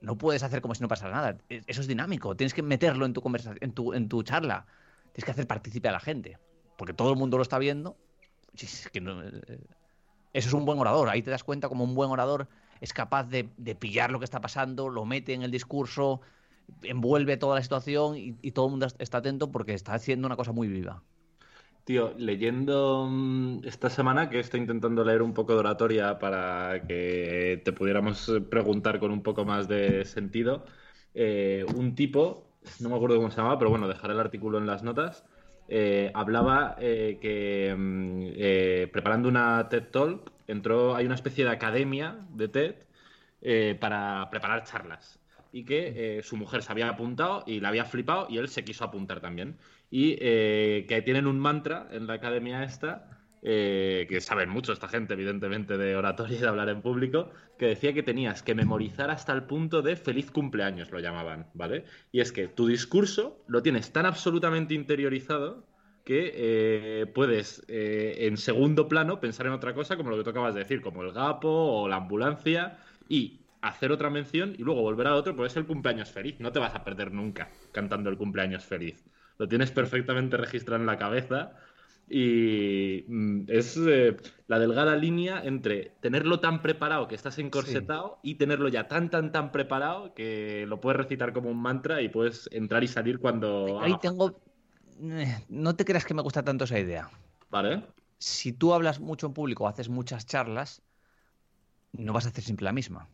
No 0.01 0.17
puedes 0.17 0.43
hacer 0.43 0.61
como 0.61 0.73
si 0.73 0.81
no 0.81 0.87
pasara 0.87 1.11
nada. 1.11 1.37
E, 1.49 1.61
eso 1.67 1.81
es 1.81 1.87
dinámico. 1.87 2.35
Tienes 2.35 2.53
que 2.53 2.63
meterlo 2.63 3.05
en 3.05 3.13
tu 3.13 3.21
conversación, 3.21 3.57
en 3.61 3.73
tu, 3.73 3.93
en 3.93 4.07
tu 4.07 4.23
charla. 4.23 4.65
Tienes 5.11 5.25
que 5.25 5.31
hacer 5.31 5.47
partícipe 5.47 5.89
a 5.89 5.91
la 5.91 5.99
gente, 5.99 6.37
porque 6.77 6.93
todo 6.93 7.11
el 7.11 7.17
mundo 7.17 7.37
lo 7.37 7.43
está 7.43 7.59
viendo. 7.59 7.97
Eh, 8.53 9.59
eso 10.31 10.47
es 10.47 10.53
un 10.53 10.65
buen 10.65 10.79
orador. 10.79 11.09
Ahí 11.09 11.21
te 11.21 11.31
das 11.31 11.43
cuenta 11.43 11.67
como 11.67 11.83
un 11.83 11.93
buen 11.93 12.09
orador 12.09 12.47
es 12.81 12.93
capaz 12.93 13.25
de, 13.25 13.43
pillar 13.75 14.11
lo 14.11 14.19
que 14.19 14.25
está 14.25 14.41
pasando, 14.41 14.89
lo 14.89 15.05
mete 15.05 15.33
en 15.33 15.43
el 15.43 15.51
discurso, 15.51 16.21
envuelve 16.83 17.37
toda 17.37 17.55
la 17.55 17.63
situación 17.63 18.15
y, 18.17 18.51
todo 18.51 18.67
el 18.67 18.71
mundo 18.71 18.87
está 18.99 19.19
atento 19.19 19.51
porque 19.51 19.73
está 19.73 19.93
haciendo 19.93 20.27
una 20.27 20.35
cosa 20.35 20.51
muy 20.51 20.67
viva. 20.67 21.03
Tío, 21.83 22.13
leyendo 22.17 23.07
mm, 23.09 23.61
esta 23.63 23.89
semana 23.89 24.29
que 24.29 24.39
estoy 24.39 24.59
intentando 24.59 25.03
leer 25.03 25.21
un 25.21 25.33
poco 25.33 25.53
de 25.53 25.59
oratoria 25.59 26.19
para 26.19 26.83
que 26.87 27.61
te 27.65 27.71
pudiéramos 27.71 28.31
preguntar 28.49 28.99
con 28.99 29.11
un 29.11 29.23
poco 29.23 29.43
más 29.43 29.67
de 29.67 30.05
sentido, 30.05 30.65
eh, 31.15 31.65
un 31.75 31.95
tipo, 31.95 32.51
no 32.79 32.89
me 32.89 32.95
acuerdo 32.95 33.15
cómo 33.15 33.31
se 33.31 33.37
llamaba, 33.37 33.57
pero 33.57 33.71
bueno, 33.71 33.87
dejaré 33.87 34.13
el 34.13 34.19
artículo 34.19 34.59
en 34.59 34.67
las 34.67 34.83
notas, 34.83 35.25
eh, 35.67 36.11
hablaba 36.13 36.75
eh, 36.79 37.17
que 37.21 37.75
mm, 37.75 38.91
preparando 38.91 39.27
una 39.27 39.67
TED 39.69 39.85
Talk 39.91 40.31
entró, 40.49 40.95
hay 40.95 41.05
una 41.05 41.15
especie 41.15 41.45
de 41.45 41.51
academia 41.51 42.17
de 42.31 42.47
TED 42.47 42.75
eh, 43.41 43.77
para 43.79 44.27
preparar 44.31 44.63
charlas 44.63 45.19
y 45.51 45.63
que 45.63 46.17
eh, 46.19 46.23
su 46.23 46.37
mujer 46.37 46.61
se 46.61 46.71
había 46.71 46.89
apuntado 46.89 47.43
y 47.47 47.59
la 47.59 47.69
había 47.69 47.85
flipado 47.85 48.27
y 48.29 48.37
él 48.37 48.49
se 48.49 48.63
quiso 48.63 48.83
apuntar 48.83 49.21
también. 49.21 49.57
Y 49.89 50.17
eh, 50.19 50.85
que 50.87 51.01
tienen 51.01 51.25
un 51.25 51.39
mantra 51.39 51.87
en 51.91 52.05
la 52.05 52.13
academia 52.13 52.63
esta, 52.63 53.15
que 53.41 54.19
saben 54.19 54.49
mucho 54.49 54.73
esta 54.73 54.89
gente, 54.89 55.13
evidentemente, 55.13 55.77
de 55.77 55.95
oratoria 55.95 56.37
y 56.37 56.41
de 56.41 56.47
hablar 56.47 56.67
en 56.67 56.81
público, 56.81 57.31
que 57.57 57.67
decía 57.67 57.93
que 57.93 58.03
tenías 58.03 58.43
que 58.43 58.53
memorizar 58.53 59.09
hasta 59.09 59.31
el 59.31 59.43
punto 59.43 59.81
de 59.81 59.95
feliz 59.95 60.29
cumpleaños, 60.29 60.91
lo 60.91 60.99
llamaban, 60.99 61.47
¿vale? 61.53 61.85
Y 62.11 62.19
es 62.19 62.33
que 62.33 62.49
tu 62.49 62.67
discurso 62.67 63.41
lo 63.47 63.63
tienes 63.63 63.93
tan 63.93 64.05
absolutamente 64.05 64.73
interiorizado 64.73 65.65
que 66.09 66.33
eh, 66.33 67.05
puedes 67.05 67.63
eh, 67.67 68.15
en 68.21 68.37
segundo 68.37 68.87
plano 68.87 69.19
pensar 69.19 69.45
en 69.45 69.51
otra 69.51 69.75
cosa, 69.75 69.95
como 69.95 70.09
lo 70.09 70.17
que 70.17 70.23
tú 70.23 70.31
acabas 70.31 70.55
de 70.55 70.61
decir, 70.61 70.81
como 70.81 71.03
el 71.03 71.11
gapo 71.11 71.47
o 71.47 71.87
la 71.87 71.97
ambulancia, 71.97 72.79
y 73.07 73.41
hacer 73.61 73.91
otra 73.91 74.09
mención 74.09 74.55
y 74.57 74.63
luego 74.63 74.81
volver 74.81 75.05
a 75.05 75.13
otro, 75.13 75.35
pues 75.35 75.51
es 75.51 75.57
el 75.57 75.67
cumpleaños 75.67 76.09
feliz. 76.09 76.39
No 76.39 76.51
te 76.51 76.57
vas 76.57 76.73
a 76.73 76.83
perder 76.83 77.11
nunca 77.11 77.51
cantando 77.71 78.09
el 78.09 78.17
cumpleaños 78.17 78.65
feliz. 78.65 79.05
Lo 79.37 79.47
tienes 79.47 79.69
perfectamente 79.69 80.35
registrado 80.35 80.81
en 80.81 80.87
la 80.87 80.97
cabeza 80.97 81.51
y 82.09 83.05
mm, 83.07 83.43
es 83.47 83.77
eh, 83.77 84.17
la 84.47 84.57
delgada 84.57 84.95
línea 84.95 85.43
entre 85.45 85.91
tenerlo 85.99 86.39
tan 86.39 86.63
preparado 86.63 87.07
que 87.07 87.13
estás 87.13 87.37
encorsetado 87.37 88.17
y 88.23 88.33
tenerlo 88.33 88.67
ya 88.69 88.87
tan, 88.87 89.11
tan, 89.11 89.31
tan 89.31 89.51
preparado 89.51 90.15
que 90.15 90.65
lo 90.67 90.81
puedes 90.81 90.97
recitar 90.97 91.33
como 91.33 91.51
un 91.51 91.61
mantra 91.61 92.01
y 92.01 92.09
puedes 92.09 92.49
entrar 92.51 92.83
y 92.83 92.87
salir 92.87 93.19
cuando... 93.19 93.79
Ahí 93.79 93.93
tengo, 94.01 94.41
no 95.49 95.75
te 95.75 95.85
creas 95.85 96.05
que 96.05 96.13
me 96.13 96.21
gusta 96.21 96.43
tanto 96.43 96.65
esa 96.65 96.79
idea. 96.79 97.09
Vale. 97.49 97.83
Si 98.17 98.51
tú 98.51 98.73
hablas 98.73 98.99
mucho 98.99 99.27
en 99.27 99.33
público 99.33 99.63
o 99.63 99.67
haces 99.67 99.89
muchas 99.89 100.25
charlas, 100.25 100.81
no 101.93 102.13
vas 102.13 102.25
a 102.25 102.29
hacer 102.29 102.43
siempre 102.43 102.65
la 102.65 102.73
misma. 102.73 103.07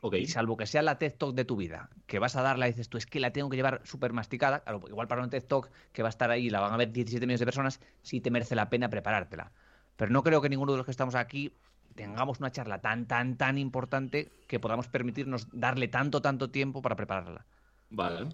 Ok. 0.00 0.14
salvo 0.26 0.56
que 0.56 0.66
sea 0.66 0.80
la 0.82 0.96
TED 0.96 1.14
Talk 1.14 1.34
de 1.34 1.44
tu 1.44 1.56
vida, 1.56 1.90
que 2.06 2.20
vas 2.20 2.36
a 2.36 2.42
darla 2.42 2.68
y 2.68 2.70
dices 2.70 2.88
tú, 2.88 2.98
es 2.98 3.06
que 3.06 3.18
la 3.18 3.32
tengo 3.32 3.50
que 3.50 3.56
llevar 3.56 3.80
súper 3.84 4.12
masticada. 4.12 4.62
igual 4.86 5.08
para 5.08 5.24
un 5.24 5.30
TED 5.30 5.42
Talk 5.42 5.70
que 5.92 6.02
va 6.02 6.08
a 6.08 6.10
estar 6.10 6.30
ahí 6.30 6.46
y 6.46 6.50
la 6.50 6.60
van 6.60 6.72
a 6.72 6.76
ver 6.76 6.92
17 6.92 7.26
millones 7.26 7.40
de 7.40 7.46
personas, 7.46 7.80
sí 8.02 8.20
te 8.20 8.30
merece 8.30 8.54
la 8.54 8.70
pena 8.70 8.88
preparártela. 8.88 9.50
Pero 9.96 10.12
no 10.12 10.22
creo 10.22 10.40
que 10.40 10.48
ninguno 10.48 10.70
de 10.70 10.78
los 10.78 10.84
que 10.84 10.92
estamos 10.92 11.16
aquí 11.16 11.52
tengamos 11.96 12.38
una 12.38 12.52
charla 12.52 12.80
tan, 12.80 13.06
tan, 13.06 13.36
tan 13.36 13.58
importante 13.58 14.30
que 14.46 14.60
podamos 14.60 14.86
permitirnos 14.86 15.48
darle 15.52 15.88
tanto, 15.88 16.22
tanto 16.22 16.48
tiempo 16.48 16.80
para 16.80 16.94
prepararla. 16.94 17.44
Vale. 17.90 18.28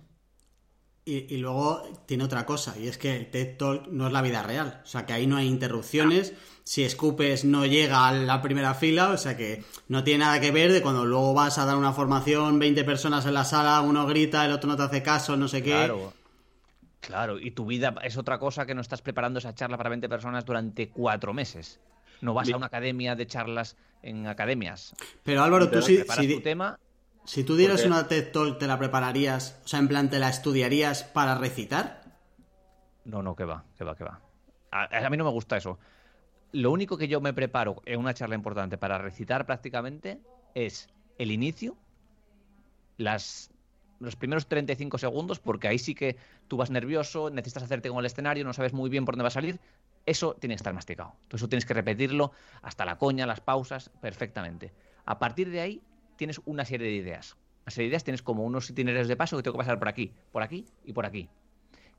Y, 1.07 1.37
luego 1.37 1.83
tiene 2.07 2.25
otra 2.25 2.47
cosa, 2.47 2.79
y 2.79 2.89
es 2.89 2.97
que 2.97 3.15
el 3.15 3.31
TED 3.31 3.59
Talk 3.59 3.89
no 3.89 4.07
es 4.07 4.13
la 4.13 4.23
vida 4.23 4.43
real. 4.43 4.81
O 4.83 4.87
sea, 4.87 5.05
que 5.05 5.13
ahí 5.13 5.27
no 5.27 5.37
hay 5.37 5.47
interrupciones. 5.47 6.33
Si 6.63 6.83
escupes, 6.83 7.45
no 7.45 7.67
llega 7.67 8.09
a 8.09 8.13
la 8.13 8.41
primera 8.41 8.73
fila. 8.73 9.11
O 9.11 9.19
sea, 9.19 9.37
que 9.37 9.63
no 9.89 10.03
tiene 10.03 10.25
nada 10.25 10.41
que 10.41 10.51
ver 10.51 10.73
de 10.73 10.81
cuando 10.81 11.05
luego 11.05 11.35
vas 11.35 11.59
a 11.59 11.67
dar 11.67 11.77
una 11.77 11.93
formación, 11.93 12.59
20 12.59 12.85
personas 12.85 13.27
en 13.27 13.35
la 13.35 13.45
sala, 13.45 13.83
uno 13.83 14.07
grita, 14.07 14.47
el 14.47 14.53
otro 14.53 14.71
no 14.71 14.77
te 14.77 14.83
hace 14.85 15.03
caso, 15.03 15.37
no 15.37 15.47
sé 15.47 15.63
qué. 15.63 15.73
Claro. 15.73 16.15
Claro, 17.01 17.39
y 17.39 17.51
tu 17.51 17.67
vida 17.67 17.95
es 18.03 18.17
otra 18.17 18.39
cosa 18.39 18.65
que 18.65 18.75
no 18.75 18.81
estás 18.81 19.03
preparando 19.03 19.39
esa 19.39 19.55
charla 19.55 19.77
para 19.77 19.91
20 19.91 20.09
personas 20.09 20.47
durante 20.47 20.89
cuatro 20.89 21.35
meses. 21.35 21.81
No 22.23 22.33
vas 22.33 22.51
a 22.51 22.57
una 22.57 22.67
academia 22.67 23.15
de 23.15 23.27
charlas 23.27 23.77
en 24.03 24.27
academias. 24.27 24.95
Pero 25.23 25.43
Álvaro, 25.43 25.69
tú 25.69 25.83
sí, 25.83 26.03
si, 26.17 26.41
tema 26.41 26.79
si 27.25 27.43
tú 27.43 27.57
dieras 27.57 27.85
una 27.85 28.07
TED 28.07 28.33
Talk, 28.33 28.59
¿te 28.59 28.67
la 28.67 28.79
prepararías? 28.79 29.61
O 29.65 29.69
sea, 29.69 29.79
en 29.79 29.89
plan, 29.89 30.11
¿te 30.11 30.19
la 30.19 30.29
estudiarías 30.29 31.05
para 31.05 31.35
recitar? 31.35 32.05
No, 33.05 33.23
no, 33.23 33.35
que 33.35 33.45
va, 33.45 33.65
que 33.77 33.85
va, 33.85 33.97
que 33.97 34.05
va. 34.05 34.21
A, 34.71 35.09
mí 35.09 35.17
no 35.17 35.25
me 35.25 35.31
gusta 35.31 35.57
eso. 35.57 35.79
Lo 36.53 36.71
único 36.71 36.99
que 36.99 37.09
yo 37.09 37.21
me 37.21 37.33
preparo 37.33 37.83
en 37.87 38.01
una 38.01 38.13
charla 38.13 38.35
importante 38.35 38.77
para 38.77 38.99
recitar 38.99 39.47
prácticamente 39.47 40.21
es 40.55 40.89
el 41.19 41.31
inicio, 41.31 41.77
las, 42.99 43.51
los 44.01 44.17
primeros 44.17 44.47
35 44.47 44.99
segundos, 44.99 45.39
porque 45.39 45.69
ahí 45.69 45.79
sí 45.79 45.95
que 45.95 46.17
tú 46.47 46.57
vas 46.57 46.71
nervioso, 46.71 47.31
necesitas 47.31 47.63
hacerte 47.63 47.89
con 47.89 47.99
el 47.99 48.07
escenario, 48.07 48.45
no 48.45 48.53
sabes 48.53 48.73
muy 48.73 48.91
bien 48.91 49.05
por 49.05 49.15
dónde 49.15 49.23
va 49.23 49.29
a 49.29 49.33
salir. 49.33 49.61
Eso 50.07 50.35
tiene 50.35 50.55
que 50.55 50.59
estar 50.59 50.75
masticado. 50.75 51.15
Tú 51.29 51.37
eso 51.37 51.49
tienes 51.49 51.65
que 51.65 51.73
repetirlo 51.73 52.33
hasta 52.63 52.85
la 52.85 52.99
coña, 52.99 53.27
las 53.27 53.41
pausas, 53.41 53.91
perfectamente. 54.01 54.73
A 55.07 55.19
partir 55.19 55.51
de 55.51 55.61
ahí 55.61 55.83
tienes 56.17 56.41
una 56.45 56.65
serie 56.65 56.89
de 56.89 56.95
ideas. 56.95 57.37
Una 57.65 57.71
serie 57.71 57.87
de 57.87 57.91
ideas 57.91 58.05
tienes 58.05 58.23
como 58.23 58.45
unos 58.45 58.69
itinerarios 58.71 59.09
de 59.09 59.17
paso 59.17 59.37
que 59.37 59.43
tengo 59.43 59.55
que 59.55 59.65
pasar 59.65 59.79
por 59.79 59.89
aquí, 59.89 60.13
por 60.33 60.43
aquí 60.43 60.67
y 60.85 60.93
por 60.93 61.07
aquí. 61.07 61.29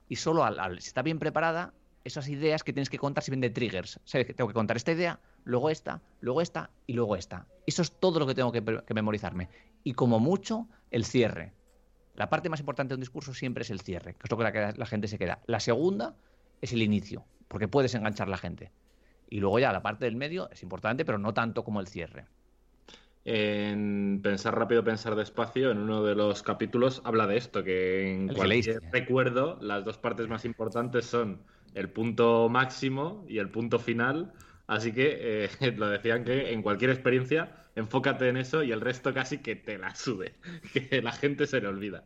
Y 0.08 0.18
solo 0.18 0.44
al, 0.44 0.80
si 0.82 0.88
está 0.88 1.02
bien 1.02 1.20
preparada, 1.20 1.74
esas 2.04 2.30
ideas 2.30 2.64
que 2.64 2.72
tienes 2.72 2.90
que 2.90 3.00
contar 3.00 3.24
si 3.24 3.36
de 3.36 3.50
triggers. 3.50 4.00
Tengo 4.06 4.48
que 4.48 4.54
contar 4.54 4.78
esta 4.78 4.92
idea, 4.92 5.20
luego 5.44 5.72
esta, 5.72 6.02
luego 6.22 6.42
esta 6.42 6.70
y 6.86 6.94
luego 6.94 7.16
esta. 7.16 7.48
Eso 7.66 7.82
es 7.82 7.92
todo 7.92 8.20
lo 8.20 8.28
que 8.28 8.36
tengo 8.36 8.52
que, 8.52 8.62
memorizarme. 8.94 9.50
Y 9.84 9.94
como 9.94 10.20
mucho, 10.20 10.68
el 10.92 11.04
cierre. 11.04 11.54
La 12.14 12.30
parte 12.30 12.48
más 12.48 12.60
importante 12.60 12.92
de 12.92 12.96
un 12.96 13.02
discurso 13.02 13.34
siempre 13.34 13.64
es 13.64 13.72
el 13.72 13.82
cierre, 13.82 14.14
que 14.14 14.22
es 14.24 14.30
lo 14.30 14.38
que 14.38 14.74
la, 14.78 14.86
gente 14.86 15.08
se 15.08 15.18
queda. 15.18 15.40
La 15.48 15.60
segunda 15.60 16.16
es 16.62 16.72
el 16.72 16.84
inicio, 16.84 17.26
porque 17.48 17.68
puedes 17.68 17.96
enganchar 17.96 18.30
la 18.30 18.38
gente. 18.38 18.72
Y 19.30 19.40
luego 19.40 19.58
ya 19.58 19.74
la 19.74 19.82
parte 19.82 20.06
del 20.06 20.16
medio 20.16 20.50
es 20.52 20.62
importante, 20.62 21.04
pero 21.06 21.18
no 21.18 21.34
tanto 21.34 21.64
como 21.64 21.80
el 21.80 21.88
cierre 21.88 22.28
en 23.26 24.22
Pensar 24.22 24.58
rápido, 24.58 24.84
pensar 24.84 25.16
despacio, 25.16 25.72
en 25.72 25.80
uno 25.80 26.04
de 26.04 26.14
los 26.14 26.44
capítulos 26.44 27.02
habla 27.04 27.26
de 27.26 27.38
esto, 27.38 27.64
que 27.64 28.14
en 28.14 28.28
cualquier 28.28 28.82
recuerdo 28.92 29.58
las 29.62 29.84
dos 29.84 29.98
partes 29.98 30.28
más 30.28 30.46
importantes 30.46 31.06
son 31.06 31.44
el 31.74 31.90
punto 31.90 32.50
máximo 32.50 33.26
y 33.28 33.40
el 33.40 33.50
punto 33.50 33.80
final. 33.80 34.32
Así 34.68 34.94
que 34.94 35.46
eh, 35.46 35.50
lo 35.76 35.90
decían 35.90 36.24
que 36.24 36.54
en 36.54 36.62
cualquier 36.62 36.92
experiencia 36.92 37.56
enfócate 37.76 38.30
en 38.30 38.38
eso 38.38 38.64
y 38.64 38.72
el 38.72 38.80
resto 38.80 39.14
casi 39.14 39.40
que 39.40 39.56
te 39.56 39.80
la 39.80 39.96
sube, 39.96 40.36
que 40.74 41.02
la 41.02 41.12
gente 41.12 41.48
se 41.48 41.60
le 41.60 41.68
olvida. 41.68 42.06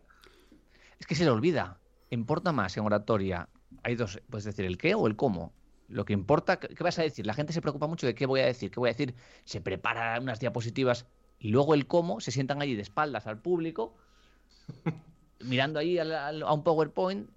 Es 1.00 1.06
que 1.06 1.16
se 1.16 1.26
le 1.26 1.32
olvida. 1.32 1.80
Importa 2.12 2.54
más 2.54 2.76
en 2.78 2.86
oratoria. 2.86 3.50
Hay 3.84 3.96
dos, 3.96 4.20
puedes 4.30 4.46
decir 4.46 4.66
el 4.66 4.78
qué 4.78 4.96
o 4.96 5.06
el 5.06 5.18
cómo. 5.18 5.54
Lo 5.90 6.06
que 6.06 6.14
importa, 6.14 6.60
¿qué 6.60 6.84
vas 6.84 7.00
a 7.00 7.02
decir? 7.02 7.26
La 7.26 7.34
gente 7.34 7.52
se 7.52 7.62
preocupa 7.62 7.88
mucho 7.88 8.06
de 8.06 8.16
qué 8.16 8.26
voy 8.26 8.42
a 8.42 8.46
decir, 8.46 8.72
qué 8.72 8.80
voy 8.80 8.90
a 8.90 8.94
decir. 8.94 9.16
Se 9.44 9.60
prepara 9.60 10.20
unas 10.20 10.40
diapositivas 10.40 11.08
y 11.40 11.50
luego 11.50 11.74
el 11.74 11.88
cómo, 11.88 12.20
se 12.20 12.32
sientan 12.32 12.62
allí 12.62 12.76
de 12.76 12.82
espaldas 12.82 13.26
al 13.28 13.42
público, 13.42 13.96
mirando 15.44 15.80
ahí 15.80 15.98
a 15.98 16.54
un 16.54 16.64
PowerPoint. 16.64 17.30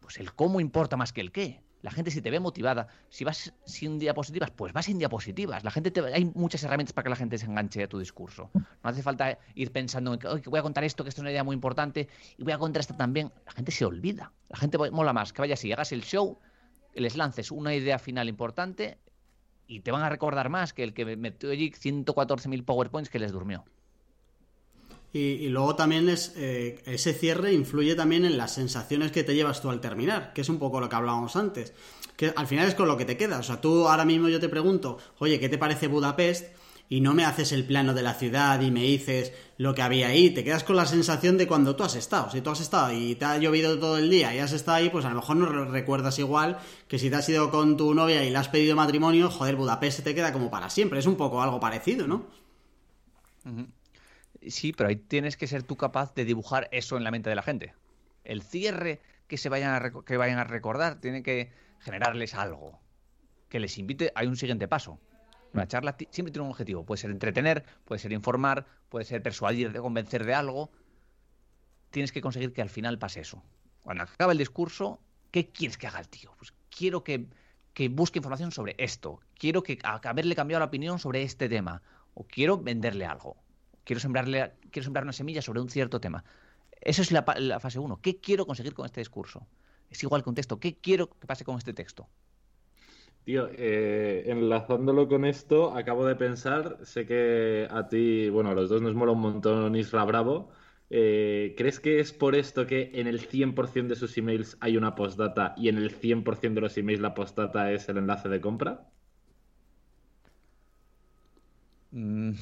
Pues 0.00 0.18
el 0.18 0.34
cómo 0.34 0.60
importa 0.60 0.98
más 0.98 1.14
que 1.14 1.22
el 1.22 1.32
qué. 1.32 1.64
La 1.84 1.90
gente 1.90 2.10
si 2.10 2.22
te 2.22 2.30
ve 2.30 2.40
motivada, 2.40 2.88
si 3.10 3.24
vas 3.24 3.52
sin 3.66 3.98
diapositivas, 3.98 4.50
pues 4.50 4.72
vas 4.72 4.86
sin 4.86 4.98
diapositivas. 4.98 5.64
La 5.64 5.70
gente 5.70 5.90
te, 5.90 6.00
hay 6.00 6.24
muchas 6.34 6.64
herramientas 6.64 6.94
para 6.94 7.04
que 7.04 7.10
la 7.10 7.16
gente 7.16 7.36
se 7.36 7.44
enganche 7.44 7.82
a 7.82 7.88
tu 7.88 7.98
discurso. 7.98 8.50
No 8.54 8.64
hace 8.82 9.02
falta 9.02 9.38
ir 9.54 9.70
pensando 9.70 10.14
en 10.14 10.18
que, 10.18 10.48
voy 10.48 10.58
a 10.58 10.62
contar 10.62 10.82
esto, 10.84 11.04
que 11.04 11.10
esto 11.10 11.20
es 11.20 11.24
una 11.24 11.30
idea 11.30 11.44
muy 11.44 11.52
importante, 11.52 12.08
y 12.38 12.42
voy 12.42 12.54
a 12.54 12.58
contar 12.58 12.80
esto 12.80 12.94
también. 12.94 13.30
La 13.44 13.52
gente 13.52 13.70
se 13.70 13.84
olvida. 13.84 14.32
La 14.48 14.56
gente 14.56 14.78
mola 14.78 15.12
más 15.12 15.34
que 15.34 15.42
vayas 15.42 15.62
y 15.66 15.72
hagas 15.72 15.92
el 15.92 16.04
show, 16.04 16.38
les 16.94 17.16
lances 17.16 17.50
una 17.50 17.74
idea 17.74 17.98
final 17.98 18.28
importante 18.28 18.98
y 19.66 19.80
te 19.80 19.90
van 19.90 20.02
a 20.02 20.08
recordar 20.08 20.48
más 20.48 20.72
que 20.72 20.82
el 20.82 20.94
que 20.94 21.16
metió 21.16 21.50
allí 21.50 21.70
114.000 21.70 22.64
PowerPoints 22.64 23.10
que 23.10 23.18
les 23.18 23.32
durmió. 23.32 23.64
Y, 25.12 25.48
luego 25.48 25.76
también 25.76 26.08
es 26.08 26.32
eh, 26.36 26.82
ese 26.86 27.14
cierre 27.14 27.52
influye 27.52 27.94
también 27.94 28.24
en 28.24 28.36
las 28.36 28.52
sensaciones 28.52 29.12
que 29.12 29.22
te 29.22 29.36
llevas 29.36 29.62
tú 29.62 29.70
al 29.70 29.80
terminar, 29.80 30.32
que 30.32 30.40
es 30.40 30.48
un 30.48 30.58
poco 30.58 30.80
lo 30.80 30.88
que 30.88 30.96
hablábamos 30.96 31.36
antes. 31.36 31.72
Que 32.16 32.32
al 32.34 32.48
final 32.48 32.66
es 32.66 32.74
con 32.74 32.88
lo 32.88 32.96
que 32.96 33.04
te 33.04 33.16
queda. 33.16 33.38
O 33.38 33.42
sea, 33.44 33.60
tú 33.60 33.86
ahora 33.86 34.04
mismo 34.04 34.28
yo 34.28 34.40
te 34.40 34.48
pregunto, 34.48 34.98
oye, 35.18 35.38
¿qué 35.38 35.48
te 35.48 35.56
parece 35.56 35.86
Budapest? 35.86 36.53
Y 36.94 37.00
no 37.00 37.12
me 37.12 37.24
haces 37.24 37.50
el 37.50 37.64
plano 37.64 37.92
de 37.92 38.04
la 38.04 38.14
ciudad 38.14 38.60
y 38.60 38.70
me 38.70 38.82
dices 38.82 39.32
lo 39.56 39.74
que 39.74 39.82
había 39.82 40.06
ahí. 40.06 40.30
Te 40.30 40.44
quedas 40.44 40.62
con 40.62 40.76
la 40.76 40.86
sensación 40.86 41.36
de 41.36 41.48
cuando 41.48 41.74
tú 41.74 41.82
has 41.82 41.96
estado. 41.96 42.30
Si 42.30 42.40
tú 42.40 42.50
has 42.50 42.60
estado 42.60 42.92
y 42.92 43.16
te 43.16 43.24
ha 43.24 43.36
llovido 43.36 43.76
todo 43.80 43.98
el 43.98 44.08
día 44.08 44.32
y 44.32 44.38
has 44.38 44.52
estado 44.52 44.76
ahí, 44.76 44.90
pues 44.90 45.04
a 45.04 45.08
lo 45.08 45.16
mejor 45.16 45.36
no 45.38 45.64
recuerdas 45.64 46.20
igual 46.20 46.56
que 46.86 47.00
si 47.00 47.10
te 47.10 47.16
has 47.16 47.28
ido 47.28 47.50
con 47.50 47.76
tu 47.76 47.94
novia 47.94 48.22
y 48.22 48.30
le 48.30 48.38
has 48.38 48.48
pedido 48.48 48.76
matrimonio, 48.76 49.28
joder, 49.28 49.56
Budapest 49.56 50.04
te 50.04 50.14
queda 50.14 50.32
como 50.32 50.52
para 50.52 50.70
siempre. 50.70 51.00
Es 51.00 51.06
un 51.06 51.16
poco 51.16 51.42
algo 51.42 51.58
parecido, 51.58 52.06
¿no? 52.06 52.28
Sí, 54.46 54.72
pero 54.72 54.88
ahí 54.88 54.94
tienes 54.94 55.36
que 55.36 55.48
ser 55.48 55.64
tú 55.64 55.76
capaz 55.76 56.14
de 56.14 56.24
dibujar 56.24 56.68
eso 56.70 56.96
en 56.96 57.02
la 57.02 57.10
mente 57.10 57.28
de 57.28 57.34
la 57.34 57.42
gente. 57.42 57.74
El 58.22 58.40
cierre 58.40 59.00
que 59.26 59.36
se 59.36 59.48
vayan 59.48 59.74
a, 59.74 60.04
que 60.04 60.16
vayan 60.16 60.38
a 60.38 60.44
recordar 60.44 61.00
tiene 61.00 61.24
que 61.24 61.50
generarles 61.80 62.34
algo. 62.34 62.78
Que 63.48 63.58
les 63.58 63.78
invite, 63.78 64.12
hay 64.14 64.28
un 64.28 64.36
siguiente 64.36 64.68
paso. 64.68 65.00
Una 65.54 65.66
charla 65.66 65.96
siempre 66.10 66.32
tiene 66.32 66.44
un 66.44 66.50
objetivo. 66.50 66.84
Puede 66.84 67.00
ser 67.00 67.10
entretener, 67.10 67.64
puede 67.84 67.98
ser 67.98 68.12
informar, 68.12 68.66
puede 68.88 69.04
ser 69.04 69.22
persuadir, 69.22 69.72
de 69.72 69.80
convencer 69.80 70.24
de 70.24 70.34
algo. 70.34 70.70
Tienes 71.90 72.12
que 72.12 72.20
conseguir 72.20 72.52
que 72.52 72.60
al 72.60 72.70
final 72.70 72.98
pase 72.98 73.20
eso. 73.20 73.42
Cuando 73.82 74.02
acaba 74.02 74.32
el 74.32 74.38
discurso, 74.38 75.00
¿qué 75.30 75.48
quieres 75.48 75.78
que 75.78 75.86
haga 75.86 76.00
el 76.00 76.08
tío? 76.08 76.34
Pues 76.36 76.52
quiero 76.76 77.04
que, 77.04 77.26
que 77.72 77.88
busque 77.88 78.18
información 78.18 78.50
sobre 78.52 78.74
esto. 78.78 79.20
Quiero 79.38 79.62
que 79.62 79.78
haberle 79.82 80.34
cambiado 80.34 80.60
la 80.60 80.66
opinión 80.66 80.98
sobre 80.98 81.22
este 81.22 81.48
tema. 81.48 81.82
O 82.14 82.24
quiero 82.24 82.58
venderle 82.58 83.06
algo 83.06 83.36
quiero 83.84 84.00
sembrarle, 84.00 84.52
quiero 84.70 84.84
sembrar 84.84 85.04
una 85.04 85.12
semilla 85.12 85.42
sobre 85.42 85.60
un 85.60 85.70
cierto 85.70 86.00
tema. 86.00 86.24
Esa 86.80 87.02
es 87.02 87.12
la, 87.12 87.22
fase 87.60 87.78
1. 87.78 88.00
¿Qué 88.00 88.18
quiero 88.20 88.46
conseguir 88.46 88.74
con 88.74 88.86
este 88.86 89.00
discurso? 89.00 89.46
Es 89.88 90.02
igual 90.02 90.22
que 90.22 90.30
un 90.30 90.34
texto. 90.34 90.58
¿Qué 90.58 90.76
quiero 90.76 91.08
que 91.08 91.26
pase 91.26 91.44
con 91.44 91.56
este 91.56 91.72
texto? 91.72 92.08
Tío, 93.24 93.48
eh, 93.52 94.24
enlazándolo 94.26 95.08
con 95.08 95.24
esto, 95.24 95.74
acabo 95.74 96.04
de 96.06 96.14
pensar, 96.14 96.78
sé 96.82 97.06
que 97.06 97.66
a 97.70 97.88
ti, 97.88 98.28
bueno, 98.28 98.50
a 98.50 98.54
los 98.54 98.68
dos 98.68 98.82
nos 98.82 98.94
mola 98.94 99.12
un 99.12 99.20
montón 99.20 99.74
Isra 99.76 100.04
Bravo. 100.04 100.50
Eh, 100.90 101.54
¿Crees 101.56 101.80
que 101.80 102.00
es 102.00 102.12
por 102.12 102.34
esto 102.36 102.66
que 102.66 102.90
en 102.94 103.06
el 103.06 103.20
100% 103.20 103.94
de 103.94 103.96
sus 104.00 104.16
emails 104.18 104.58
hay 104.60 104.76
una 104.76 104.94
postdata 104.94 105.54
y 105.56 105.68
en 105.68 105.78
el 105.78 105.90
100% 105.90 106.56
de 106.56 106.60
los 106.62 106.76
emails 106.76 107.00
la 107.00 107.14
postdata 107.14 107.72
es 107.72 107.88
el 107.88 107.96
enlace 107.98 108.28
de 108.28 108.40
compra? 108.42 108.90
Mm, 111.92 112.34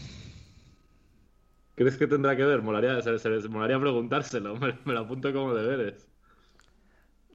¿Crees 1.74 1.96
que 1.98 2.06
tendrá 2.06 2.36
que 2.36 2.44
ver? 2.44 2.62
Molaría, 2.62 2.98
molaría 3.50 3.80
preguntárselo, 3.80 4.56
me, 4.84 4.92
lo 4.92 5.00
apunto 5.00 5.32
como 5.32 5.54
deberes. 5.54 6.11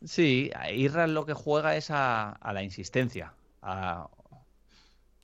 Sí, 0.06 0.52
Irra 0.74 1.08
lo 1.08 1.26
que 1.26 1.34
juega 1.34 1.76
es 1.76 1.89
a, 1.89 2.38
la 2.54 2.64
insistencia, 2.64 3.34
a, 3.62 4.10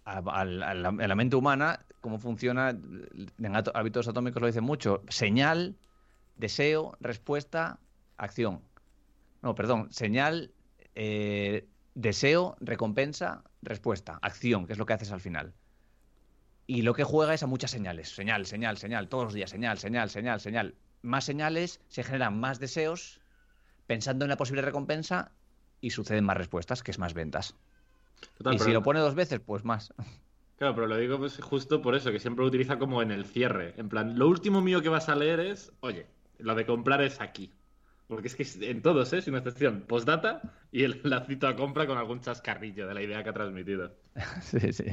la, 0.05 1.15
mente 1.15 1.35
humana, 1.35 1.85
cómo 2.01 2.17
funciona, 2.17 2.69
en 2.69 3.55
hábitos 3.73 4.07
atómicos 4.07 4.41
lo 4.41 4.47
dicen 4.47 4.63
mucho, 4.63 5.03
señal, 5.09 5.75
deseo, 6.37 6.97
respuesta, 6.99 7.79
acción. 8.17 8.61
No, 9.41 9.55
perdón, 9.55 9.91
señal, 9.91 10.51
eh, 10.95 11.67
deseo, 11.93 12.55
recompensa, 12.59 13.43
respuesta, 13.61 14.17
acción, 14.21 14.65
que 14.65 14.73
es 14.73 14.79
lo 14.79 14.85
que 14.85 14.93
haces 14.93 15.11
al 15.11 15.21
final. 15.21 15.53
Y 16.65 16.81
lo 16.81 16.93
que 16.93 17.03
juega 17.03 17.33
es 17.33 17.43
a 17.43 17.47
muchas 17.47 17.71
señales. 17.71 18.09
Señal, 18.09 18.45
señal, 18.45 18.77
señal, 18.77 19.09
todos 19.09 19.25
los 19.25 19.33
días, 19.33 19.49
señal, 19.49 19.77
señal, 19.77 20.09
señal, 20.09 20.39
señal. 20.39 20.75
Más 21.01 21.25
señales, 21.25 21.81
se 21.89 22.03
generan 22.03 22.39
más 22.39 22.59
deseos, 22.59 23.19
pensando 23.93 24.25
en 24.25 24.29
la 24.29 24.37
posible 24.37 24.63
recompensa, 24.63 25.31
y 25.79 25.91
suceden 25.91 26.23
más 26.23 26.35
respuestas, 26.35 26.81
que 26.81 26.89
es 26.89 26.97
más 26.97 27.13
ventas. 27.13 27.55
y 28.51 28.57
si 28.57 28.71
lo 28.71 28.81
pone 28.81 28.99
dos 28.99 29.13
veces, 29.13 29.39
pues 29.39 29.63
más. 29.63 29.93
Claro, 30.57 30.73
pero 30.73 30.87
lo 30.87 30.97
digo 30.97 31.19
pues 31.19 31.37
justo 31.37 31.79
por 31.79 31.93
eso, 31.93 32.11
que 32.11 32.19
siempre 32.19 32.41
lo 32.43 32.47
utiliza 32.47 32.79
como 32.79 33.03
en 33.03 33.11
el 33.11 33.25
cierre. 33.25 33.75
En 33.77 33.89
plan, 33.89 34.17
lo 34.17 34.27
último 34.27 34.61
mío 34.61 34.81
que 34.81 34.89
vas 34.89 35.09
a 35.09 35.15
leer 35.15 35.41
es, 35.41 35.71
oye, 35.81 36.07
lo 36.39 36.55
de 36.55 36.65
comprar 36.65 37.03
es 37.03 37.21
aquí. 37.21 37.51
Porque 38.07 38.29
es 38.29 38.35
que 38.35 38.67
en 38.67 38.81
todos, 38.81 39.13
¿eh? 39.13 39.21
Sin 39.21 39.35
excepción. 39.35 39.81
Postdata 39.81 40.41
y 40.71 40.83
el 40.83 40.99
lacito 41.03 41.47
a 41.47 41.55
compra 41.55 41.85
con 41.85 41.99
algún 41.99 42.19
chascarrillo 42.21 42.87
de 42.87 42.93
la 42.95 43.01
idea 43.03 43.23
que 43.23 43.29
ha 43.29 43.33
transmitido. 43.33 43.95
sí, 44.41 44.73
sí. 44.73 44.85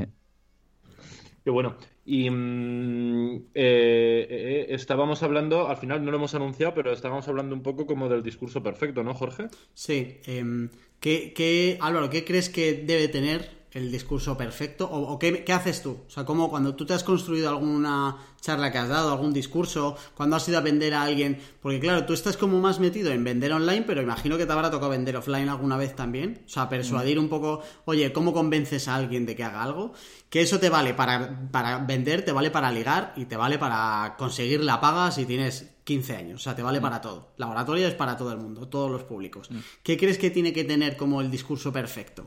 Qué 1.50 1.52
bueno. 1.52 1.74
Y 2.04 2.30
mm, 2.30 3.50
eh, 3.54 4.26
eh, 4.30 4.66
estábamos 4.68 5.24
hablando, 5.24 5.66
al 5.66 5.78
final 5.78 6.04
no 6.04 6.12
lo 6.12 6.18
hemos 6.18 6.36
anunciado, 6.36 6.74
pero 6.74 6.92
estábamos 6.92 7.26
hablando 7.26 7.56
un 7.56 7.62
poco 7.64 7.86
como 7.86 8.08
del 8.08 8.22
discurso 8.22 8.62
perfecto, 8.62 9.02
¿no, 9.02 9.14
Jorge? 9.14 9.48
Sí. 9.74 10.20
Em, 10.26 10.70
¿qué, 11.00 11.76
Álvaro, 11.80 12.08
¿qué 12.08 12.24
crees 12.24 12.48
que 12.48 12.74
debe 12.74 13.08
tener 13.08 13.50
el 13.72 13.90
discurso 13.90 14.36
perfecto? 14.36 14.88
¿O, 14.90 15.18
qué, 15.18 15.44
haces 15.52 15.82
tú? 15.82 15.98
O 16.06 16.10
sea, 16.10 16.24
como 16.24 16.50
cuando 16.50 16.74
tú 16.74 16.84
te 16.86 16.94
has 16.94 17.04
construido 17.04 17.48
alguna 17.48 18.16
charla 18.40 18.72
que 18.72 18.78
has 18.78 18.88
dado, 18.88 19.12
algún 19.12 19.32
discurso, 19.32 19.96
cuando 20.14 20.36
has 20.36 20.48
ido 20.48 20.58
a 20.58 20.62
vender 20.62 20.94
a 20.94 21.02
alguien, 21.02 21.40
porque 21.60 21.78
claro, 21.78 22.04
tú 22.06 22.12
estás 22.12 22.36
como 22.36 22.58
más 22.60 22.80
metido 22.80 23.12
en 23.12 23.22
vender 23.22 23.52
online, 23.52 23.82
pero 23.82 24.02
imagino 24.02 24.36
que 24.38 24.46
te 24.46 24.52
habrá 24.52 24.70
tocado 24.70 24.90
vender 24.90 25.16
offline 25.16 25.48
alguna 25.48 25.76
vez 25.76 25.94
también. 25.94 26.42
O 26.46 26.48
sea, 26.48 26.68
persuadir 26.68 27.18
un 27.18 27.28
poco, 27.28 27.62
oye, 27.84 28.12
¿cómo 28.12 28.32
convences 28.32 28.88
a 28.88 28.96
alguien 28.96 29.26
de 29.26 29.36
que 29.36 29.44
haga 29.44 29.62
algo? 29.62 29.92
Que 30.28 30.42
eso 30.42 30.58
te 30.58 30.68
vale 30.68 30.94
para, 30.94 31.48
para 31.50 31.78
vender, 31.78 32.24
te 32.24 32.32
vale 32.32 32.50
para 32.50 32.72
ligar 32.72 33.12
y 33.16 33.26
te 33.26 33.36
vale 33.36 33.58
para 33.58 34.14
conseguir 34.18 34.62
la 34.62 34.80
paga 34.80 35.10
si 35.10 35.26
tienes 35.26 35.70
15 35.84 36.16
años. 36.16 36.40
O 36.40 36.42
sea, 36.42 36.54
te 36.54 36.62
vale 36.62 36.80
para 36.80 37.00
todo. 37.00 37.32
La 37.36 37.48
oratoria 37.48 37.88
es 37.88 37.94
para 37.94 38.16
todo 38.16 38.32
el 38.32 38.38
mundo, 38.38 38.68
todos 38.68 38.90
los 38.90 39.04
públicos. 39.04 39.50
¿Qué 39.82 39.96
crees 39.96 40.18
que 40.18 40.30
tiene 40.30 40.52
que 40.52 40.64
tener 40.64 40.96
como 40.96 41.20
el 41.20 41.30
discurso 41.30 41.72
perfecto? 41.72 42.26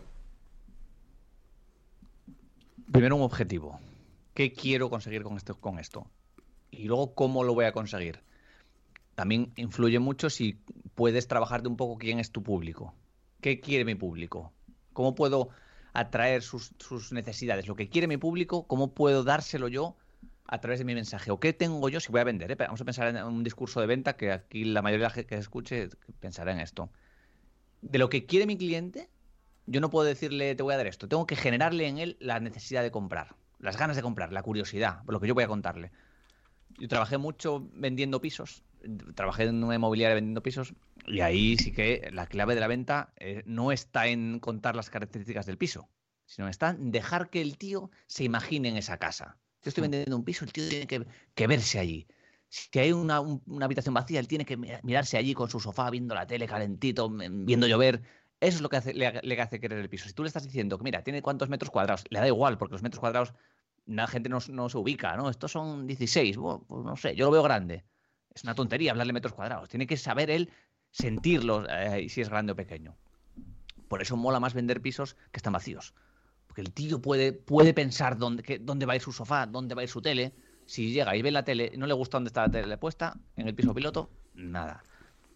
Primero 2.93 3.15
un 3.15 3.23
objetivo. 3.23 3.79
¿Qué 4.35 4.53
quiero 4.53 4.89
conseguir 4.89 5.23
con 5.23 5.35
esto, 5.35 5.59
con 5.59 5.79
esto? 5.79 6.07
Y 6.69 6.85
luego, 6.85 7.15
¿cómo 7.15 7.43
lo 7.43 7.55
voy 7.55 7.65
a 7.65 7.73
conseguir? 7.73 8.19
También 9.15 9.51
influye 9.55 9.99
mucho 9.99 10.29
si 10.29 10.59
puedes 10.95 11.27
trabajar 11.27 11.63
de 11.63 11.69
un 11.69 11.75
poco 11.75 11.97
quién 11.97 12.19
es 12.19 12.31
tu 12.31 12.43
público. 12.43 12.93
¿Qué 13.41 13.59
quiere 13.59 13.83
mi 13.83 13.95
público? 13.95 14.53
¿Cómo 14.93 15.15
puedo 15.15 15.49
atraer 15.93 16.43
sus, 16.43 16.71
necesidades? 17.11 17.67
Lo 17.67 17.75
que 17.75 17.89
quiere 17.89 18.07
mi 18.07 18.17
público, 18.17 18.67
¿cómo 18.67 18.93
puedo 18.93 19.23
dárselo 19.23 19.67
yo 19.67 19.97
a 20.45 20.61
través 20.61 20.79
de 20.79 20.85
mi 20.85 20.93
mensaje? 20.93 21.31
¿O 21.31 21.39
qué 21.39 21.51
tengo 21.51 21.89
yo 21.89 21.99
si 21.99 22.11
voy 22.11 22.21
a 22.21 22.25
vender? 22.25 22.51
Eh? 22.51 22.55
Vamos 22.55 22.81
a 22.81 22.85
pensar 22.85 23.07
en 23.07 23.23
un 23.23 23.43
discurso 23.43 23.81
de 23.81 23.87
venta 23.87 24.15
que 24.15 24.31
aquí 24.31 24.65
la 24.65 24.83
mayoría 24.83 25.05
de 25.05 25.09
la 25.09 25.15
gente 25.15 25.35
que 25.35 25.41
escuche 25.41 25.89
pensará 26.19 26.51
en 26.51 26.59
esto. 26.59 26.91
De 27.81 27.97
lo 27.97 28.09
que 28.09 28.27
quiere 28.27 28.45
mi 28.45 28.55
cliente, 28.55 29.09
yo 29.65 29.81
no 29.81 29.89
puedo 29.89 30.05
decirle 30.05 30.55
te 30.55 30.63
voy 30.63 30.73
a 30.73 30.77
dar 30.77 30.87
esto, 30.87 31.07
tengo 31.07 31.25
que 31.25 31.35
generarle 31.35 31.87
en 31.87 31.97
él 31.97 32.17
la 32.19 32.39
necesidad 32.39 32.83
de 32.83 32.91
comprar, 32.91 33.35
las 33.59 33.77
ganas 33.77 33.95
de 33.95 34.01
comprar, 34.01 34.31
la 34.31 34.43
curiosidad, 34.43 35.03
por 35.05 35.13
lo 35.13 35.19
que 35.19 35.27
yo 35.27 35.33
voy 35.33 35.43
a 35.43 35.47
contarle. 35.47 35.91
Yo 36.79 36.87
trabajé 36.87 37.17
mucho 37.17 37.69
vendiendo 37.73 38.19
pisos, 38.19 38.63
trabajé 39.15 39.43
en 39.43 39.63
una 39.63 39.75
inmobiliaria 39.75 40.15
vendiendo 40.15 40.41
pisos 40.41 40.73
y 41.05 41.21
ahí 41.21 41.57
sí 41.57 41.71
que 41.71 42.09
la 42.11 42.27
clave 42.27 42.55
de 42.55 42.61
la 42.61 42.67
venta 42.67 43.13
eh, 43.17 43.43
no 43.45 43.71
está 43.71 44.07
en 44.07 44.39
contar 44.39 44.75
las 44.75 44.89
características 44.89 45.45
del 45.45 45.57
piso, 45.57 45.89
sino 46.25 46.47
está 46.47 46.71
en 46.71 46.91
dejar 46.91 47.29
que 47.29 47.41
el 47.41 47.57
tío 47.57 47.91
se 48.07 48.23
imagine 48.23 48.69
en 48.69 48.77
esa 48.77 48.97
casa. 48.97 49.37
Yo 49.61 49.69
estoy 49.69 49.81
mm. 49.81 49.89
vendiendo 49.89 50.17
un 50.17 50.25
piso, 50.25 50.45
el 50.45 50.53
tío 50.53 50.67
tiene 50.67 50.87
que, 50.87 51.47
verse 51.47 51.79
allí. 51.79 52.07
Si 52.49 52.77
hay 52.79 52.91
una, 52.91 53.19
una, 53.19 53.65
habitación 53.65 53.93
vacía, 53.93 54.19
él 54.19 54.27
tiene 54.27 54.45
que 54.45 54.57
mirarse 54.57 55.17
allí 55.17 55.33
con 55.33 55.49
su 55.49 55.59
sofá, 55.59 55.89
viendo 55.89 56.13
la 56.13 56.27
tele 56.27 56.47
calentito, 56.47 57.09
viendo 57.09 57.67
llover. 57.67 58.03
Eso 58.39 58.57
es 58.57 58.61
lo 58.61 58.69
que 58.69 58.77
hace, 58.77 58.93
le, 58.93 59.41
hace 59.41 59.59
querer 59.59 59.79
el 59.79 59.89
piso. 59.89 60.07
Si 60.07 60.13
tú 60.13 60.23
le 60.23 60.27
estás 60.27 60.43
diciendo 60.43 60.77
que, 60.77 60.83
mira, 60.83 61.03
tiene 61.03 61.21
cuántos 61.21 61.49
metros 61.49 61.71
cuadrados, 61.71 62.03
le 62.09 62.19
da 62.19 62.27
igual, 62.27 62.57
porque 62.57 62.73
los 62.73 62.83
metros 62.83 62.99
cuadrados 62.99 63.33
la 63.85 64.07
gente 64.07 64.29
no, 64.29 64.39
se 64.39 64.77
ubica, 64.77 65.15
¿no? 65.15 65.29
Estos 65.29 65.51
son 65.51 65.87
16, 65.87 66.37
pues 66.37 66.83
no 66.83 66.95
sé, 66.95 67.15
yo 67.15 67.25
lo 67.25 67.31
veo 67.31 67.43
grande. 67.43 67.83
Es 68.33 68.43
una 68.43 68.55
tontería 68.55 68.91
hablarle 68.91 69.13
metros 69.13 69.33
cuadrados. 69.33 69.69
Tiene 69.69 69.87
que 69.87 69.97
saber 69.97 70.29
él 70.29 70.49
sentirlo 70.91 71.65
eh, 71.69 72.07
si 72.09 72.21
es 72.21 72.29
grande 72.29 72.53
o 72.53 72.55
pequeño. 72.55 72.97
Por 73.87 74.01
eso 74.01 74.17
mola 74.17 74.39
más 74.39 74.53
vender 74.53 74.81
pisos 74.81 75.15
que 75.31 75.37
están 75.37 75.53
vacíos. 75.53 75.93
Porque 76.47 76.61
el 76.61 76.73
tío 76.73 77.01
puede, 77.01 77.33
puede 77.33 77.73
pensar 77.73 78.17
dónde, 78.17 78.59
dónde 78.61 78.85
va 78.85 78.93
a 78.93 78.95
ir 78.95 79.01
su 79.01 79.11
sofá, 79.11 79.45
dónde 79.45 79.75
va 79.75 79.81
a 79.81 79.83
ir 79.83 79.89
su 79.89 80.01
tele. 80.01 80.33
Si 80.65 80.91
llega 80.91 81.15
y 81.15 81.21
ve 81.21 81.31
la 81.31 81.43
tele 81.43 81.71
y 81.73 81.77
no 81.77 81.87
le 81.87 81.93
gusta 81.93 82.17
dónde 82.17 82.29
está 82.29 82.47
la 82.47 82.51
tele 82.51 82.77
puesta, 82.77 83.17
en 83.35 83.47
el 83.47 83.55
piso 83.55 83.73
piloto, 83.73 84.09
nada 84.33 84.83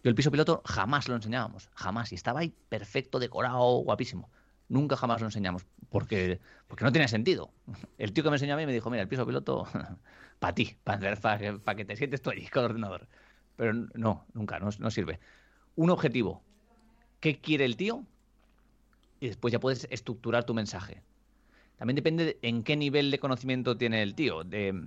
El 0.09 0.15
piso 0.15 0.31
piloto 0.31 0.61
jamás 0.65 1.07
lo 1.07 1.15
enseñábamos, 1.15 1.69
jamás. 1.73 2.11
Y 2.11 2.15
estaba 2.15 2.39
ahí 2.39 2.53
perfecto, 2.69 3.19
decorado, 3.19 3.79
guapísimo. 3.79 4.29
Nunca 4.69 4.95
jamás 4.95 5.21
lo 5.21 5.27
enseñamos, 5.27 5.65
porque, 5.89 6.39
porque 6.67 6.83
no 6.83 6.91
tenía 6.91 7.07
sentido. 7.07 7.51
El 7.97 8.13
tío 8.13 8.23
que 8.23 8.29
me 8.29 8.35
enseñó 8.35 8.53
a 8.53 8.57
mí 8.57 8.65
me 8.65 8.73
dijo, 8.73 8.89
mira, 8.89 9.03
el 9.03 9.09
piso 9.09 9.25
piloto, 9.25 9.67
para 10.39 10.55
ti, 10.55 10.77
para, 10.83 11.15
para, 11.15 11.75
que 11.75 11.85
te 11.85 11.95
sientes 11.95 12.21
tú 12.21 12.29
allí 12.29 12.47
con 12.47 12.63
el 12.63 12.71
ordenador. 12.71 13.07
Pero 13.55 13.73
no, 13.73 14.25
nunca, 14.33 14.59
no, 14.59 14.69
no 14.79 14.91
sirve. 14.91 15.19
Un 15.75 15.89
objetivo. 15.89 16.41
¿Qué 17.19 17.39
quiere 17.39 17.65
el 17.65 17.75
tío? 17.75 18.05
Y 19.19 19.27
después 19.27 19.51
ya 19.51 19.59
puedes 19.59 19.87
estructurar 19.89 20.43
tu 20.45 20.53
mensaje. 20.53 21.01
También 21.77 21.95
depende 21.95 22.25
de 22.25 22.39
en 22.41 22.63
qué 22.63 22.75
nivel 22.75 23.11
de 23.11 23.19
conocimiento 23.19 23.77
tiene 23.77 24.03
el 24.03 24.15
tío. 24.15 24.43
De, 24.43 24.85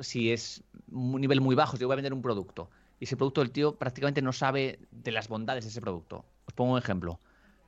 si 0.00 0.30
es 0.32 0.62
un 0.90 1.20
nivel 1.20 1.40
muy 1.40 1.54
bajo, 1.54 1.76
si 1.76 1.80
yo 1.80 1.88
voy 1.88 1.94
a 1.94 1.96
vender 1.96 2.14
un 2.14 2.22
producto 2.22 2.70
y 2.98 3.04
ese 3.04 3.16
producto 3.16 3.42
el 3.42 3.50
tío 3.50 3.76
prácticamente 3.76 4.22
no 4.22 4.32
sabe 4.32 4.78
de 4.90 5.12
las 5.12 5.28
bondades 5.28 5.64
de 5.64 5.70
ese 5.70 5.80
producto. 5.80 6.24
Os 6.46 6.54
pongo 6.54 6.72
un 6.72 6.78
ejemplo. 6.78 7.20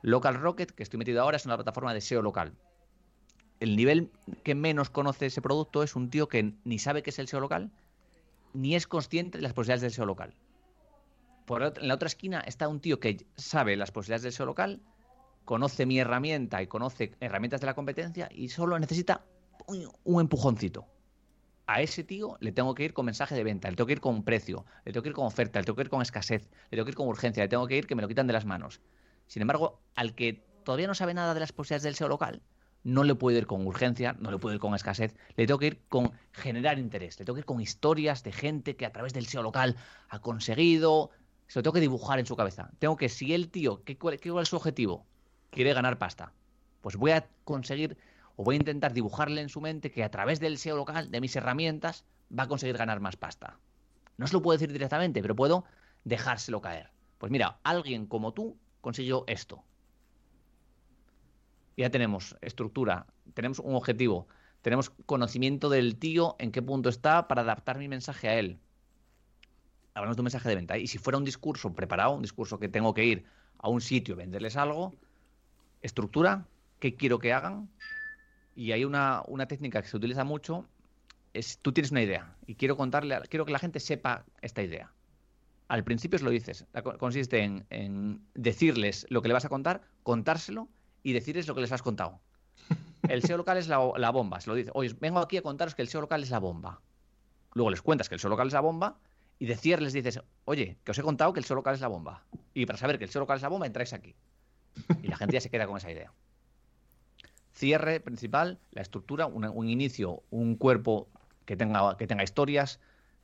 Local 0.02 0.36
Rocket, 0.36 0.70
que 0.70 0.82
estoy 0.82 0.98
metido 0.98 1.22
ahora, 1.22 1.36
es 1.36 1.46
una 1.46 1.56
plataforma 1.56 1.92
de 1.92 2.00
SEO 2.00 2.22
local. 2.22 2.54
El 3.60 3.76
nivel 3.76 4.10
que 4.44 4.54
menos 4.54 4.90
conoce 4.90 5.26
ese 5.26 5.42
producto 5.42 5.82
es 5.82 5.96
un 5.96 6.10
tío 6.10 6.28
que 6.28 6.54
ni 6.64 6.78
sabe 6.78 7.02
qué 7.02 7.10
es 7.10 7.18
el 7.18 7.28
SEO 7.28 7.40
local, 7.40 7.72
ni 8.54 8.76
es 8.76 8.86
consciente 8.86 9.38
de 9.38 9.42
las 9.42 9.52
posibilidades 9.52 9.82
del 9.82 9.92
SEO 9.92 10.06
local. 10.06 10.34
Por 11.44 11.62
en 11.62 11.88
la 11.88 11.94
otra 11.94 12.06
esquina 12.06 12.40
está 12.40 12.68
un 12.68 12.80
tío 12.80 13.00
que 13.00 13.26
sabe 13.36 13.76
las 13.76 13.90
posibilidades 13.90 14.22
del 14.22 14.32
SEO 14.32 14.46
local, 14.46 14.80
conoce 15.44 15.86
mi 15.86 15.98
herramienta 15.98 16.62
y 16.62 16.68
conoce 16.68 17.16
herramientas 17.20 17.60
de 17.60 17.66
la 17.66 17.74
competencia 17.74 18.28
y 18.30 18.48
solo 18.48 18.78
necesita 18.78 19.24
un 20.04 20.20
empujoncito 20.20 20.86
a 21.68 21.82
ese 21.82 22.02
tío 22.02 22.38
le 22.40 22.50
tengo 22.50 22.74
que 22.74 22.82
ir 22.82 22.94
con 22.94 23.04
mensaje 23.04 23.34
de 23.34 23.44
venta, 23.44 23.68
le 23.68 23.76
tengo 23.76 23.86
que 23.86 23.92
ir 23.92 24.00
con 24.00 24.24
precio, 24.24 24.64
le 24.86 24.92
tengo 24.92 25.02
que 25.02 25.10
ir 25.10 25.14
con 25.14 25.26
oferta, 25.26 25.60
le 25.60 25.66
tengo 25.66 25.76
que 25.76 25.82
ir 25.82 25.90
con 25.90 26.00
escasez, 26.00 26.48
le 26.70 26.76
tengo 26.76 26.86
que 26.86 26.90
ir 26.92 26.96
con 26.96 27.06
urgencia, 27.06 27.44
le 27.44 27.48
tengo 27.48 27.66
que 27.66 27.76
ir 27.76 27.86
que 27.86 27.94
me 27.94 28.00
lo 28.00 28.08
quitan 28.08 28.26
de 28.26 28.32
las 28.32 28.46
manos. 28.46 28.80
Sin 29.26 29.42
embargo, 29.42 29.78
al 29.94 30.14
que 30.14 30.42
todavía 30.64 30.86
no 30.86 30.94
sabe 30.94 31.12
nada 31.12 31.34
de 31.34 31.40
las 31.40 31.52
posibilidades 31.52 31.82
del 31.82 31.94
SEO 31.94 32.08
local, 32.08 32.40
no 32.84 33.04
le 33.04 33.14
puedo 33.14 33.36
ir 33.36 33.46
con 33.46 33.66
urgencia, 33.66 34.16
no 34.18 34.30
le 34.30 34.38
puedo 34.38 34.54
ir 34.54 34.60
con 34.60 34.74
escasez, 34.74 35.14
le 35.36 35.46
tengo 35.46 35.58
que 35.58 35.66
ir 35.66 35.80
con 35.90 36.12
generar 36.32 36.78
interés, 36.78 37.18
le 37.18 37.26
tengo 37.26 37.34
que 37.34 37.40
ir 37.40 37.44
con 37.44 37.60
historias 37.60 38.22
de 38.22 38.32
gente 38.32 38.74
que 38.74 38.86
a 38.86 38.92
través 38.92 39.12
del 39.12 39.26
SEO 39.26 39.42
local 39.42 39.76
ha 40.08 40.20
conseguido, 40.20 41.10
se 41.48 41.58
lo 41.58 41.62
tengo 41.62 41.74
que 41.74 41.80
dibujar 41.80 42.18
en 42.18 42.24
su 42.24 42.34
cabeza. 42.34 42.70
Tengo 42.78 42.96
que, 42.96 43.10
si 43.10 43.34
el 43.34 43.50
tío, 43.50 43.84
¿qué, 43.84 43.98
cuál 43.98 44.14
es 44.14 44.48
su 44.48 44.56
objetivo? 44.56 45.04
Quiere 45.50 45.74
ganar 45.74 45.98
pasta. 45.98 46.32
Pues 46.80 46.96
voy 46.96 47.10
a 47.10 47.28
conseguir 47.44 47.98
o 48.40 48.44
voy 48.44 48.54
a 48.54 48.58
intentar 48.58 48.92
dibujarle 48.92 49.40
en 49.40 49.48
su 49.48 49.60
mente 49.60 49.90
que 49.90 50.04
a 50.04 50.12
través 50.12 50.38
del 50.38 50.58
SEO 50.58 50.76
local, 50.76 51.10
de 51.10 51.20
mis 51.20 51.34
herramientas, 51.34 52.04
va 52.36 52.44
a 52.44 52.46
conseguir 52.46 52.76
ganar 52.76 53.00
más 53.00 53.16
pasta. 53.16 53.58
No 54.16 54.28
se 54.28 54.32
lo 54.32 54.42
puedo 54.42 54.56
decir 54.56 54.72
directamente, 54.72 55.20
pero 55.20 55.34
puedo 55.34 55.64
dejárselo 56.04 56.60
caer. 56.60 56.88
Pues 57.18 57.32
mira, 57.32 57.58
alguien 57.64 58.06
como 58.06 58.32
tú 58.32 58.56
consiguió 58.80 59.24
esto. 59.26 59.64
Ya 61.76 61.90
tenemos 61.90 62.36
estructura, 62.40 63.08
tenemos 63.34 63.58
un 63.58 63.74
objetivo, 63.74 64.28
tenemos 64.62 64.90
conocimiento 64.90 65.68
del 65.68 65.96
tío 65.96 66.36
en 66.38 66.52
qué 66.52 66.62
punto 66.62 66.90
está 66.90 67.26
para 67.26 67.42
adaptar 67.42 67.76
mi 67.76 67.88
mensaje 67.88 68.28
a 68.28 68.38
él. 68.38 68.60
Hablamos 69.94 70.16
de 70.16 70.20
un 70.20 70.26
mensaje 70.26 70.48
de 70.48 70.54
venta. 70.54 70.78
Y 70.78 70.86
si 70.86 70.98
fuera 70.98 71.18
un 71.18 71.24
discurso 71.24 71.74
preparado, 71.74 72.14
un 72.14 72.22
discurso 72.22 72.60
que 72.60 72.68
tengo 72.68 72.94
que 72.94 73.04
ir 73.04 73.24
a 73.58 73.68
un 73.68 73.80
sitio, 73.80 74.14
venderles 74.14 74.56
algo, 74.56 74.94
estructura, 75.82 76.46
qué 76.78 76.94
quiero 76.94 77.18
que 77.18 77.32
hagan, 77.32 77.68
y 78.58 78.72
hay 78.72 78.84
una, 78.84 79.22
técnica 79.46 79.80
que 79.80 79.86
se 79.86 79.96
utiliza 79.96 80.24
mucho, 80.24 80.66
es 81.32 81.60
tú 81.60 81.70
tienes 81.70 81.92
una 81.92 82.02
idea 82.02 82.34
y 82.44 82.56
quiero 82.56 82.76
contarle, 82.76 83.16
quiero 83.28 83.46
que 83.46 83.52
la 83.52 83.60
gente 83.60 83.78
sepa 83.78 84.24
esta 84.42 84.62
idea. 84.62 84.92
Al 85.68 85.84
principio 85.84 86.18
se 86.18 86.24
lo 86.24 86.32
dices, 86.32 86.66
consiste 86.98 87.40
en, 87.40 88.20
decirles 88.34 89.06
lo 89.10 89.22
que 89.22 89.28
le 89.28 89.34
vas 89.34 89.44
a 89.44 89.48
contar, 89.48 89.82
contárselo 90.02 90.68
y 91.04 91.12
decirles 91.12 91.46
lo 91.46 91.54
que 91.54 91.60
les 91.60 91.70
has 91.70 91.82
contado. 91.82 92.20
El 93.08 93.22
SEO 93.22 93.36
local 93.36 93.58
es 93.58 93.68
la, 93.68 93.78
bomba, 94.10 94.40
se 94.40 94.50
lo 94.50 94.56
dice. 94.56 94.72
Oye, 94.74 94.92
vengo 95.00 95.20
aquí 95.20 95.36
a 95.36 95.42
contaros 95.42 95.76
que 95.76 95.82
el 95.82 95.88
SEO 95.88 96.00
local 96.00 96.24
es 96.24 96.30
la 96.30 96.40
bomba. 96.40 96.80
Luego 97.54 97.70
les 97.70 97.80
cuentas 97.80 98.08
que 98.08 98.16
el 98.16 98.20
SEO 98.20 98.28
local 98.28 98.48
es 98.48 98.52
la 98.52 98.60
bomba 98.60 98.98
y 99.38 99.46
decirles 99.46 99.92
dices, 99.92 100.20
oye, 100.46 100.78
que 100.82 100.90
os 100.90 100.98
he 100.98 101.02
contado 101.02 101.32
que 101.32 101.38
el 101.38 101.46
SEO 101.46 101.54
local 101.54 101.76
es 101.76 101.80
la 101.80 101.88
bomba. 101.88 102.24
Y 102.54 102.66
para 102.66 102.76
saber 102.76 102.98
que 102.98 103.04
el 103.04 103.10
SEO 103.10 103.20
local 103.20 103.36
es 103.36 103.42
la 103.42 103.48
bomba, 103.48 103.66
entráis 103.66 103.92
aquí. 103.92 104.16
Y 105.00 105.06
la 105.06 105.16
gente 105.16 105.34
ya 105.34 105.40
se 105.40 105.48
queda 105.48 105.68
con 105.68 105.76
esa 105.76 105.92
idea 105.92 106.12
cierre 107.58 107.98
principal, 107.98 108.60
la 108.70 108.82
estructura, 108.82 109.26
un, 109.26 109.68
inicio, 109.68 110.22
un 110.30 110.54
cuerpo 110.56 111.08
que 111.44 111.56
tenga, 111.56 111.96
que 111.96 112.06
tenga 112.06 112.22
historias, 112.22 112.78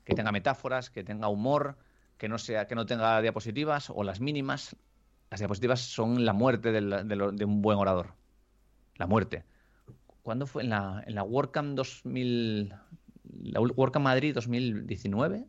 que 0.05 0.15
tenga 0.15 0.33
metáforas, 0.33 0.91
que 0.91 1.05
tenga 1.05 1.29
humor, 1.29 1.77
que 2.19 2.29
no, 2.29 2.39
sea, 2.39 2.67
que 2.67 2.75
no 2.75 2.85
tenga 2.85 3.23
diapositivas 3.23 3.91
o 3.91 4.03
las 4.03 4.21
mínimas. 4.21 4.77
Las 5.31 5.39
diapositivas 5.39 5.81
son 5.81 6.25
la 6.25 6.33
muerte 6.33 6.73
de 6.73 7.45
un 7.45 7.63
buen 7.63 7.79
orador. 7.79 8.15
La 8.97 9.07
muerte. 9.07 9.45
¿Cuándo 10.23 10.47
fue? 10.47 10.65
En 10.65 10.71
la, 10.71 11.05
en 11.07 11.15
la 11.15 11.23
WordCamp 11.23 11.77
2000, 11.77 12.75
la 13.43 13.61
WordCamp 13.61 14.05
Madrid 14.05 14.35
2019, 14.35 15.47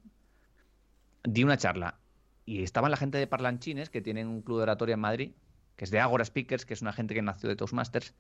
di 1.24 1.44
una 1.44 1.58
charla 1.58 1.98
y 2.46 2.62
estaban 2.62 2.92
la 2.92 2.98
gente 2.98 3.18
de 3.18 3.26
Parlanchines, 3.26 3.90
que 3.90 4.02
tienen 4.02 4.28
un 4.28 4.44
club 4.44 4.58
de 4.58 4.64
oratoria 4.64 4.94
en 4.94 5.00
Madrid, 5.00 5.32
que 5.76 5.86
es 5.86 5.92
de 5.92 6.00
Agora 6.00 6.24
Speakers, 6.24 6.66
que 6.66 6.76
es 6.76 6.82
una 6.84 6.94
gente 6.94 7.16
que 7.16 7.24
nació 7.24 7.50
de 7.50 7.56
Toastmasters, 7.56 8.14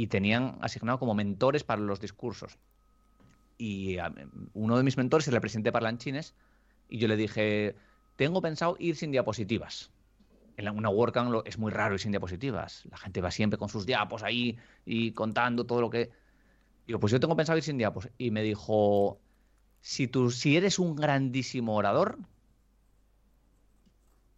y 0.00 0.06
tenían 0.06 0.56
asignado 0.62 0.98
como 0.98 1.14
mentores 1.14 1.62
para 1.62 1.82
los 1.82 2.00
discursos. 2.00 2.56
Y 3.58 3.98
uno 4.54 4.78
de 4.78 4.82
mis 4.82 4.96
mentores 4.96 5.28
es 5.28 5.34
el 5.34 5.40
presidente 5.42 5.72
Parlanchines 5.72 6.34
y 6.88 6.96
yo 6.96 7.06
le 7.06 7.18
dije, 7.18 7.76
tengo 8.16 8.40
pensado 8.40 8.76
ir 8.78 8.96
sin 8.96 9.10
diapositivas. 9.10 9.90
En 10.56 10.70
una 10.70 10.88
WordCamp 10.88 11.46
es 11.46 11.58
muy 11.58 11.70
raro 11.70 11.92
ir 11.96 12.00
sin 12.00 12.12
diapositivas. 12.12 12.86
La 12.90 12.96
gente 12.96 13.20
va 13.20 13.30
siempre 13.30 13.58
con 13.58 13.68
sus 13.68 13.84
diapos 13.84 14.22
ahí 14.22 14.56
y 14.86 15.12
contando 15.12 15.66
todo 15.66 15.82
lo 15.82 15.90
que... 15.90 16.10
Digo, 16.86 16.98
pues 16.98 17.12
yo 17.12 17.20
tengo 17.20 17.36
pensado 17.36 17.58
ir 17.58 17.64
sin 17.64 17.76
diapos. 17.76 18.08
Y 18.16 18.30
me 18.30 18.42
dijo, 18.42 19.20
si, 19.82 20.08
tú, 20.08 20.30
si 20.30 20.56
eres 20.56 20.78
un 20.78 20.96
grandísimo 20.96 21.76
orador, 21.76 22.18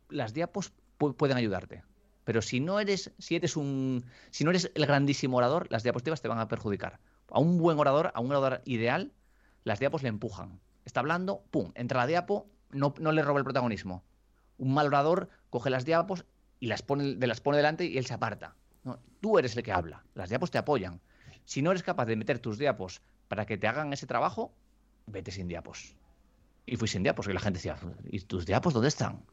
las 0.08 0.34
diapos 0.34 0.72
pueden 0.98 1.36
ayudarte. 1.36 1.84
Pero 2.24 2.42
si 2.42 2.60
no 2.60 2.80
eres, 2.80 3.12
si 3.18 3.36
eres 3.36 3.56
un, 3.56 4.04
si 4.30 4.44
no 4.44 4.50
eres 4.50 4.70
el 4.74 4.86
grandísimo 4.86 5.38
orador, 5.38 5.66
las 5.70 5.82
diapositivas 5.82 6.20
te 6.20 6.28
van 6.28 6.38
a 6.38 6.48
perjudicar. 6.48 7.00
A 7.28 7.40
un 7.40 7.58
buen 7.58 7.78
orador, 7.78 8.12
a 8.14 8.20
un 8.20 8.30
orador 8.30 8.62
ideal, 8.64 9.12
las 9.64 9.80
diapos 9.80 10.02
le 10.02 10.08
empujan. 10.08 10.60
Está 10.84 11.00
hablando, 11.00 11.44
pum, 11.50 11.72
entra 11.74 12.00
la 12.00 12.06
diapo, 12.06 12.46
no, 12.70 12.94
no 12.98 13.12
le 13.12 13.22
roba 13.22 13.38
el 13.38 13.44
protagonismo. 13.44 14.04
Un 14.58 14.74
mal 14.74 14.86
orador 14.86 15.30
coge 15.50 15.70
las 15.70 15.84
diapos 15.84 16.24
y 16.60 16.66
las 16.66 16.82
pone, 16.82 17.16
las 17.26 17.40
pone 17.40 17.56
delante 17.56 17.86
y 17.86 17.98
él 17.98 18.06
se 18.06 18.14
aparta. 18.14 18.54
tú 19.20 19.38
eres 19.38 19.56
el 19.56 19.62
que 19.62 19.72
habla, 19.72 20.04
las 20.14 20.28
diapos 20.28 20.50
te 20.50 20.58
apoyan. 20.58 21.00
Si 21.44 21.62
no 21.62 21.70
eres 21.70 21.82
capaz 21.82 22.06
de 22.06 22.16
meter 22.16 22.38
tus 22.38 22.58
diapos 22.58 23.02
para 23.28 23.46
que 23.46 23.58
te 23.58 23.66
hagan 23.66 23.92
ese 23.92 24.06
trabajo, 24.06 24.54
vete 25.06 25.30
sin 25.30 25.48
diapos. 25.48 25.96
Y 26.66 26.76
fui 26.76 26.86
sin 26.86 27.02
diapos, 27.02 27.26
y 27.26 27.32
la 27.32 27.40
gente 27.40 27.58
decía, 27.58 27.76
¿y 28.04 28.20
tus 28.20 28.46
diapos 28.46 28.72
dónde 28.72 28.88
están? 28.88 29.24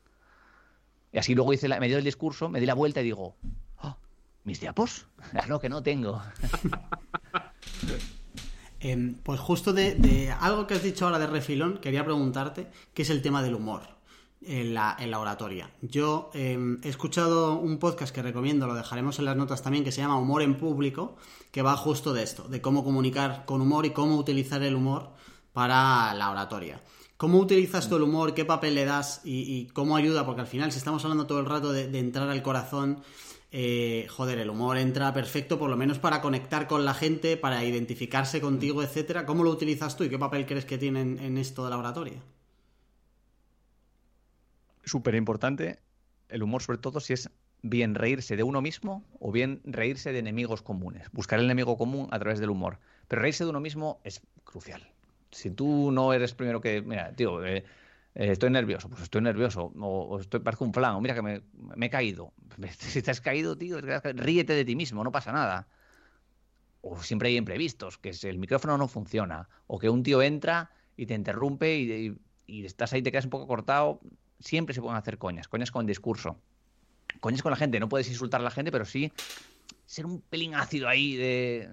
Y 1.12 1.18
así 1.18 1.36
luego 1.36 1.54
hice 1.54 1.68
la, 1.68 1.80
me 1.80 1.88
dio 1.88 1.98
el 1.98 2.04
discurso, 2.04 2.50
me 2.50 2.60
di 2.60 2.66
la 2.66 2.74
vuelta 2.76 3.02
y 3.02 3.06
digo, 3.06 3.36
oh, 3.82 3.98
¿mis 4.44 4.60
diapos? 4.60 5.08
Claro 5.32 5.60
que 5.60 5.70
no 5.70 5.82
tengo. 5.84 6.22
Em, 8.82 9.16
pues 9.16 9.42
justo 9.42 9.74
de, 9.74 10.34
algo 10.40 10.66
que 10.66 10.74
has 10.74 10.84
dicho 10.84 11.04
ahora 11.04 11.20
de 11.20 11.28
refilón, 11.28 11.80
quería 11.80 12.06
preguntarte, 12.06 12.68
¿qué 12.94 13.02
es 13.02 13.10
el 13.10 13.22
tema 13.22 13.44
del 13.44 13.56
humor 13.56 13.82
en 14.42 14.74
la, 14.74 14.96
oratoria? 15.20 15.70
Yo 15.82 16.32
em, 16.34 16.80
he 16.84 16.88
escuchado 16.88 17.56
un 17.56 17.78
podcast 17.78 18.16
que 18.16 18.22
recomiendo, 18.22 18.68
lo 18.68 18.76
dejaremos 18.76 19.20
en 19.20 19.26
las 19.26 19.36
notas 19.36 19.62
también, 19.62 19.84
que 19.84 19.92
se 19.92 20.00
llama 20.00 20.18
Humor 20.18 20.44
en 20.44 20.56
Público, 20.56 21.18
que 21.52 21.62
va 21.62 21.76
justo 21.76 22.14
de 22.14 22.24
esto, 22.24 22.48
de 22.48 22.62
cómo 22.62 22.86
comunicar 22.86 23.44
con 23.44 23.60
humor 23.60 23.86
y 23.86 23.90
cómo 23.90 24.16
utilizar 24.16 24.64
el 24.64 24.76
humor 24.76 25.10
para 25.52 26.14
la 26.14 26.32
oratoria. 26.32 26.82
¿Cómo 27.20 27.40
utilizas 27.40 27.90
tú 27.90 27.98
el 27.98 28.04
humor? 28.04 28.34
¿Qué 28.34 28.46
papel 28.46 28.76
le 28.76 28.86
das? 28.86 29.20
Y, 29.26 29.68
cómo 29.74 29.98
ayuda? 29.98 30.26
Porque 30.26 30.40
al 30.40 30.48
final, 30.48 30.72
si 30.72 30.78
estamos 30.78 31.04
hablando 31.04 31.28
todo 31.28 31.42
el 31.42 31.48
rato 31.48 31.74
de, 31.74 32.00
entrar 32.00 32.30
al 32.30 32.42
corazón, 32.42 33.04
eh, 33.52 34.08
joder, 34.10 34.40
el 34.40 34.50
humor 34.50 34.78
entra 34.78 35.14
perfecto, 35.14 35.60
por 35.60 35.70
lo 35.70 35.76
menos 35.76 36.00
para 36.00 36.22
conectar 36.22 36.66
con 36.66 36.86
la 36.86 36.94
gente, 36.94 37.36
para 37.36 37.66
identificarse 37.66 38.40
contigo, 38.40 38.84
etcétera. 38.84 39.26
¿Cómo 39.26 39.44
lo 39.44 39.50
utilizas 39.50 39.98
tú 39.98 40.06
y 40.06 40.10
qué 40.10 40.18
papel 40.18 40.46
crees 40.46 40.64
que 40.64 40.78
tiene 40.78 41.02
en, 41.02 41.38
esto 41.38 41.66
de 41.66 41.72
la 41.72 41.78
oratoria? 41.78 42.24
Súper 44.86 45.16
importante 45.16 45.80
el 46.30 46.42
humor, 46.42 46.62
sobre 46.62 46.78
todo 46.78 47.02
si 47.02 47.12
es 47.12 47.30
bien 47.62 47.96
reírse 47.96 48.38
de 48.38 48.44
uno 48.44 48.62
mismo 48.62 49.04
o 49.20 49.34
bien 49.34 49.60
reírse 49.66 50.14
de 50.14 50.20
enemigos 50.20 50.62
comunes. 50.62 51.12
Buscar 51.12 51.40
el 51.40 51.46
enemigo 51.46 51.78
común 51.78 52.08
a 52.12 52.20
través 52.20 52.40
del 52.40 52.50
humor. 52.50 52.80
Pero 53.10 53.22
reírse 53.22 53.44
de 53.44 53.50
uno 53.50 53.60
mismo 53.60 54.00
es 54.06 54.22
crucial 54.46 54.90
si 55.32 55.52
tú 55.52 55.92
no 55.92 56.14
eres 56.14 56.34
primero 56.34 56.62
que, 56.62 56.82
mira, 56.82 57.12
tío, 57.14 57.46
eh, 57.46 57.64
eh, 58.16 58.32
estoy 58.32 58.50
nervioso, 58.50 58.90
pues 58.90 59.04
estoy 59.04 59.22
nervioso, 59.22 59.72
o, 59.80 60.20
estoy, 60.20 60.40
parezco 60.40 60.66
un 60.66 60.74
flan, 60.74 60.96
o 60.96 61.02
mira 61.02 61.16
que 61.16 61.22
me, 61.22 61.42
he 61.82 61.90
caído. 61.90 62.34
Si 62.78 63.02
te 63.02 63.12
has 63.12 63.22
caído, 63.22 63.58
tío, 63.58 63.80
ríete 63.82 64.54
de 64.54 64.66
ti 64.66 64.76
mismo, 64.76 65.04
no 65.04 65.12
pasa 65.12 65.32
nada. 65.32 65.68
O 66.82 67.02
siempre 67.02 67.30
hay 67.30 67.38
imprevistos, 67.38 67.98
que 67.98 68.12
el 68.24 68.38
micrófono 68.38 68.78
no 68.78 68.88
funciona, 68.88 69.48
o 69.68 69.80
que 69.80 69.90
un 69.90 70.04
tío 70.04 70.22
entra 70.22 70.72
y 70.98 71.06
te 71.06 71.14
interrumpe 71.14 71.78
y, 71.78 72.66
estás 72.66 72.94
ahí, 72.94 73.02
te 73.02 73.12
quedas 73.12 73.26
un 73.26 73.32
poco 73.32 73.48
cortado. 73.48 74.02
siempre 74.40 74.74
se 74.74 74.82
pueden 74.82 74.98
hacer 74.98 75.18
coñas, 75.18 75.48
coñas 75.48 75.72
con 75.72 75.86
discurso, 75.86 76.38
coñas 77.20 77.42
con 77.42 77.52
la 77.52 77.58
gente. 77.58 77.80
No 77.80 77.90
puedes 77.90 78.10
insultar 78.10 78.42
a 78.42 78.44
la 78.44 78.52
gente, 78.52 78.72
pero 78.72 78.86
sí 78.86 79.12
ser 79.86 80.06
un 80.06 80.22
pelín 80.22 80.54
ácido 80.54 80.88
ahí 80.88 81.16
de... 81.16 81.70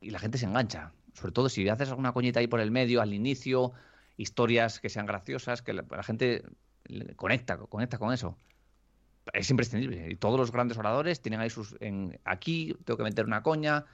y 0.00 0.10
la 0.10 0.20
gente 0.20 0.38
se 0.38 0.46
engancha. 0.46 0.92
Sobre 1.18 1.32
todo 1.32 1.48
si 1.48 1.68
haces 1.68 1.88
alguna 1.88 2.12
coñita 2.12 2.38
ahí 2.38 2.46
por 2.46 2.60
el 2.60 2.70
medio, 2.70 3.00
al 3.00 3.12
inicio, 3.12 3.72
historias 4.16 4.78
que 4.78 4.88
sean 4.88 5.04
graciosas, 5.04 5.62
que 5.62 5.72
la, 5.72 6.02
gente 6.04 6.44
conecta, 7.16 7.58
conecta 7.58 7.98
con 7.98 8.12
eso. 8.12 8.36
Es 9.32 9.50
imprescindible. 9.50 10.10
Y 10.10 10.14
todos 10.14 10.38
los 10.38 10.52
grandes 10.52 10.78
oradores 10.78 11.20
tienen 11.20 11.40
ahí 11.40 11.50
sus... 11.50 11.76
En, 11.80 12.20
aquí 12.24 12.76
tengo 12.84 12.96
que 12.96 13.02
meter 13.02 13.26
una 13.26 13.42
coña, 13.42 13.84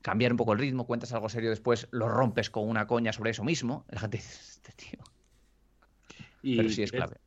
cambiar 0.00 0.32
un 0.32 0.38
poco 0.38 0.54
el 0.54 0.58
ritmo, 0.58 0.86
cuentas 0.86 1.12
algo 1.12 1.28
serio, 1.28 1.50
después 1.50 1.88
lo 1.90 2.08
rompes 2.08 2.48
con 2.48 2.66
una 2.66 2.86
coña 2.86 3.12
sobre 3.12 3.32
eso 3.32 3.44
mismo. 3.44 3.84
La 3.90 4.00
gente 4.00 4.16
dice, 4.16 4.38
este 4.40 4.72
tío. 4.72 5.00
Pero 6.42 6.68
sí 6.70 6.82
es 6.82 6.90
clave. 6.90 7.18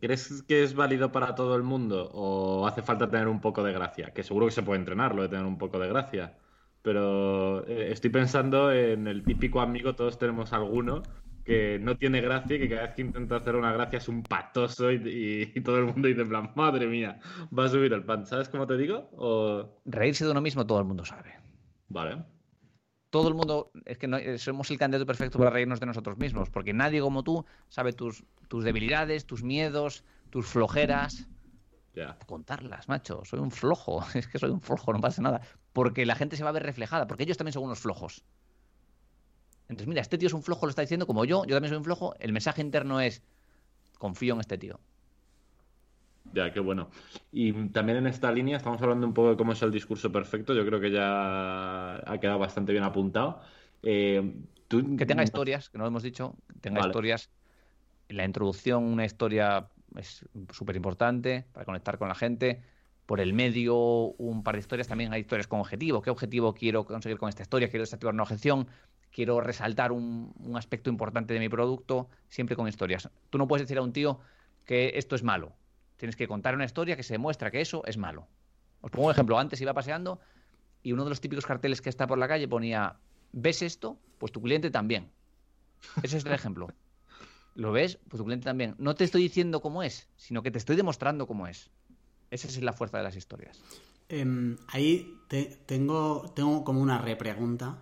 ¿Crees 0.00 0.42
que 0.46 0.62
es 0.62 0.74
válido 0.74 1.10
para 1.10 1.34
todo 1.34 1.56
el 1.56 1.62
mundo 1.62 2.10
o 2.12 2.66
hace 2.66 2.82
falta 2.82 3.08
tener 3.08 3.28
un 3.28 3.40
poco 3.40 3.62
de 3.62 3.72
gracia? 3.72 4.12
Que 4.12 4.22
seguro 4.22 4.46
que 4.46 4.52
se 4.52 4.62
puede 4.62 4.78
entrenar 4.78 5.14
lo 5.14 5.22
de 5.22 5.28
tener 5.28 5.44
un 5.44 5.58
poco 5.58 5.78
de 5.78 5.88
gracia. 5.88 6.36
Pero 6.84 7.66
eh, 7.66 7.92
estoy 7.92 8.10
pensando 8.10 8.70
en 8.70 9.06
el 9.06 9.22
típico 9.22 9.62
amigo, 9.62 9.94
todos 9.94 10.18
tenemos 10.18 10.52
alguno, 10.52 11.02
que 11.42 11.78
no 11.78 11.96
tiene 11.96 12.20
gracia 12.20 12.56
y 12.56 12.58
que 12.58 12.68
cada 12.68 12.82
vez 12.82 12.94
que 12.94 13.00
intenta 13.00 13.36
hacer 13.36 13.56
una 13.56 13.72
gracia 13.72 13.96
es 13.96 14.06
un 14.06 14.22
patoso 14.22 14.92
y, 14.92 15.46
todo 15.64 15.78
el 15.78 15.86
mundo 15.86 16.08
dice 16.08 16.20
en 16.20 16.28
plan, 16.28 16.52
madre 16.54 16.86
mía, 16.86 17.18
va 17.58 17.64
a 17.64 17.68
subir 17.70 17.94
el 17.94 18.04
pan. 18.04 18.26
¿Sabes 18.26 18.50
cómo 18.50 18.66
te 18.66 18.76
digo? 18.76 19.08
O... 19.16 19.80
Reírse 19.86 20.26
de 20.26 20.32
uno 20.32 20.42
mismo 20.42 20.66
todo 20.66 20.78
el 20.78 20.84
mundo 20.84 21.06
sabe. 21.06 21.32
Vale. 21.88 22.22
Todo 23.08 23.28
el 23.28 23.34
mundo, 23.34 23.70
es 23.86 23.96
que 23.96 24.06
no, 24.06 24.18
eh, 24.18 24.36
somos 24.36 24.70
el 24.70 24.76
candidato 24.76 25.06
perfecto 25.06 25.38
para 25.38 25.48
reírnos 25.48 25.80
de 25.80 25.86
nosotros 25.86 26.18
mismos, 26.18 26.50
porque 26.50 26.74
nadie 26.74 27.00
como 27.00 27.24
tú 27.24 27.46
sabe 27.70 27.94
tus, 27.94 28.24
tus 28.48 28.62
debilidades, 28.62 29.24
tus 29.24 29.42
miedos, 29.42 30.04
tus 30.28 30.44
flojeras. 30.48 31.30
Contarlas, 32.26 32.88
macho. 32.88 33.24
Soy 33.24 33.40
un 33.40 33.50
flojo. 33.50 34.04
Es 34.14 34.26
que 34.26 34.38
soy 34.38 34.50
un 34.50 34.60
flojo, 34.60 34.92
no 34.92 35.00
pasa 35.00 35.22
nada. 35.22 35.40
Porque 35.72 36.06
la 36.06 36.14
gente 36.14 36.36
se 36.36 36.44
va 36.44 36.50
a 36.50 36.52
ver 36.52 36.62
reflejada, 36.62 37.06
porque 37.06 37.24
ellos 37.24 37.36
también 37.36 37.52
son 37.52 37.64
unos 37.64 37.80
flojos. 37.80 38.24
Entonces, 39.68 39.86
mira, 39.86 40.02
este 40.02 40.18
tío 40.18 40.26
es 40.26 40.34
un 40.34 40.42
flojo, 40.42 40.66
lo 40.66 40.70
está 40.70 40.82
diciendo 40.82 41.06
como 41.06 41.24
yo, 41.24 41.44
yo 41.46 41.56
también 41.56 41.70
soy 41.70 41.78
un 41.78 41.84
flojo. 41.84 42.14
El 42.18 42.32
mensaje 42.32 42.60
interno 42.60 43.00
es, 43.00 43.22
confío 43.98 44.34
en 44.34 44.40
este 44.40 44.58
tío. 44.58 44.78
Ya, 46.32 46.52
qué 46.52 46.60
bueno. 46.60 46.90
Y 47.32 47.68
también 47.68 47.98
en 47.98 48.06
esta 48.06 48.32
línea 48.32 48.56
estamos 48.56 48.80
hablando 48.82 49.06
un 49.06 49.14
poco 49.14 49.30
de 49.30 49.36
cómo 49.36 49.52
es 49.52 49.62
el 49.62 49.70
discurso 49.70 50.10
perfecto. 50.10 50.54
Yo 50.54 50.66
creo 50.66 50.80
que 50.80 50.90
ya 50.90 51.96
ha 51.96 52.18
quedado 52.18 52.38
bastante 52.38 52.72
bien 52.72 52.84
apuntado. 52.84 53.40
Eh, 53.82 54.34
que 54.68 55.06
tenga 55.06 55.22
historias, 55.22 55.70
que 55.70 55.78
no 55.78 55.84
lo 55.84 55.88
hemos 55.88 56.02
dicho, 56.02 56.34
tenga 56.60 56.80
historias. 56.80 57.30
La 58.08 58.24
introducción, 58.24 58.84
una 58.84 59.04
historia 59.04 59.68
es 59.96 60.24
súper 60.52 60.76
importante 60.76 61.46
para 61.52 61.64
conectar 61.64 61.98
con 61.98 62.08
la 62.08 62.14
gente. 62.14 62.62
Por 63.06 63.20
el 63.20 63.34
medio, 63.34 63.76
un 63.76 64.42
par 64.42 64.54
de 64.54 64.60
historias. 64.60 64.88
También 64.88 65.12
hay 65.12 65.20
historias 65.20 65.46
con 65.46 65.60
objetivo. 65.60 66.00
¿Qué 66.00 66.10
objetivo 66.10 66.54
quiero 66.54 66.86
conseguir 66.86 67.18
con 67.18 67.28
esta 67.28 67.42
historia? 67.42 67.68
Quiero 67.68 67.82
desactivar 67.82 68.14
una 68.14 68.22
objeción 68.22 68.66
quiero 69.14 69.40
resaltar 69.40 69.92
un, 69.92 70.34
aspecto 70.56 70.90
importante 70.90 71.32
de 71.32 71.40
mi 71.40 71.48
producto, 71.48 72.08
siempre 72.28 72.56
con 72.56 72.66
historias. 72.66 73.08
Tú 73.30 73.38
no 73.38 73.46
puedes 73.46 73.66
decir 73.66 73.78
a 73.78 73.82
un 73.82 73.92
tío 73.92 74.18
que 74.64 74.92
esto 74.96 75.14
es 75.14 75.22
malo. 75.22 75.52
Tienes 75.96 76.16
que 76.16 76.26
contar 76.26 76.54
una 76.54 76.64
historia 76.64 76.96
que 76.96 77.04
se 77.04 77.14
demuestra 77.14 77.50
que 77.50 77.60
eso 77.60 77.82
es 77.86 77.96
malo. 77.96 78.26
Os 78.80 78.90
pongo 78.90 79.06
un 79.06 79.12
ejemplo. 79.12 79.38
Antes 79.38 79.60
iba 79.60 79.72
paseando 79.72 80.20
y 80.82 80.92
uno 80.92 81.04
de 81.04 81.10
los 81.10 81.20
típicos 81.20 81.46
carteles 81.46 81.80
que 81.80 81.88
está 81.88 82.08
por 82.08 82.18
la 82.18 82.26
calle 82.26 82.48
ponía, 82.48 82.96
¿ves 83.32 83.62
esto? 83.62 83.98
Pues 84.18 84.32
tu 84.32 84.42
cliente 84.42 84.70
también. 84.70 85.10
Ese 86.02 86.18
es 86.18 86.26
el 86.26 86.32
ejemplo. 86.32 86.68
¿Lo 87.54 87.72
ves? 87.72 87.98
Pues 88.08 88.18
tu 88.18 88.24
cliente 88.24 88.44
también. 88.44 88.74
No 88.78 88.94
te 88.94 89.04
estoy 89.04 89.22
diciendo 89.22 89.60
cómo 89.60 89.82
es, 89.82 90.08
sino 90.16 90.42
que 90.42 90.50
te 90.50 90.58
estoy 90.58 90.76
demostrando 90.76 91.26
cómo 91.26 91.46
es. 91.46 91.70
Esa 92.30 92.48
es 92.48 92.60
la 92.62 92.72
fuerza 92.72 92.98
de 92.98 93.04
las 93.04 93.16
historias. 93.16 93.60
Em, 94.08 94.56
ahí 94.68 95.18
tengo, 95.66 96.32
tengo 96.34 96.64
como 96.64 96.80
una 96.80 96.98
repregunta 96.98 97.78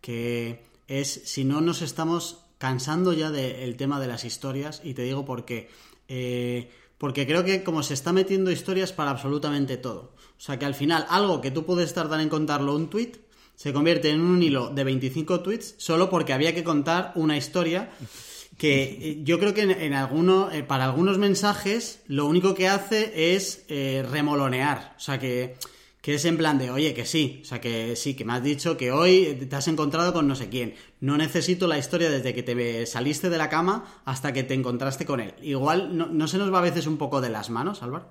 que 0.00 0.64
es 0.88 1.08
si 1.24 1.44
no 1.44 1.60
nos 1.60 1.82
estamos 1.82 2.44
cansando 2.58 3.12
ya 3.12 3.30
del 3.30 3.76
tema 3.76 4.00
de 4.00 4.06
las 4.08 4.24
historias 4.24 4.80
y 4.84 4.94
te 4.94 5.02
digo 5.02 5.24
por 5.24 5.44
qué. 5.44 5.70
Eh, 6.08 6.70
porque 6.98 7.26
creo 7.26 7.44
que 7.44 7.64
como 7.64 7.82
se 7.82 7.94
está 7.94 8.12
metiendo 8.12 8.50
historias 8.50 8.92
para 8.92 9.10
absolutamente 9.10 9.76
todo. 9.76 10.14
O 10.36 10.40
sea 10.40 10.58
que 10.58 10.66
al 10.66 10.74
final 10.74 11.06
algo 11.08 11.40
que 11.40 11.50
tú 11.50 11.64
puedes 11.64 11.94
tardar 11.94 12.20
en 12.20 12.28
contarlo 12.28 12.76
un 12.76 12.90
tweet 12.90 13.12
se 13.54 13.72
convierte 13.72 14.10
en 14.10 14.20
un 14.20 14.42
hilo 14.42 14.70
de 14.70 14.84
25 14.84 15.40
tweets 15.40 15.74
solo 15.78 16.10
porque 16.10 16.32
había 16.32 16.54
que 16.54 16.64
contar 16.64 17.12
una 17.14 17.36
historia 17.36 17.90
que 18.62 18.82
eh, 18.82 19.18
yo 19.24 19.40
creo 19.40 19.54
que 19.54 19.62
en, 19.62 19.92
alguno, 19.92 20.52
eh, 20.52 20.62
para 20.62 20.84
algunos 20.84 21.18
mensajes 21.18 22.00
lo 22.06 22.26
único 22.26 22.54
que 22.54 22.68
hace 22.68 23.34
es 23.34 23.64
remolonear. 24.08 24.94
O 24.96 25.00
sea 25.00 25.18
que 25.18 25.56
que 26.02 26.14
es 26.14 26.24
en 26.24 26.36
plan 26.36 26.58
de, 26.58 26.68
oye, 26.70 26.94
que 26.94 27.06
sí, 27.06 27.40
o 27.42 27.44
sea, 27.44 27.60
que 27.60 27.94
sí, 27.94 28.14
que 28.14 28.24
me 28.24 28.32
has 28.32 28.42
dicho 28.42 28.76
que 28.76 28.90
hoy 28.90 29.46
te 29.48 29.54
has 29.54 29.68
encontrado 29.68 30.12
con 30.12 30.26
no 30.26 30.34
sé 30.34 30.48
quién. 30.48 30.74
No 31.00 31.16
necesito 31.16 31.68
la 31.68 31.78
historia 31.78 32.10
desde 32.10 32.34
que 32.34 32.42
te 32.42 32.86
saliste 32.86 33.30
de 33.30 33.38
la 33.38 33.48
cama 33.48 33.84
hasta 34.04 34.32
que 34.32 34.42
te 34.42 34.54
encontraste 34.54 35.06
con 35.06 35.20
él. 35.20 35.32
Igual, 35.42 35.96
¿no, 35.96 36.26
se 36.26 36.38
nos 36.38 36.52
va 36.52 36.58
a 36.58 36.62
veces 36.62 36.88
un 36.88 36.98
poco 36.98 37.20
de 37.20 37.30
las 37.30 37.50
manos, 37.50 37.82
Álvaro? 37.82 38.10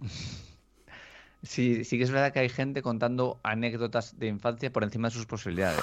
Sí, 1.40 1.84
sí 1.84 1.98
que 1.98 2.02
es 2.02 2.10
verdad 2.10 2.32
que 2.32 2.40
hay 2.40 2.48
gente 2.48 2.82
contando 2.82 3.38
anécdotas 3.44 4.18
de 4.18 4.26
infancia 4.26 4.72
por 4.72 4.82
encima 4.82 5.08
de 5.08 5.14
sus 5.14 5.24
posibilidades. 5.24 5.80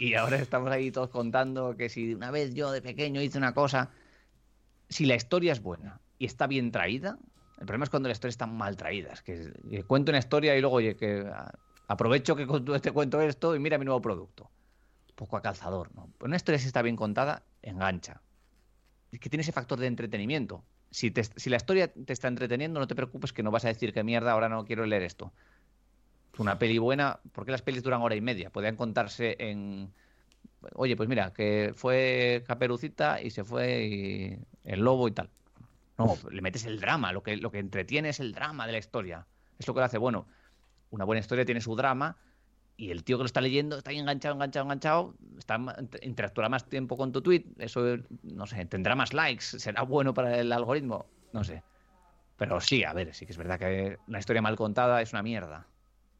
y 0.00 0.14
ahora 0.14 0.36
estamos 0.38 0.70
ahí 0.70 0.90
todos 0.90 1.10
contando 1.10 1.76
que 1.76 1.90
si 1.90 2.14
una 2.14 2.30
vez 2.30 2.54
yo 2.54 2.72
de 2.72 2.80
pequeño 2.80 3.20
hice 3.20 3.36
una 3.36 3.52
cosa, 3.52 3.90
si 4.88 5.04
la 5.04 5.14
historia 5.14 5.52
es 5.52 5.62
buena 5.62 6.00
y 6.18 6.24
está 6.24 6.46
bien 6.46 6.72
traída, 6.72 7.18
el 7.58 7.66
problema 7.66 7.84
es 7.84 7.90
cuando 7.90 8.08
las 8.08 8.16
historias 8.16 8.32
están 8.32 8.56
mal 8.56 8.76
traídas, 8.76 9.22
que, 9.22 9.52
cuento 9.86 10.10
una 10.10 10.18
historia 10.18 10.56
y 10.56 10.62
luego, 10.62 10.76
oye, 10.76 10.96
que 10.96 11.30
aprovecho 11.86 12.34
que 12.34 12.46
te 12.80 12.92
cuento 12.92 13.20
esto 13.20 13.54
y 13.54 13.58
mira 13.58 13.76
mi 13.76 13.84
nuevo 13.84 14.00
producto. 14.00 14.50
Poco 15.14 15.36
a 15.36 15.42
calzador, 15.42 15.94
¿no? 15.94 16.08
Pues 16.16 16.28
una 16.28 16.36
historia 16.36 16.58
si 16.58 16.66
está 16.66 16.80
bien 16.80 16.96
contada, 16.96 17.42
engancha. 17.60 18.22
Es 19.12 19.20
que 19.20 19.28
tiene 19.28 19.42
ese 19.42 19.52
factor 19.52 19.78
de 19.78 19.86
entretenimiento. 19.86 20.64
Si, 20.90 21.12
si 21.36 21.50
la 21.50 21.58
historia 21.58 21.92
te 21.92 22.14
está 22.14 22.28
entreteniendo, 22.28 22.80
no 22.80 22.86
te 22.86 22.94
preocupes 22.94 23.34
que 23.34 23.42
no 23.42 23.50
vas 23.50 23.66
a 23.66 23.68
decir 23.68 23.92
que 23.92 24.02
mierda, 24.02 24.32
ahora 24.32 24.48
no 24.48 24.64
quiero 24.64 24.86
leer 24.86 25.02
esto. 25.02 25.34
Una 26.40 26.58
peli 26.58 26.78
buena, 26.78 27.20
¿por 27.32 27.44
qué 27.44 27.52
las 27.52 27.60
pelis 27.60 27.82
duran 27.82 28.00
hora 28.00 28.14
y 28.14 28.22
media? 28.22 28.48
Podrían 28.48 28.74
contarse 28.74 29.36
en... 29.38 29.92
Oye, 30.72 30.96
pues 30.96 31.06
mira, 31.06 31.34
que 31.34 31.72
fue 31.76 32.42
Caperucita 32.46 33.20
y 33.20 33.28
se 33.28 33.44
fue 33.44 34.38
el 34.64 34.80
lobo 34.80 35.06
y 35.06 35.10
tal. 35.10 35.28
No, 35.98 36.16
le 36.30 36.40
metes 36.40 36.64
el 36.64 36.80
drama, 36.80 37.12
lo 37.12 37.22
que, 37.22 37.36
lo 37.36 37.50
que 37.50 37.58
entretiene 37.58 38.08
es 38.08 38.20
el 38.20 38.32
drama 38.32 38.66
de 38.66 38.72
la 38.72 38.78
historia. 38.78 39.26
Es 39.58 39.68
lo 39.68 39.74
que 39.74 39.80
lo 39.80 39.84
hace 39.84 39.98
bueno. 39.98 40.26
Una 40.88 41.04
buena 41.04 41.20
historia 41.20 41.44
tiene 41.44 41.60
su 41.60 41.76
drama 41.76 42.16
y 42.78 42.90
el 42.90 43.04
tío 43.04 43.18
que 43.18 43.24
lo 43.24 43.26
está 43.26 43.42
leyendo 43.42 43.76
está 43.76 43.90
ahí 43.90 43.98
enganchado, 43.98 44.34
enganchado, 44.34 44.64
enganchado, 44.64 45.14
está, 45.36 45.60
interactuará 46.00 46.48
más 46.48 46.66
tiempo 46.70 46.96
con 46.96 47.12
tu 47.12 47.20
tweet, 47.20 47.44
eso, 47.58 47.98
no 48.22 48.46
sé, 48.46 48.64
tendrá 48.64 48.94
más 48.94 49.12
likes, 49.12 49.44
será 49.58 49.82
bueno 49.82 50.14
para 50.14 50.38
el 50.38 50.50
algoritmo, 50.52 51.04
no 51.34 51.44
sé. 51.44 51.62
Pero 52.38 52.62
sí, 52.62 52.82
a 52.82 52.94
ver, 52.94 53.12
sí 53.14 53.26
que 53.26 53.32
es 53.32 53.38
verdad 53.38 53.58
que 53.58 53.98
una 54.08 54.18
historia 54.18 54.40
mal 54.40 54.56
contada 54.56 55.02
es 55.02 55.12
una 55.12 55.22
mierda. 55.22 55.66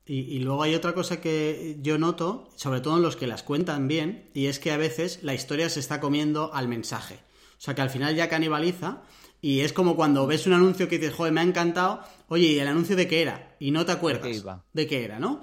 Y, 0.07 0.41
luego 0.41 0.65
hay 0.65 0.75
otra 0.75 0.93
cosa 0.93 1.21
que 1.21 1.79
yo 1.83 1.97
noto, 1.97 2.49
sobre 2.57 2.81
todo 2.81 2.97
en 2.97 3.03
los 3.03 3.15
que 3.15 3.29
las 3.29 3.45
cuentan 3.45 3.87
bien, 3.87 4.29
y 4.35 4.47
es 4.47 4.59
que 4.59 4.73
a 4.73 4.77
veces 4.77 5.23
la 5.23 5.35
historia 5.35 5.69
se 5.69 5.79
está 5.79 6.01
comiendo 6.01 6.53
al 6.53 6.67
mensaje. 6.67 7.21
O 7.61 7.63
sea 7.63 7.75
que 7.75 7.83
al 7.83 7.91
final 7.91 8.17
ya 8.17 8.27
canibaliza 8.31 9.03
y 9.43 9.61
es 9.61 9.75
como 9.75 9.95
cuando 9.95 10.27
ves 10.27 10.47
un 10.47 10.55
anuncio 10.55 10.89
que 10.89 10.99
dices, 10.99 11.15
joder, 11.15 11.31
me 11.31 11.43
ha 11.43 11.45
encantado, 11.45 12.01
oye, 12.29 12.47
¿y 12.47 12.59
el 12.59 12.67
anuncio 12.67 12.97
de 12.97 13.07
qué 13.07 13.21
era? 13.21 13.55
Y 13.61 13.71
no 13.71 13.85
te 13.85 13.93
acuerdas 13.93 14.23
de 14.73 14.87
qué, 14.87 15.05
era, 15.05 15.19
¿no? 15.19 15.43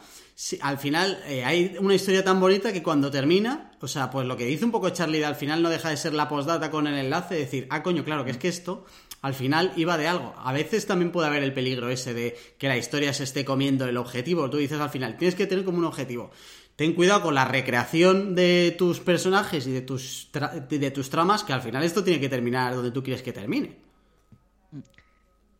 al 0.62 0.80
final 0.80 1.20
eh, 1.28 1.44
hay 1.44 1.76
una 1.80 1.94
historia 1.94 2.24
tan 2.24 2.40
bonita 2.40 2.74
que 2.74 2.82
cuando 2.82 3.12
termina, 3.12 3.72
o 3.82 3.88
sea, 3.88 4.10
pues 4.10 4.26
lo 4.26 4.36
que 4.36 4.46
dice 4.46 4.66
un 4.66 4.72
poco 4.72 4.90
Charlie 4.90 5.24
al 5.24 5.36
final 5.36 5.62
no 5.62 5.70
deja 5.70 5.90
de 5.90 5.98
ser 5.98 6.16
la 6.16 6.28
postdata 6.28 6.72
con 6.72 6.88
el 6.88 6.96
enlace, 6.96 7.36
decir, 7.36 7.68
ah, 7.70 7.84
coño, 7.84 8.04
claro, 8.04 8.26
que 8.26 8.32
es 8.32 8.38
que 8.38 8.48
esto 8.48 8.86
al 9.22 9.36
final 9.36 9.74
iba 9.76 9.98
de 9.98 10.08
algo. 10.08 10.34
A 10.38 10.54
veces 10.54 10.88
también 10.88 11.12
puede 11.12 11.28
haber 11.28 11.44
el 11.44 11.54
peligro 11.54 11.90
ese 11.90 12.14
de 12.16 12.36
que 12.58 12.68
la 12.68 12.78
historia 12.78 13.14
se 13.14 13.26
esté 13.26 13.46
comiendo 13.46 13.86
el 13.86 13.98
objetivo. 13.98 14.50
Tú 14.50 14.58
dices 14.58 14.80
al 14.80 14.90
final, 14.90 15.18
tienes 15.18 15.36
que 15.36 15.48
tener 15.48 15.66
como 15.66 15.80
un 15.80 15.86
objetivo. 15.86 16.32
Ten 16.78 16.94
cuidado 16.94 17.24
con 17.24 17.34
la 17.34 17.44
recreación 17.44 18.36
de 18.36 18.76
tus 18.78 19.00
personajes 19.00 19.66
y 19.66 19.72
de 19.72 19.82
tus, 19.82 20.30
de 20.70 20.92
tus 20.92 21.10
tramas, 21.10 21.44
que 21.44 21.52
al 21.52 21.64
final 21.64 21.84
esto 21.84 22.04
tiene 22.04 22.20
que 22.20 22.30
terminar 22.30 22.76
donde 22.76 22.92
tú 22.92 23.02
quieres 23.02 23.24
que 23.24 23.34
termine. 23.34 23.80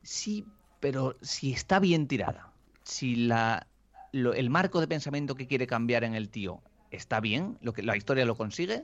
Sí, 0.04 0.46
pero 0.80 1.18
si 1.24 1.54
está 1.54 1.80
bien 1.80 2.08
tirada, 2.08 2.54
si 2.84 3.16
la, 3.16 3.66
el 4.14 4.50
marco 4.52 4.80
de 4.80 4.88
pensamiento 4.88 5.34
que 5.34 5.48
quiere 5.48 5.66
cambiar 5.66 6.04
en 6.04 6.14
el 6.14 6.30
tío 6.30 6.62
está 6.92 7.20
bien, 7.20 7.58
lo 7.62 7.74
que, 7.74 7.82
la 7.82 7.98
historia 7.98 8.24
lo 8.24 8.38
consigue, 8.38 8.84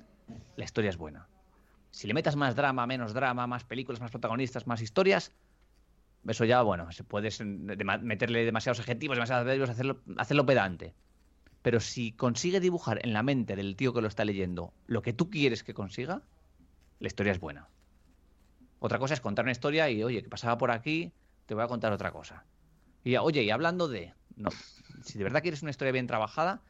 la 0.55 0.65
historia 0.65 0.89
es 0.89 0.97
buena. 0.97 1.27
Si 1.91 2.07
le 2.07 2.15
metas 2.15 2.35
más 2.35 2.55
drama, 2.55 2.87
menos 2.87 3.13
drama, 3.13 3.45
más 3.45 3.63
películas, 3.63 4.01
más 4.01 4.09
protagonistas, 4.09 4.65
más 4.65 4.81
historias, 4.81 5.33
eso 6.27 6.45
ya, 6.45 6.63
bueno, 6.63 6.91
se 6.91 7.03
puedes 7.03 7.41
meterle 7.41 8.43
demasiados 8.43 8.79
adjetivos, 8.79 9.17
demasiados 9.17 9.45
verbos, 9.45 9.69
hacerlo, 9.69 10.01
hacerlo 10.17 10.47
pedante. 10.47 10.95
Pero 11.63 11.79
si 11.79 12.11
consigue 12.11 12.59
dibujar 12.59 12.99
en 13.03 13.13
la 13.13 13.23
mente 13.23 13.55
del 13.55 13.75
tío 13.75 13.93
que 13.93 14.01
lo 14.01 14.07
está 14.07 14.25
leyendo 14.25 14.73
lo 14.85 15.01
que 15.01 15.13
tú 15.13 15.29
quieres 15.29 15.63
que 15.63 15.73
consiga, 15.73 16.21
la 16.99 17.07
historia 17.07 17.31
es 17.31 17.39
buena. 17.39 17.69
Otra 18.79 18.99
cosa 18.99 19.13
es 19.13 19.21
contar 19.21 19.45
una 19.45 19.53
historia 19.53 19.89
y, 19.89 20.03
oye, 20.03 20.21
que 20.21 20.29
pasaba 20.29 20.57
por 20.57 20.71
aquí, 20.71 21.13
te 21.45 21.55
voy 21.55 21.63
a 21.63 21.67
contar 21.67 21.93
otra 21.93 22.11
cosa. 22.11 22.45
Y, 23.03 23.15
oye, 23.15 23.43
y 23.43 23.49
hablando 23.49 23.87
de... 23.87 24.13
No, 24.35 24.49
si 25.03 25.17
de 25.17 25.23
verdad 25.23 25.41
quieres 25.41 25.61
una 25.61 25.71
historia 25.71 25.93
bien 25.93 26.05
trabajada, 26.05 26.61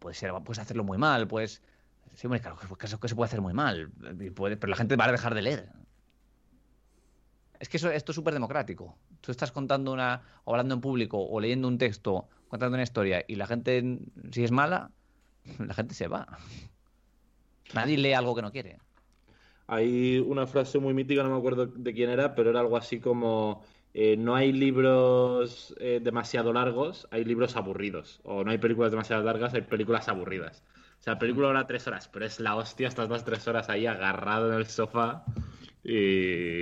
puede 0.00 0.14
ser, 0.16 0.32
puedes 0.44 0.58
hacerlo 0.58 0.82
muy 0.84 0.98
mal, 0.98 1.28
pues... 1.28 1.62
Sí, 2.14 2.26
hombre, 2.26 2.40
claro, 2.40 2.58
que 2.58 2.88
se 2.88 3.14
puede 3.14 3.28
hacer 3.28 3.40
muy 3.40 3.54
mal, 3.54 3.90
pero 4.34 4.66
la 4.66 4.76
gente 4.76 4.96
va 4.96 5.06
a 5.06 5.12
dejar 5.12 5.34
de 5.34 5.42
leer. 5.42 5.72
Es 7.58 7.68
que 7.68 7.76
eso, 7.76 7.90
esto 7.90 8.10
es 8.10 8.16
súper 8.16 8.34
democrático. 8.34 8.98
Tú 9.20 9.30
estás 9.30 9.52
contando 9.52 9.92
una, 9.92 10.20
o 10.44 10.50
hablando 10.50 10.74
en 10.74 10.80
público, 10.80 11.24
o 11.24 11.40
leyendo 11.40 11.68
un 11.68 11.78
texto, 11.78 12.28
contando 12.52 12.74
una 12.74 12.82
historia, 12.82 13.24
y 13.26 13.36
la 13.36 13.46
gente, 13.46 13.98
si 14.30 14.44
es 14.44 14.50
mala, 14.50 14.90
la 15.58 15.72
gente 15.72 15.94
se 15.94 16.06
va. 16.06 16.26
Nadie 17.72 17.96
lee 17.96 18.12
algo 18.12 18.34
que 18.34 18.42
no 18.42 18.52
quiere. 18.52 18.76
Hay 19.68 20.18
una 20.18 20.46
frase 20.46 20.78
muy 20.78 20.92
mítica, 20.92 21.22
no 21.22 21.30
me 21.30 21.38
acuerdo 21.38 21.64
de 21.64 21.94
quién 21.94 22.10
era, 22.10 22.34
pero 22.34 22.50
era 22.50 22.60
algo 22.60 22.76
así 22.76 23.00
como 23.00 23.64
eh, 23.94 24.18
no 24.18 24.34
hay 24.34 24.52
libros 24.52 25.74
eh, 25.80 26.00
demasiado 26.02 26.52
largos, 26.52 27.08
hay 27.10 27.24
libros 27.24 27.56
aburridos. 27.56 28.20
O 28.22 28.44
no 28.44 28.50
hay 28.50 28.58
películas 28.58 28.90
demasiado 28.90 29.22
largas, 29.22 29.54
hay 29.54 29.62
películas 29.62 30.08
aburridas. 30.08 30.62
O 31.00 31.02
sea, 31.02 31.14
la 31.14 31.18
película 31.18 31.46
dura 31.48 31.66
tres 31.66 31.86
horas, 31.86 32.06
pero 32.12 32.26
es 32.26 32.38
la 32.38 32.54
hostia, 32.54 32.86
estás 32.86 33.08
las 33.08 33.24
tres 33.24 33.48
horas 33.48 33.70
ahí 33.70 33.86
agarrado 33.86 34.52
en 34.52 34.58
el 34.58 34.66
sofá 34.66 35.24
y 35.82 36.60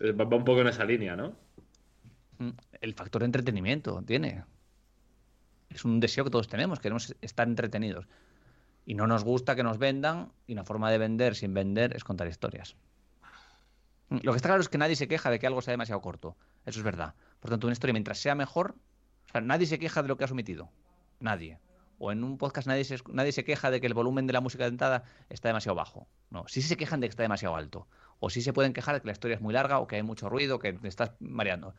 va 0.00 0.24
un 0.34 0.44
poco 0.46 0.62
en 0.62 0.68
esa 0.68 0.86
línea, 0.86 1.14
¿no? 1.14 1.36
Mm, 2.38 2.52
el 2.80 2.94
factor 2.94 3.20
de 3.20 3.26
entretenimiento 3.26 4.02
tiene. 4.06 4.44
Es 5.70 5.84
un 5.84 6.00
deseo 6.00 6.24
que 6.24 6.30
todos 6.30 6.48
tenemos, 6.48 6.80
queremos 6.80 7.14
estar 7.20 7.46
entretenidos. 7.48 8.06
Y 8.84 8.94
no 8.94 9.06
nos 9.06 9.24
gusta 9.24 9.56
que 9.56 9.62
nos 9.62 9.78
vendan, 9.78 10.32
y 10.46 10.52
una 10.52 10.64
forma 10.64 10.90
de 10.90 10.98
vender 10.98 11.34
sin 11.34 11.52
vender 11.54 11.94
es 11.96 12.04
contar 12.04 12.28
historias. 12.28 12.76
Lo 14.08 14.32
que 14.32 14.36
está 14.36 14.48
claro 14.48 14.62
es 14.62 14.68
que 14.68 14.78
nadie 14.78 14.94
se 14.94 15.08
queja 15.08 15.30
de 15.30 15.38
que 15.38 15.46
algo 15.46 15.60
sea 15.60 15.72
demasiado 15.72 16.00
corto. 16.00 16.36
Eso 16.64 16.78
es 16.78 16.84
verdad. 16.84 17.14
Por 17.40 17.50
tanto, 17.50 17.66
una 17.66 17.72
historia, 17.72 17.92
mientras 17.92 18.18
sea 18.18 18.36
mejor, 18.36 18.76
nadie 19.42 19.66
se 19.66 19.78
queja 19.78 20.02
de 20.02 20.08
lo 20.08 20.16
que 20.16 20.24
has 20.24 20.30
omitido. 20.30 20.70
Nadie. 21.18 21.58
O 21.98 22.12
en 22.12 22.22
un 22.22 22.38
podcast 22.38 22.68
nadie 22.68 22.84
se, 22.84 22.98
nadie 23.12 23.32
se 23.32 23.44
queja 23.44 23.70
de 23.70 23.80
que 23.80 23.86
el 23.86 23.94
volumen 23.94 24.26
de 24.26 24.32
la 24.32 24.40
música 24.40 24.64
dentada 24.64 25.04
está 25.28 25.48
demasiado 25.48 25.74
bajo. 25.74 26.06
No, 26.30 26.46
sí 26.46 26.62
se 26.62 26.76
quejan 26.76 27.00
de 27.00 27.08
que 27.08 27.10
está 27.10 27.22
demasiado 27.22 27.56
alto. 27.56 27.88
O 28.20 28.30
sí 28.30 28.42
se 28.42 28.52
pueden 28.52 28.72
quejar 28.72 28.94
de 28.94 29.00
que 29.00 29.06
la 29.06 29.12
historia 29.12 29.34
es 29.34 29.40
muy 29.40 29.52
larga 29.52 29.78
o 29.80 29.86
que 29.86 29.96
hay 29.96 30.02
mucho 30.02 30.28
ruido, 30.28 30.58
que 30.58 30.74
te 30.74 30.88
estás 30.88 31.12
mareando. 31.18 31.74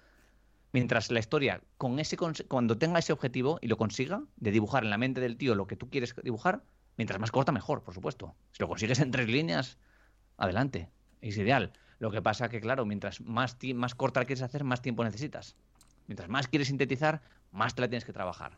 Mientras 0.74 1.11
la 1.11 1.20
historia, 1.20 1.61
con 1.78 1.99
ese, 1.99 2.18
cuando 2.18 2.78
tenga 2.78 2.99
ese 2.99 3.13
objetivo 3.13 3.57
y 3.61 3.68
lo 3.68 3.78
consiga, 3.78 4.24
de 4.36 4.51
dibujar 4.51 4.84
en 4.84 4.89
la 4.89 4.97
mente 4.97 5.22
del 5.22 5.38
tío 5.38 5.55
lo 5.55 5.68
que 5.68 5.78
tú 5.78 5.89
quieres 5.89 6.13
dibujar, 6.24 6.63
Mientras 6.97 7.20
más 7.20 7.32
corta, 7.32 7.51
mejor, 7.51 7.84
por 7.84 7.93
supuesto. 7.93 8.36
Si 8.51 8.61
lo 8.61 8.68
consigues 8.68 8.99
en 8.99 9.11
tres 9.11 9.30
líneas, 9.30 9.78
adelante. 10.36 10.89
Es 11.22 11.38
ideal. 11.38 11.74
Lo 11.99 12.11
que 12.11 12.22
pasa 12.22 12.49
que, 12.49 12.59
claro, 12.59 12.86
mientras 12.86 13.22
más, 13.22 13.55
más 13.76 13.95
corta 13.95 14.26
quieres 14.26 14.41
hacer, 14.41 14.63
más 14.63 14.82
tiempo 14.82 15.03
necesitas. 15.03 15.55
Mientras 16.07 16.28
más 16.28 16.47
quieres 16.47 16.68
sintetizar, 16.68 17.22
más 17.51 17.76
te 17.76 17.82
la 17.82 17.88
tienes 17.88 18.05
que 18.05 18.13
trabajar. 18.13 18.57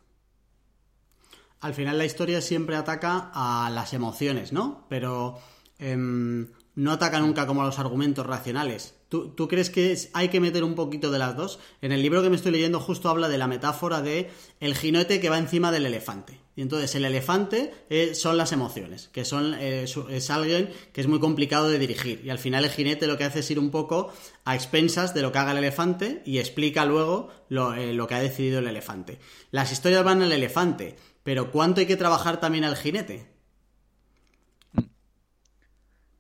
Al 1.59 1.73
final 1.73 1.97
la 1.97 2.05
historia 2.05 2.39
siempre 2.39 2.77
ataca 2.77 3.29
a 3.33 3.69
las 3.69 3.93
emociones, 3.93 4.53
¿no? 4.53 4.85
Pero 4.87 5.39
em, 5.77 6.47
no 6.75 6.93
ataca 6.93 7.19
nunca 7.19 7.45
como 7.45 7.61
a 7.61 7.65
los 7.65 7.79
argumentos 7.79 8.25
racionales. 8.25 8.97
¿Tú, 9.09 9.47
crees 9.47 9.71
que 9.71 9.97
hay 10.13 10.29
que 10.29 10.39
meter 10.39 10.63
un 10.63 10.75
poquito 10.75 11.09
de 11.09 11.17
las 11.17 11.35
dos? 11.35 11.59
En 11.81 11.91
el 11.91 12.03
libro 12.03 12.21
que 12.21 12.29
me 12.29 12.35
estoy 12.35 12.51
leyendo 12.51 12.79
justo 12.79 13.09
habla 13.09 13.27
de 13.27 13.39
la 13.39 13.47
metáfora 13.47 14.03
de 14.03 14.29
el 14.59 14.75
jinete 14.75 15.19
que 15.19 15.29
va 15.29 15.39
encima 15.39 15.71
del 15.71 15.87
elefante. 15.87 16.39
Y 16.55 16.61
entonces 16.61 16.93
el 16.93 17.05
elefante 17.05 17.73
eh, 17.89 18.13
son 18.13 18.37
las 18.37 18.51
emociones, 18.51 19.09
que 19.11 19.25
son 19.25 19.55
eh, 19.55 19.85
es 20.09 20.29
alguien 20.29 20.69
que 20.93 21.01
es 21.01 21.07
muy 21.07 21.19
complicado 21.19 21.69
de 21.69 21.79
dirigir. 21.79 22.21
Y 22.23 22.29
al 22.29 22.37
final 22.37 22.65
el 22.65 22.69
jinete 22.69 23.07
lo 23.07 23.17
que 23.17 23.23
hace 23.23 23.39
es 23.39 23.49
ir 23.49 23.57
un 23.57 23.71
poco 23.71 24.13
a 24.45 24.53
expensas 24.53 25.15
de 25.15 25.23
lo 25.23 25.31
que 25.31 25.39
haga 25.39 25.53
el 25.53 25.57
elefante 25.57 26.21
y 26.23 26.37
explica 26.37 26.85
luego 26.85 27.29
lo, 27.49 27.73
eh, 27.73 27.93
lo 27.93 28.05
que 28.05 28.13
ha 28.13 28.19
decidido 28.19 28.59
el 28.59 28.67
elefante. 28.67 29.17
Las 29.49 29.71
historias 29.71 30.03
van 30.03 30.21
al 30.21 30.33
elefante, 30.33 30.97
pero 31.23 31.51
¿cuánto 31.51 31.79
hay 31.79 31.87
que 31.87 31.97
trabajar 31.97 32.39
también 32.39 32.63
al 32.63 32.75
jinete? 32.75 33.27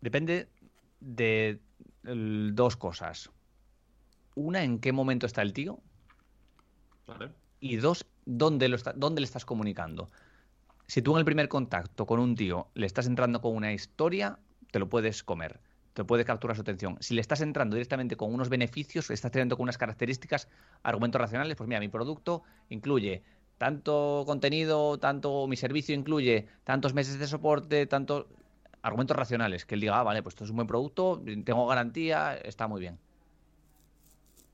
Depende 0.01 0.47
de 1.01 1.59
dos 2.15 2.77
cosas. 2.77 3.29
Una, 4.35 4.63
en 4.63 4.79
qué 4.79 4.91
momento 4.91 5.25
está 5.25 5.41
el 5.41 5.53
tío. 5.53 5.79
Y 7.59 7.75
dos, 7.77 8.05
¿dónde, 8.25 8.69
lo 8.69 8.77
¿dónde 8.95 9.21
le 9.21 9.25
estás 9.25 9.45
comunicando? 9.45 10.09
Si 10.87 11.01
tú 11.01 11.13
en 11.13 11.19
el 11.19 11.25
primer 11.25 11.49
contacto 11.49 12.05
con 12.05 12.19
un 12.19 12.35
tío 12.35 12.67
le 12.73 12.85
estás 12.85 13.05
entrando 13.05 13.41
con 13.41 13.55
una 13.55 13.73
historia, 13.73 14.39
te 14.71 14.79
lo 14.79 14.89
puedes 14.89 15.23
comer, 15.23 15.59
te 15.93 16.03
puede 16.03 16.25
capturar 16.25 16.55
su 16.55 16.61
atención. 16.61 16.97
Si 16.99 17.13
le 17.13 17.21
estás 17.21 17.41
entrando 17.41 17.75
directamente 17.75 18.15
con 18.15 18.33
unos 18.33 18.49
beneficios, 18.49 19.09
le 19.09 19.15
estás 19.15 19.31
teniendo 19.31 19.57
con 19.57 19.63
unas 19.63 19.77
características, 19.77 20.47
argumentos 20.83 21.19
racionales, 21.19 21.57
pues 21.57 21.67
mira, 21.67 21.79
mi 21.79 21.89
producto 21.89 22.43
incluye 22.69 23.23
tanto 23.57 24.23
contenido, 24.25 24.97
tanto 24.99 25.45
mi 25.47 25.57
servicio 25.57 25.93
incluye 25.93 26.47
tantos 26.63 26.93
meses 26.93 27.19
de 27.19 27.27
soporte, 27.27 27.85
tanto 27.85 28.27
argumentos 28.81 29.15
racionales, 29.15 29.65
que 29.65 29.75
él 29.75 29.81
diga, 29.81 29.99
ah, 29.99 30.03
vale, 30.03 30.23
pues 30.23 30.33
esto 30.33 30.43
es 30.43 30.49
un 30.49 30.57
buen 30.57 30.67
producto, 30.67 31.21
tengo 31.43 31.67
garantía, 31.67 32.35
está 32.37 32.67
muy 32.67 32.79
bien. 32.79 32.97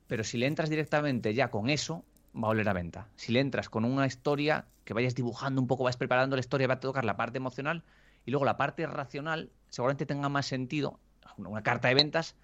Pero 0.06 0.24
si 0.24 0.38
le 0.38 0.46
entras 0.46 0.70
directamente 0.70 1.34
ya 1.34 1.50
con 1.50 1.68
eso, 1.68 2.04
va 2.34 2.48
a 2.48 2.50
oler 2.50 2.68
a 2.68 2.72
venta. 2.72 3.08
Si 3.16 3.32
le 3.32 3.40
entras 3.40 3.68
con 3.68 3.84
una 3.84 4.06
historia, 4.06 4.66
que 4.84 4.94
vayas 4.94 5.14
dibujando 5.14 5.60
un 5.60 5.66
poco, 5.66 5.84
vas 5.84 5.96
preparando 5.96 6.36
la 6.36 6.40
historia, 6.40 6.68
va 6.68 6.74
a 6.74 6.80
tocar 6.80 7.04
la 7.04 7.16
parte 7.16 7.38
emocional 7.38 7.82
y 8.24 8.30
luego 8.30 8.44
la 8.44 8.56
parte 8.56 8.86
racional 8.86 9.50
seguramente 9.68 10.06
tenga 10.06 10.28
más 10.28 10.46
sentido. 10.46 11.00
Una 11.38 11.62
carta 11.62 11.88
de 11.88 11.94
ventas 11.94 12.36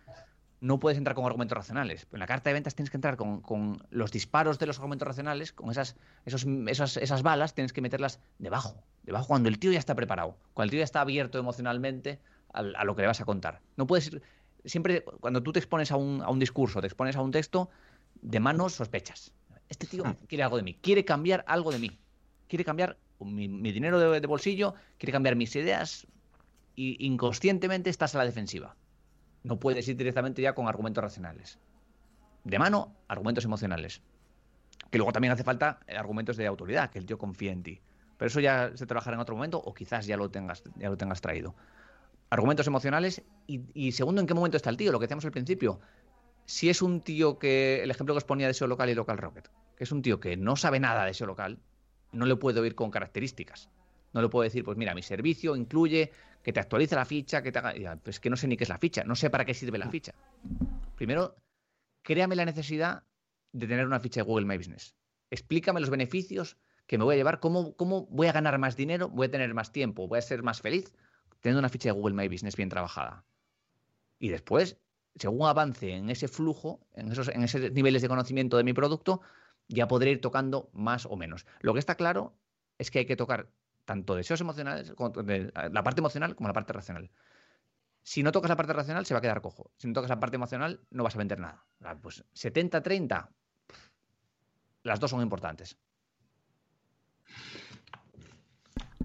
no 0.63 0.79
puedes 0.79 0.97
entrar 0.97 1.17
con 1.17 1.27
argumentos 1.27 1.59
racionales. 1.59 2.07
En 2.13 2.21
la 2.21 2.27
carta 2.27 2.49
de 2.49 2.55
ventas 2.55 2.77
tienes 2.77 2.89
que 2.89 2.97
entrar 2.97 3.17
con, 3.17 3.83
los 3.91 4.13
disparos 4.13 4.61
de 4.61 4.67
los 4.67 4.79
argumentos 4.79 5.09
racionales, 5.09 5.53
con 5.53 5.71
esas, 5.71 5.97
esos, 6.25 6.47
esas, 6.69 6.97
esas 6.99 7.23
balas, 7.25 7.53
tienes 7.53 7.73
que 7.73 7.81
meterlas 7.81 8.21
debajo, 8.39 8.77
debajo 9.03 9.27
cuando 9.27 9.49
el 9.49 9.59
tío 9.59 9.73
ya 9.73 9.81
está 9.81 9.97
preparado, 9.97 10.37
cuando 10.55 10.67
el 10.67 10.71
tío 10.71 10.79
ya 10.79 10.85
está 10.85 11.01
abierto 11.01 11.37
emocionalmente 11.37 12.21
a, 12.53 12.63
lo 12.63 12.95
que 12.95 13.03
le 13.03 13.09
vas 13.09 13.21
a 13.21 13.25
contar. 13.25 13.61
No 13.77 13.89
puedes 13.89 14.07
ir, 14.07 14.23
siempre 14.65 15.03
cuando 15.03 15.43
tú 15.43 15.53
te 15.53 15.59
expones 15.59 15.91
a 15.91 15.97
un, 15.97 16.23
a 16.23 16.31
un 16.31 16.39
discurso, 16.39 16.81
te 16.81 16.87
expones 16.87 17.17
a 17.17 17.23
un 17.23 17.33
texto, 17.33 17.69
de 18.21 18.39
manos 18.39 18.75
sospechas. 18.75 19.33
Este 19.69 19.89
tío 19.89 20.05
hmm. 20.05 20.27
quiere 20.29 20.45
algo 20.45 20.59
de 20.59 20.63
mí, 20.63 20.79
quiere 20.81 21.05
cambiar 21.05 21.45
algo 21.49 21.73
de 21.73 21.81
mí, 21.81 21.99
quiere 22.47 22.65
cambiar 22.65 22.97
mi, 23.19 23.73
dinero 23.73 23.99
de, 23.99 24.21
de 24.21 24.27
bolsillo, 24.29 24.75
quiere 24.97 25.11
cambiar 25.13 25.35
mis 25.35 25.57
ideas 25.57 26.07
y 26.77 27.05
inconscientemente 27.05 27.91
estás 27.91 28.15
a 28.15 28.19
la 28.19 28.25
defensiva. 28.25 28.77
No 29.43 29.59
puedes 29.59 29.87
ir 29.89 29.97
directamente 29.97 30.43
ya 30.43 30.55
con 30.55 30.69
argumentos 30.69 31.03
racionales. 31.03 31.59
De 32.45 32.59
mano, 32.59 32.95
argumentos 33.09 33.45
emocionales. 33.45 34.03
Que 34.91 34.99
luego 34.99 35.13
también 35.13 35.33
hace 35.33 35.45
falta 35.45 35.81
eh, 35.87 35.97
argumentos 35.97 36.37
de 36.37 36.47
autoridad, 36.47 36.91
que 36.91 36.99
el 36.99 37.07
tío 37.07 37.19
confíe 37.19 37.51
en 37.51 37.63
ti. 37.63 37.81
Pero 38.17 38.29
eso 38.29 38.41
ya 38.41 38.71
se 38.77 38.87
trabajará 38.87 39.17
en 39.17 39.21
otro 39.21 39.35
momento 39.35 39.59
o 39.59 39.75
quizás 39.75 40.07
ya 40.07 40.17
lo 40.17 40.31
tengas, 40.31 40.63
ya 40.77 40.89
lo 40.89 40.97
tengas 40.97 41.21
traído. 41.21 41.55
Argumentos 42.31 42.67
emocionales 42.67 43.23
y, 43.47 43.93
segundo, 43.93 44.21
¿en 44.21 44.27
qué 44.27 44.35
momento 44.35 44.57
está 44.57 44.71
el 44.71 44.77
tío? 44.77 44.93
Lo 44.93 44.99
que 44.99 45.05
decíamos 45.05 45.25
al 45.25 45.33
principio. 45.33 45.81
Si 46.45 46.71
es 46.71 46.83
un 46.83 47.01
tío 47.01 47.39
que, 47.39 47.83
el 47.83 47.91
ejemplo 47.91 48.15
que 48.15 48.19
os 48.19 48.25
ponía 48.25 48.47
de 48.47 48.55
SEO 48.55 48.69
local 48.69 48.89
y 48.91 48.95
local 48.95 49.19
rocket, 49.19 49.49
que 49.77 49.85
es 49.85 49.93
un 49.93 50.03
tío 50.03 50.19
que 50.19 50.37
no 50.37 50.57
sabe 50.57 50.81
nada 50.81 51.05
de 51.05 51.15
SEO 51.15 51.27
local, 51.27 51.59
no 52.13 52.25
le 52.25 52.37
puedo 52.37 52.65
ir 52.65 52.75
con 52.75 52.91
características. 52.91 53.69
No 54.13 54.23
le 54.23 54.29
puedo 54.29 54.45
decir, 54.45 54.65
pues 54.65 54.77
mira, 54.79 54.95
mi 54.95 55.03
servicio 55.03 55.57
incluye 55.57 56.13
que 56.43 56.53
te 56.53 56.61
actualice 56.61 56.95
la 56.95 57.05
ficha, 57.05 57.43
que 57.43 57.53
te 57.53 57.59
haga. 57.59 57.97
Pues 57.97 58.21
que 58.21 58.31
no 58.31 58.37
sé 58.37 58.49
ni 58.49 58.57
qué 58.57 58.65
es 58.65 58.71
la 58.71 58.79
ficha, 58.79 59.05
no 59.05 59.15
sé 59.15 59.31
para 59.31 59.45
qué 59.45 59.55
sirve 59.55 59.79
la 59.79 59.89
ficha. 59.89 60.15
Primero, 60.97 61.37
créame 62.03 62.37
la 62.37 62.45
necesidad 62.45 63.05
de 63.53 63.67
tener 63.67 63.87
una 63.87 64.01
ficha 64.01 64.21
de 64.21 64.25
Google 64.25 64.47
My 64.47 64.57
Business. 64.57 64.95
Explícame 65.31 65.81
los 65.81 65.91
beneficios 65.91 66.59
que 66.87 66.99
me 66.99 67.05
voy 67.05 67.15
a 67.15 67.17
llevar, 67.17 67.41
cómo, 67.41 67.75
cómo 67.77 68.07
voy 68.07 68.27
a 68.27 68.33
ganar 68.33 68.59
más 68.59 68.77
dinero, 68.77 69.09
voy 69.09 69.29
a 69.29 69.31
tener 69.31 69.55
más 69.55 69.73
tiempo, 69.73 70.09
voy 70.09 70.19
a 70.19 70.23
ser 70.23 70.43
más 70.43 70.61
feliz 70.61 70.93
teniendo 71.41 71.59
una 71.59 71.69
ficha 71.69 71.89
de 71.89 71.93
Google 71.93 72.15
My 72.15 72.29
Business 72.29 72.57
bien 72.57 72.69
trabajada. 72.69 73.25
Y 74.19 74.29
después, 74.29 74.79
según 75.17 75.47
avance 75.47 75.91
en 75.91 76.09
ese 76.11 76.29
flujo, 76.29 76.87
en 76.95 77.11
esos, 77.11 77.29
en 77.29 77.43
esos 77.43 77.73
niveles 77.73 78.03
de 78.03 78.09
conocimiento 78.09 78.57
de 78.57 78.65
mi 78.65 78.73
producto, 78.73 79.21
ya 79.69 79.89
podré 79.89 80.13
ir 80.13 80.21
tocando 80.21 80.71
más 80.73 81.07
o 81.07 81.17
menos. 81.17 81.47
Lo 81.61 81.73
que 81.73 81.81
está 81.81 81.97
claro 81.97 82.37
es 82.79 82.91
que 82.91 83.01
hay 83.01 83.07
que 83.07 83.17
tocar 83.17 83.51
tanto 83.85 84.15
deseos 84.15 84.41
emocionales, 84.41 84.95
la 85.71 85.83
parte 85.83 86.01
emocional 86.01 86.35
como 86.35 86.49
la 86.49 86.55
parte 86.55 86.73
racional. 86.73 87.11
Si 88.03 88.23
no 88.23 88.33
tocas 88.33 88.49
la 88.49 88.57
parte 88.57 88.73
racional, 88.73 89.07
se 89.07 89.15
va 89.15 89.19
a 89.19 89.21
quedar 89.21 89.41
cojo. 89.41 89.71
Si 89.77 89.87
no 89.87 89.95
tocas 89.95 90.11
la 90.11 90.19
parte 90.19 90.37
emocional, 90.37 90.81
no 90.91 91.05
vas 91.05 91.15
a 91.15 91.19
vender 91.19 91.39
nada. 91.39 91.65
Pues 92.01 92.25
70-30, 92.35 93.29
las 94.83 95.01
dos 95.01 95.11
son 95.11 95.23
importantes. 95.23 95.79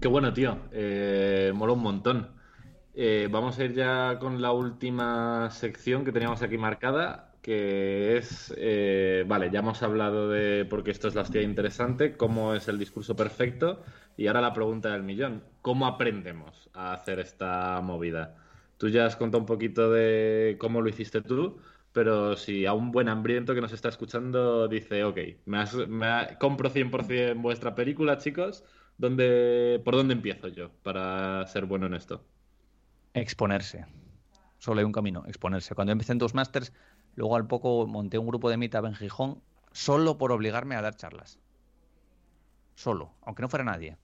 Qué 0.00 0.08
bueno, 0.08 0.32
tío. 0.32 0.68
Eh, 0.72 1.52
mola 1.54 1.72
un 1.72 1.82
montón. 1.82 2.34
Eh, 2.94 3.28
vamos 3.30 3.58
a 3.58 3.64
ir 3.64 3.74
ya 3.74 4.18
con 4.18 4.42
la 4.42 4.52
última 4.52 5.50
sección 5.50 6.04
que 6.04 6.12
teníamos 6.12 6.42
aquí 6.42 6.58
marcada 6.58 7.28
que 7.48 8.18
es, 8.18 8.52
eh, 8.58 9.24
vale, 9.26 9.50
ya 9.50 9.60
hemos 9.60 9.82
hablado 9.82 10.28
de, 10.28 10.66
porque 10.68 10.90
esto 10.90 11.08
es 11.08 11.14
la 11.14 11.22
hostia 11.22 11.40
interesante, 11.40 12.14
cómo 12.16 12.54
es 12.54 12.68
el 12.68 12.78
discurso 12.78 13.16
perfecto, 13.16 13.82
y 14.18 14.26
ahora 14.26 14.40
la 14.40 14.52
pregunta 14.52 14.90
del 14.90 15.04
millón, 15.04 15.44
¿cómo 15.62 15.86
aprendemos 15.86 16.68
a 16.74 16.92
hacer 16.92 17.20
esta 17.20 17.80
movida? 17.80 18.34
Tú 18.76 18.88
ya 18.88 19.06
has 19.06 19.14
contado 19.14 19.38
un 19.38 19.46
poquito 19.46 19.92
de 19.92 20.56
cómo 20.58 20.82
lo 20.82 20.88
hiciste 20.88 21.22
tú, 21.22 21.60
pero 21.92 22.36
si 22.36 22.66
a 22.66 22.72
un 22.72 22.90
buen 22.90 23.08
hambriento 23.08 23.54
que 23.54 23.60
nos 23.60 23.72
está 23.72 23.88
escuchando 23.88 24.66
dice, 24.66 25.04
ok, 25.04 25.18
me, 25.46 25.64
me 25.86 26.36
compro 26.40 26.68
100% 26.68 27.40
vuestra 27.40 27.76
película, 27.76 28.18
chicos, 28.18 28.64
¿dónde, 28.98 29.80
¿por 29.84 29.94
dónde 29.94 30.14
empiezo 30.14 30.48
yo 30.48 30.72
para 30.82 31.46
ser 31.46 31.66
bueno 31.66 31.86
en 31.86 31.94
esto? 31.94 32.24
Exponerse. 33.14 33.86
Solo 34.58 34.80
hay 34.80 34.84
un 34.84 34.92
camino, 34.92 35.22
exponerse. 35.28 35.76
Cuando 35.76 35.92
empecé 35.92 36.10
en 36.10 36.18
Toastmasters, 36.18 36.72
luego 37.14 37.36
al 37.36 37.46
poco 37.46 37.86
monté 37.86 38.18
un 38.18 38.26
grupo 38.26 38.50
de 38.50 38.56
Meetup 38.56 38.84
en 38.84 38.96
Gijón 38.96 39.40
solo 39.70 40.18
por 40.18 40.32
obligarme 40.32 40.74
a 40.74 40.82
dar 40.82 40.96
charlas. 40.96 41.38
Solo, 42.74 43.14
aunque 43.22 43.42
no 43.42 43.48
fuera 43.48 43.64
nadie. 43.64 43.96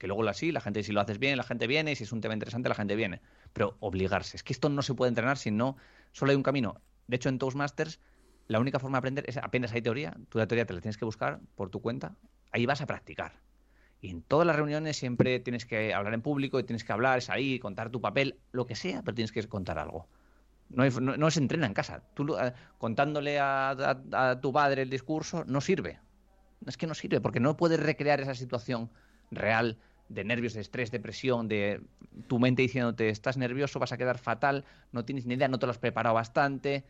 Que 0.00 0.06
luego 0.06 0.26
así, 0.26 0.50
la 0.50 0.62
gente 0.62 0.82
si 0.82 0.92
lo 0.92 1.02
haces 1.02 1.18
bien, 1.18 1.36
la 1.36 1.42
gente 1.42 1.66
viene, 1.66 1.92
y 1.92 1.94
si 1.94 2.04
es 2.04 2.12
un 2.12 2.22
tema 2.22 2.32
interesante, 2.32 2.70
la 2.70 2.74
gente 2.74 2.96
viene. 2.96 3.20
Pero 3.52 3.76
obligarse. 3.80 4.38
Es 4.38 4.42
que 4.42 4.54
esto 4.54 4.70
no 4.70 4.80
se 4.80 4.94
puede 4.94 5.10
entrenar 5.10 5.36
si 5.36 5.50
no, 5.50 5.76
solo 6.12 6.30
hay 6.30 6.36
un 6.36 6.42
camino. 6.42 6.80
De 7.06 7.16
hecho, 7.16 7.28
en 7.28 7.38
Toastmasters, 7.38 8.00
la 8.48 8.60
única 8.60 8.78
forma 8.78 8.96
de 8.96 9.00
aprender 9.00 9.24
es 9.28 9.36
apenas 9.36 9.72
hay 9.72 9.82
teoría. 9.82 10.16
Tú 10.30 10.38
la 10.38 10.46
teoría 10.46 10.64
te 10.64 10.72
la 10.72 10.80
tienes 10.80 10.96
que 10.96 11.04
buscar 11.04 11.40
por 11.54 11.68
tu 11.68 11.82
cuenta. 11.82 12.16
Ahí 12.50 12.64
vas 12.64 12.80
a 12.80 12.86
practicar. 12.86 13.42
Y 14.00 14.08
en 14.08 14.22
todas 14.22 14.46
las 14.46 14.56
reuniones 14.56 14.96
siempre 14.96 15.38
tienes 15.38 15.66
que 15.66 15.92
hablar 15.92 16.14
en 16.14 16.22
público 16.22 16.58
y 16.58 16.64
tienes 16.64 16.82
que 16.82 16.92
hablar, 16.94 17.18
es 17.18 17.28
ahí, 17.28 17.58
contar 17.58 17.90
tu 17.90 18.00
papel, 18.00 18.38
lo 18.52 18.64
que 18.64 18.74
sea, 18.74 19.02
pero 19.02 19.14
tienes 19.14 19.32
que 19.32 19.46
contar 19.48 19.78
algo. 19.78 20.08
No, 20.70 20.88
no, 20.88 21.30
se 21.30 21.40
entrena 21.40 21.66
en 21.66 21.74
casa. 21.74 22.02
Tú 22.14 22.38
eh, 22.38 22.54
contándole 22.78 23.38
a, 23.38 24.38
tu 24.40 24.50
padre 24.50 24.80
el 24.80 24.88
discurso 24.88 25.44
no 25.44 25.60
sirve. 25.60 26.00
Es 26.66 26.78
que 26.78 26.86
no 26.86 26.94
sirve 26.94 27.20
porque 27.20 27.40
no 27.40 27.58
puedes 27.58 27.80
recrear 27.80 28.20
esa 28.22 28.34
situación 28.34 28.90
real 29.30 29.78
de 30.10 30.24
nervios, 30.24 30.54
de 30.54 30.60
estrés, 30.60 30.90
de 30.90 31.00
presión, 31.00 31.48
de 31.48 31.80
tu 32.26 32.38
mente 32.38 32.62
diciéndote 32.62 33.08
estás 33.08 33.36
nervioso, 33.36 33.78
vas 33.78 33.92
a 33.92 33.96
quedar 33.96 34.18
fatal, 34.18 34.64
no 34.92 35.04
tienes 35.04 35.24
ni 35.24 35.34
idea, 35.34 35.48
no 35.48 35.58
te 35.58 35.66
lo 35.66 35.70
has 35.70 35.78
preparado 35.78 36.14
bastante. 36.14 36.84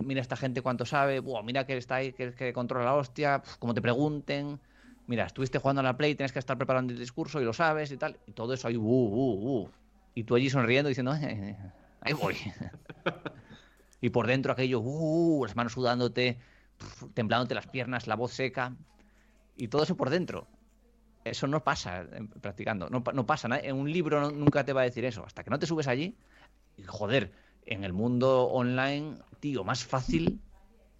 Mira 0.00 0.20
esta 0.20 0.36
gente 0.36 0.62
cuánto 0.62 0.84
sabe, 0.84 1.22
mira 1.44 1.64
que 1.64 1.76
está 1.76 1.96
ahí, 1.96 2.12
que, 2.12 2.32
que 2.34 2.52
controla 2.52 2.86
la 2.86 2.94
hostia, 2.94 3.42
como 3.60 3.72
te 3.72 3.80
pregunten. 3.80 4.58
Mira, 5.06 5.24
estuviste 5.26 5.58
jugando 5.58 5.80
a 5.80 5.84
la 5.84 5.96
Play, 5.96 6.16
tienes 6.16 6.32
que 6.32 6.40
estar 6.40 6.58
preparando 6.58 6.92
el 6.92 6.98
discurso 6.98 7.40
y 7.40 7.44
lo 7.44 7.52
sabes 7.52 7.92
y 7.92 7.96
tal. 7.96 8.18
Y 8.26 8.32
todo 8.32 8.52
eso 8.52 8.66
ahí, 8.66 8.76
uh, 8.76 8.82
uh, 8.82 9.60
uh. 9.60 9.70
Y 10.16 10.24
tú 10.24 10.34
allí 10.34 10.50
sonriendo 10.50 10.88
diciendo, 10.88 11.14
eh, 11.14 11.56
ahí 12.00 12.12
voy. 12.14 12.34
y 14.00 14.10
por 14.10 14.26
dentro 14.26 14.52
aquello, 14.52 14.80
uh, 14.80 15.44
las 15.44 15.54
manos 15.54 15.74
sudándote, 15.74 16.38
temblándote 17.14 17.54
las 17.54 17.68
piernas, 17.68 18.08
la 18.08 18.16
voz 18.16 18.32
seca. 18.32 18.74
Y 19.56 19.68
todo 19.68 19.84
eso 19.84 19.96
por 19.96 20.10
dentro. 20.10 20.48
Eso 21.30 21.46
no 21.46 21.64
pasa 21.64 22.02
eh, 22.02 22.28
practicando, 22.40 22.88
no, 22.88 23.26
pasa. 23.26 23.48
En 23.58 23.76
un 23.76 23.90
libro 23.90 24.30
nunca 24.30 24.64
te 24.64 24.72
va 24.72 24.82
a 24.82 24.84
decir 24.84 25.04
eso. 25.04 25.24
Hasta 25.24 25.42
que 25.42 25.50
no 25.50 25.58
te 25.58 25.66
subes 25.66 25.88
allí, 25.88 26.16
joder, 26.86 27.32
en 27.64 27.84
el 27.84 27.92
mundo 27.92 28.44
online, 28.44 29.18
tío, 29.40 29.64
más 29.64 29.84
fácil. 29.84 30.40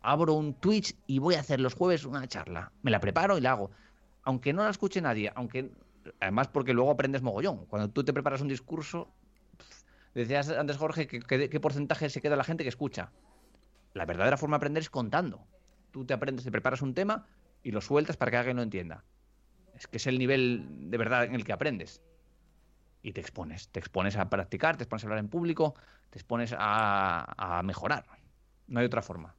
Abro 0.00 0.34
un 0.34 0.54
Twitch 0.54 0.96
y 1.06 1.18
voy 1.18 1.34
a 1.34 1.40
hacer 1.40 1.60
los 1.60 1.74
jueves 1.74 2.04
una 2.04 2.26
charla. 2.28 2.72
Me 2.82 2.90
la 2.90 3.00
preparo 3.00 3.38
y 3.38 3.40
la 3.40 3.52
hago. 3.52 3.70
Aunque 4.22 4.52
no 4.52 4.64
la 4.64 4.70
escuche 4.70 5.00
nadie, 5.00 5.32
aunque 5.34 5.70
además 6.20 6.48
porque 6.48 6.72
luego 6.72 6.90
aprendes 6.90 7.22
mogollón. 7.22 7.66
Cuando 7.66 7.90
tú 7.90 8.04
te 8.04 8.12
preparas 8.12 8.40
un 8.40 8.48
discurso, 8.48 9.12
Decías 10.16 10.48
antes, 10.48 10.78
Jorge, 10.78 11.06
que, 11.06 11.20
qué 11.20 11.60
porcentaje 11.60 12.08
se 12.08 12.22
queda 12.22 12.36
la 12.36 12.44
gente 12.44 12.62
que 12.62 12.70
escucha. 12.70 13.12
La 13.92 14.06
verdadera 14.06 14.38
forma 14.38 14.56
de 14.56 14.60
aprender 14.60 14.80
es 14.80 14.88
contando. 14.88 15.46
Tú 15.90 16.06
te 16.06 16.14
aprendes, 16.14 16.42
te 16.42 16.50
preparas 16.50 16.80
un 16.80 16.94
tema 16.94 17.26
y 17.62 17.70
lo 17.70 17.82
sueltas 17.82 18.16
para 18.16 18.30
que 18.30 18.38
alguien 18.38 18.56
lo 18.56 18.62
entienda. 18.62 19.04
Es 19.76 19.86
que 19.86 19.98
es 19.98 20.06
el 20.06 20.18
nivel 20.18 20.90
de 20.90 20.96
verdad 20.96 21.24
en 21.24 21.34
el 21.34 21.44
que 21.44 21.52
aprendes. 21.52 22.00
Y 23.02 23.12
te 23.12 23.20
expones. 23.20 23.68
Te 23.68 23.78
expones 23.78 24.16
a 24.16 24.28
practicar, 24.28 24.76
te 24.76 24.84
expones 24.84 25.04
a 25.04 25.06
hablar 25.06 25.18
en 25.20 25.28
público, 25.28 25.74
te 26.10 26.18
expones 26.18 26.54
a, 26.56 27.60
mejorar. 27.64 28.04
No 28.66 28.80
hay 28.80 28.86
otra 28.86 29.02
forma. 29.02 29.34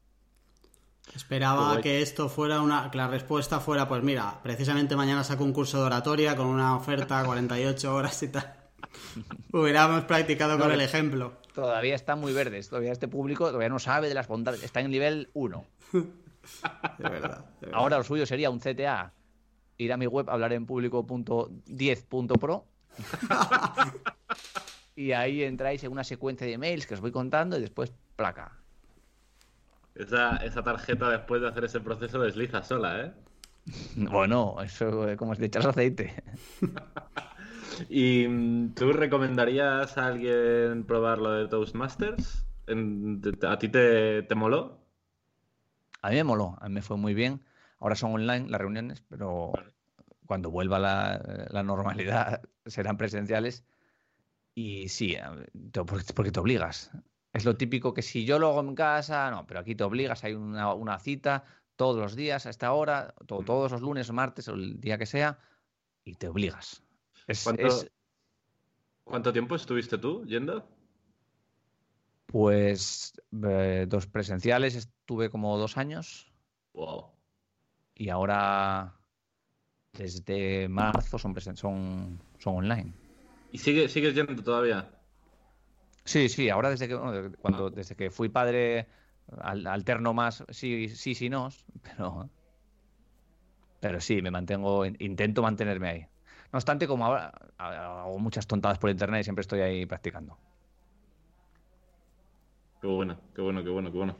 Esperaba 1.15 1.81
que 1.81 2.01
esto 2.01 2.29
fuera 2.29 2.61
una. 2.61 2.91
que 2.91 2.97
la 2.97 3.07
respuesta 3.07 3.59
fuera, 3.59 3.88
pues 3.88 4.03
mira, 4.03 4.39
precisamente 4.43 4.95
mañana 4.95 5.23
saco 5.23 5.43
un 5.43 5.53
curso 5.53 5.79
de 5.79 5.85
oratoria 5.85 6.35
con 6.35 6.47
una 6.47 6.75
oferta 6.75 7.23
48 7.25 7.95
horas 7.95 8.23
y 8.23 8.27
tal. 8.29 8.53
Hubiéramos 9.51 10.03
practicado 10.03 10.59
con 10.59 10.71
el 10.71 10.81
ejemplo. 10.81 11.38
Todavía 11.53 11.95
está 11.95 12.15
muy 12.15 12.33
verde. 12.33 12.61
Todavía 12.63 12.91
este 12.91 13.07
público 13.07 13.47
todavía 13.47 13.69
no 13.69 13.79
sabe 13.79 14.09
de 14.09 14.13
las 14.13 14.27
bondades. 14.27 14.63
Está 14.63 14.81
en 14.81 14.91
nivel 14.91 15.29
1. 15.33 15.65
De 16.97 17.09
verdad, 17.09 17.45
Ahora 17.73 17.97
lo 17.97 18.03
suyo 18.03 18.25
sería 18.25 18.49
un 18.49 18.59
CTA. 18.59 19.11
Ir 19.78 19.93
a 19.93 19.97
mi 19.97 20.07
web, 20.07 20.30
hablar 20.30 20.53
en 20.53 20.65
público.10.pro. 20.65 22.65
y 24.95 25.11
ahí 25.11 25.43
entráis 25.43 25.84
en 25.84 25.91
una 25.91 26.03
secuencia 26.03 26.47
de 26.47 26.57
mails 26.57 26.88
que 26.88 26.95
os 26.95 27.01
voy 27.01 27.11
contando 27.11 27.57
y 27.57 27.61
después 27.61 27.93
placa. 28.15 28.57
Esa, 29.93 30.38
esa 30.38 30.63
tarjeta 30.63 31.09
después 31.09 31.41
de 31.41 31.47
hacer 31.47 31.65
ese 31.65 31.80
proceso 31.80 32.19
desliza 32.19 32.63
sola, 32.63 33.01
¿eh? 33.01 33.13
Bueno, 33.95 34.55
eso 34.63 35.05
como 35.17 35.34
es 35.34 35.39
de 35.39 35.47
echar 35.47 35.67
aceite. 35.67 36.23
¿Y 37.89 38.28
mm, 38.28 38.73
tú 38.73 38.93
recomendarías 38.93 39.97
a 39.97 40.07
alguien 40.07 40.84
probar 40.86 41.19
lo 41.19 41.32
de 41.32 41.47
Toastmasters? 41.47 42.45
¿A 43.47 43.59
ti 43.59 43.69
te, 43.69 44.23
te 44.23 44.36
moló? 44.36 44.80
A 46.01 46.09
mí 46.09 46.15
me 46.15 46.23
moló, 46.23 46.57
a 46.59 46.67
mí 46.67 46.75
me 46.75 46.82
fue 46.82 46.97
muy 46.97 47.13
bien. 47.13 47.41
Ahora 47.80 47.95
son 47.95 48.13
online 48.13 48.49
las 48.49 48.59
reuniones, 48.59 49.03
pero 49.07 49.53
cuando 50.25 50.51
vuelva 50.51 50.80
la, 50.80 51.47
la 51.49 51.63
normalidad 51.63 52.41
serán 52.65 52.97
presenciales. 52.97 53.65
Y 54.55 54.89
sí, 54.89 55.15
porque 56.15 56.32
te 56.32 56.39
obligas. 56.39 56.91
Es 57.32 57.45
lo 57.45 57.55
típico 57.55 57.93
que 57.93 58.01
si 58.01 58.25
yo 58.25 58.39
lo 58.39 58.49
hago 58.49 58.61
en 58.61 58.73
casa, 58.73 59.30
no, 59.30 59.45
pero 59.45 59.59
aquí 59.59 59.75
te 59.75 59.84
obligas, 59.84 60.23
hay 60.23 60.34
una, 60.34 60.73
una 60.73 60.97
cita 60.97 61.43
todos 61.75 61.97
los 61.97 62.15
días 62.15 62.45
a 62.47 62.49
esta 62.49 62.73
hora, 62.73 63.13
todos 63.28 63.71
los 63.71 63.82
lunes, 63.82 64.11
martes 64.11 64.47
o 64.47 64.55
el 64.55 64.82
día 64.82 64.97
que 64.97 65.05
sea, 65.05 65.39
y 66.03 66.15
te 66.15 66.28
obligas. 66.28 66.84
¿Cuánto, 69.03 69.32
tiempo 69.32 69.55
estuviste 69.55 69.97
tú 69.97 70.25
yendo? 70.25 70.67
Pues 72.25 73.13
eh, 73.43 73.86
dos 73.88 74.07
presenciales, 74.07 74.75
estuve 74.75 75.30
como 75.30 75.57
dos 75.57 75.78
años. 75.78 76.34
Wow. 76.73 77.11
Y 78.00 78.10
ahora, 78.10 78.93
desde 79.93 80.70
marzo, 80.70 81.18
son, 81.18 81.36
son, 81.56 82.20
son 82.38 82.56
online. 82.56 82.93
¿Y 83.52 83.58
sigue, 83.58 83.89
sigues 83.89 84.14
yendo 84.14 84.36
todavía? 84.43 84.88
Sí, 86.06 86.30
sí, 86.30 86.50
ahora 86.50 86.70
desde 86.70 86.88
que, 86.88 86.95
cuando, 87.41 87.70
desde 87.72 87.95
que 87.95 88.12
fui 88.12 88.30
padre 88.30 88.88
alterno 89.41 90.14
más, 90.14 90.43
sí, 90.50 90.89
sí, 90.89 91.16
sí, 91.16 91.28
no, 91.28 91.50
pero, 91.82 92.30
pero 93.80 94.00
sí, 94.00 94.22
me 94.22 94.32
mantengo, 94.32 94.86
intento 94.86 95.41
mantenerme 95.41 95.89
ahí. 95.89 96.02
No 96.54 96.58
obstante, 96.58 96.88
como 96.88 97.06
ahora 97.06 97.34
hago 97.58 98.20
muchas 98.20 98.48
tontadas 98.48 98.78
por 98.78 98.89
internet 98.89 99.22
y 99.22 99.24
siempre 99.24 99.41
estoy 99.41 99.62
ahí 99.62 99.86
practicando. 99.86 100.38
Qué 102.80 102.88
bueno, 102.88 103.18
qué 103.36 103.41
bueno, 103.41 103.64
qué 103.64 103.70
bueno, 103.70 103.91
qué 103.91 103.98
bueno. 103.98 104.16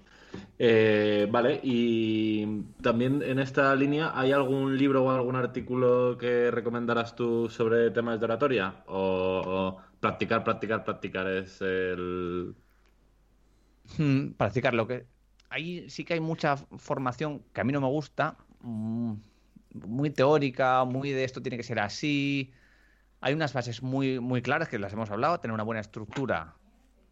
Eh, 0.60 1.28
vale, 1.30 1.60
y 1.64 2.64
también 2.82 3.22
en 3.22 3.40
esta 3.40 3.76
línea, 3.76 4.12
¿hay 4.16 4.32
algún 4.32 4.78
libro 4.78 5.04
o 5.06 5.12
algún 5.12 5.36
artículo 5.36 6.18
que 6.18 6.50
recomendarás 6.52 7.16
tú 7.16 7.50
sobre 7.50 7.92
temas 7.92 8.20
de 8.20 8.26
oratoria? 8.26 8.84
¿O, 8.88 9.78
practicar, 10.00 10.44
practicar, 10.44 10.84
practicar 10.84 11.28
es 11.28 11.62
el... 11.62 12.56
Hmm, 13.98 14.32
practicar 14.32 14.74
lo 14.74 14.88
que... 14.88 15.06
Ahí 15.50 15.90
sí 15.90 16.04
que 16.04 16.16
hay 16.16 16.20
mucha 16.20 16.58
formación 16.58 17.44
que 17.54 17.62
a 17.62 17.64
mí 17.64 17.72
no 17.72 17.80
me 17.80 17.88
gusta. 17.88 18.38
Mm, 18.62 19.14
muy 19.86 20.10
teórica, 20.10 20.84
muy 20.86 21.12
de 21.12 21.24
esto 21.24 21.42
tiene 21.42 21.58
que 21.58 21.64
ser 21.64 21.80
así. 21.80 22.52
Hay 23.22 23.34
unas 23.34 23.54
bases 23.54 23.82
muy, 23.82 24.20
muy 24.20 24.42
claras 24.42 24.68
que 24.70 24.80
las 24.80 24.94
hemos 24.94 25.10
hablado, 25.10 25.40
tener 25.40 25.54
una 25.54 25.64
buena 25.64 25.82
estructura, 25.82 26.56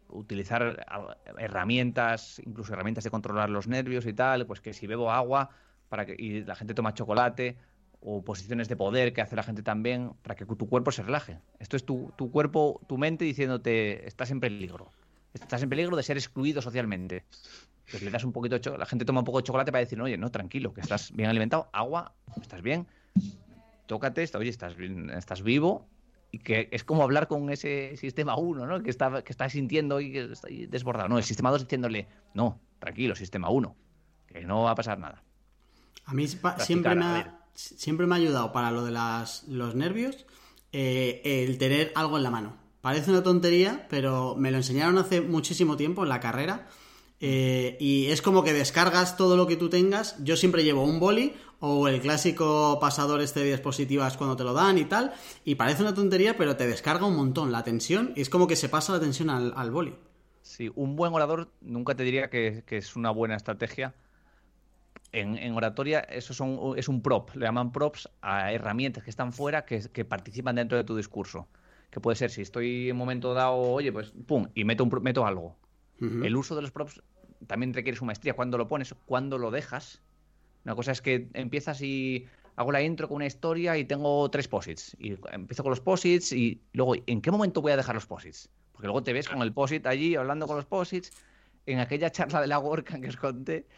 utilizar 0.08 0.86
herramientas, 1.38 2.40
incluso 2.44 2.72
herramientas 2.72 3.04
de 3.04 3.10
controlar 3.10 3.50
los 3.50 3.68
nervios 3.68 4.06
y 4.06 4.12
tal, 4.12 4.46
pues 4.46 4.60
que 4.60 4.72
si 4.72 4.86
bebo 4.86 5.10
agua 5.10 5.50
para 5.88 6.06
que, 6.06 6.14
y 6.18 6.44
la 6.44 6.54
gente 6.54 6.74
toma 6.74 6.94
chocolate, 6.94 7.56
o 8.00 8.22
posiciones 8.22 8.68
de 8.68 8.76
poder 8.76 9.12
que 9.12 9.20
hace 9.20 9.36
la 9.36 9.42
gente 9.42 9.62
también, 9.62 10.12
para 10.22 10.36
que 10.36 10.44
tu 10.44 10.68
cuerpo 10.68 10.92
se 10.92 11.02
relaje. 11.02 11.38
Esto 11.58 11.76
es 11.76 11.84
tu, 11.84 12.12
tu 12.16 12.30
cuerpo, 12.30 12.80
tu 12.86 12.98
mente 12.98 13.24
diciéndote, 13.24 14.06
estás 14.06 14.30
en 14.30 14.40
peligro. 14.40 14.90
Estás 15.34 15.62
en 15.62 15.68
peligro 15.68 15.96
de 15.96 16.02
ser 16.02 16.16
excluido 16.16 16.62
socialmente. 16.62 17.24
Pues 17.90 18.02
le 18.02 18.10
das 18.10 18.24
un 18.24 18.32
poquito 18.32 18.58
de 18.58 18.78
la 18.78 18.86
gente 18.86 19.04
toma 19.04 19.20
un 19.20 19.24
poco 19.24 19.38
de 19.38 19.44
chocolate 19.44 19.72
para 19.72 19.84
decir, 19.84 20.00
oye, 20.00 20.16
no, 20.16 20.30
tranquilo, 20.30 20.72
que 20.72 20.80
estás 20.80 21.12
bien 21.12 21.28
alimentado, 21.28 21.68
agua, 21.72 22.14
estás 22.40 22.62
bien, 22.62 22.86
tócate, 23.86 24.28
oye, 24.34 24.50
estás, 24.50 24.74
estás 25.16 25.42
vivo, 25.42 25.86
y 26.36 26.38
que 26.38 26.68
es 26.70 26.84
como 26.84 27.02
hablar 27.02 27.28
con 27.28 27.50
ese 27.50 27.96
sistema 27.96 28.36
1, 28.36 28.66
¿no? 28.66 28.82
Que 28.82 28.90
está, 28.90 29.22
que 29.22 29.32
está 29.32 29.48
sintiendo 29.48 30.00
y 30.00 30.12
que 30.12 30.32
está 30.32 30.48
desbordado. 30.68 31.08
No, 31.08 31.18
el 31.18 31.24
sistema 31.24 31.50
2 31.50 31.62
diciéndole, 31.62 32.06
no, 32.34 32.60
tranquilo, 32.78 33.14
sistema 33.14 33.48
1, 33.48 33.74
que 34.26 34.42
no 34.42 34.62
va 34.62 34.72
a 34.72 34.74
pasar 34.74 34.98
nada. 34.98 35.22
A 36.04 36.14
mí 36.14 36.28
siempre 36.58 36.94
me, 36.94 37.04
ha, 37.04 37.40
siempre 37.54 38.06
me 38.06 38.14
ha 38.14 38.18
ayudado 38.18 38.52
para 38.52 38.70
lo 38.70 38.84
de 38.84 38.92
las, 38.92 39.44
los 39.48 39.74
nervios 39.74 40.26
eh, 40.72 41.22
el 41.24 41.58
tener 41.58 41.92
algo 41.94 42.16
en 42.16 42.22
la 42.22 42.30
mano 42.30 42.66
Parece 42.82 43.10
una 43.10 43.24
tontería, 43.24 43.88
pero 43.90 44.36
me 44.36 44.52
lo 44.52 44.58
enseñaron 44.58 44.96
hace 44.98 45.20
muchísimo 45.20 45.76
tiempo 45.76 46.04
en 46.04 46.08
la 46.08 46.20
carrera. 46.20 46.68
eh, 47.18 47.76
y 47.80 48.06
es 48.06 48.22
como 48.22 48.44
que 48.44 48.52
descargas 48.52 49.16
todo 49.16 49.36
lo 49.36 49.48
que 49.48 49.56
tú 49.56 49.68
tengas. 49.68 50.22
Yo 50.22 50.36
siempre 50.36 50.62
llevo 50.62 50.84
un 50.84 51.00
boli 51.00 51.34
o 51.60 51.88
el 51.88 52.00
clásico 52.00 52.78
pasador 52.80 53.20
este 53.20 53.40
de 53.40 53.46
diapositivas 53.46 54.16
cuando 54.16 54.36
te 54.36 54.44
lo 54.44 54.52
dan 54.52 54.78
y 54.78 54.84
tal. 54.84 55.12
Y 55.44 55.54
parece 55.54 55.82
una 55.82 55.94
tontería, 55.94 56.36
pero 56.36 56.56
te 56.56 56.66
descarga 56.66 57.06
un 57.06 57.16
montón 57.16 57.52
la 57.52 57.64
tensión. 57.64 58.12
Y 58.16 58.20
es 58.20 58.30
como 58.30 58.46
que 58.46 58.56
se 58.56 58.68
pasa 58.68 58.92
la 58.92 59.00
tensión 59.00 59.30
al, 59.30 59.52
al 59.56 59.70
boli. 59.70 59.94
Sí, 60.42 60.70
un 60.74 60.96
buen 60.96 61.12
orador 61.12 61.50
nunca 61.60 61.94
te 61.94 62.04
diría 62.04 62.30
que, 62.30 62.62
que 62.66 62.76
es 62.76 62.94
una 62.96 63.10
buena 63.10 63.34
estrategia. 63.36 63.94
En, 65.12 65.36
en 65.38 65.54
oratoria 65.54 66.00
eso 66.00 66.34
son, 66.34 66.74
es 66.76 66.88
un 66.88 67.00
prop, 67.00 67.34
le 67.34 67.46
llaman 67.46 67.72
props 67.72 68.08
a 68.20 68.52
herramientas 68.52 69.02
que 69.02 69.10
están 69.10 69.32
fuera 69.32 69.64
que, 69.64 69.80
que 69.92 70.04
participan 70.04 70.56
dentro 70.56 70.76
de 70.76 70.84
tu 70.84 70.96
discurso. 70.96 71.48
Que 71.90 72.00
puede 72.00 72.16
ser, 72.16 72.30
si 72.30 72.42
estoy 72.42 72.90
en 72.90 72.92
un 72.92 72.98
momento 72.98 73.32
dado, 73.32 73.56
oye, 73.56 73.92
pues 73.92 74.12
pum, 74.26 74.48
y 74.54 74.64
meto, 74.64 74.84
un, 74.84 74.90
meto 75.02 75.26
algo. 75.26 75.56
El 75.98 76.36
uso 76.36 76.54
de 76.54 76.60
los 76.62 76.70
props 76.70 77.02
también 77.46 77.72
requiere 77.72 77.96
su 77.96 78.04
maestría. 78.04 78.34
Cuando 78.34 78.58
lo 78.58 78.68
pones, 78.68 78.94
cuando 79.06 79.38
lo 79.38 79.50
dejas. 79.50 80.02
Una 80.66 80.74
cosa 80.74 80.90
es 80.90 81.00
que 81.00 81.28
empiezas 81.34 81.80
y 81.80 82.26
hago 82.56 82.72
la 82.72 82.82
intro 82.82 83.06
con 83.06 83.14
una 83.16 83.26
historia 83.26 83.78
y 83.78 83.84
tengo 83.84 84.28
tres 84.32 84.48
posits. 84.48 84.96
Y 84.98 85.16
empiezo 85.30 85.62
con 85.62 85.70
los 85.70 85.80
posits 85.80 86.32
y 86.32 86.60
luego, 86.72 86.96
¿en 87.06 87.22
qué 87.22 87.30
momento 87.30 87.62
voy 87.62 87.70
a 87.70 87.76
dejar 87.76 87.94
los 87.94 88.06
posits? 88.06 88.48
Porque 88.72 88.88
luego 88.88 89.00
te 89.04 89.12
ves 89.12 89.28
con 89.28 89.40
el 89.42 89.52
posit 89.52 89.86
allí 89.86 90.16
hablando 90.16 90.48
con 90.48 90.56
los 90.56 90.66
posits. 90.66 91.12
En 91.66 91.78
aquella 91.78 92.10
charla 92.10 92.40
de 92.40 92.48
la 92.48 92.56
Gorka 92.56 93.00
que 93.00 93.06
os 93.06 93.16
conté, 93.16 93.68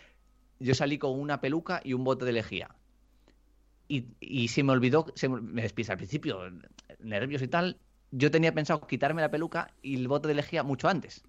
yo 0.61 0.74
salí 0.74 0.97
con 0.97 1.20
una 1.20 1.43
peluca 1.43 1.82
y 1.84 1.93
un 1.93 2.05
bote 2.05 2.24
de 2.24 2.32
lejía. 2.32 2.74
Y, 3.86 4.07
y 4.18 4.49
se 4.49 4.62
me 4.62 4.72
olvidó, 4.72 5.12
se 5.14 5.28
me, 5.28 5.43
me 5.43 5.61
despisa 5.61 5.93
al 5.93 5.99
principio, 5.99 6.41
nervios 7.01 7.43
y 7.43 7.49
tal. 7.49 7.78
Yo 8.12 8.30
tenía 8.30 8.55
pensado 8.55 8.86
quitarme 8.86 9.20
la 9.20 9.30
peluca 9.30 9.74
y 9.82 9.97
el 9.97 10.09
bote 10.09 10.26
de 10.26 10.34
lejía 10.34 10.62
mucho 10.62 10.89
antes. 10.89 11.22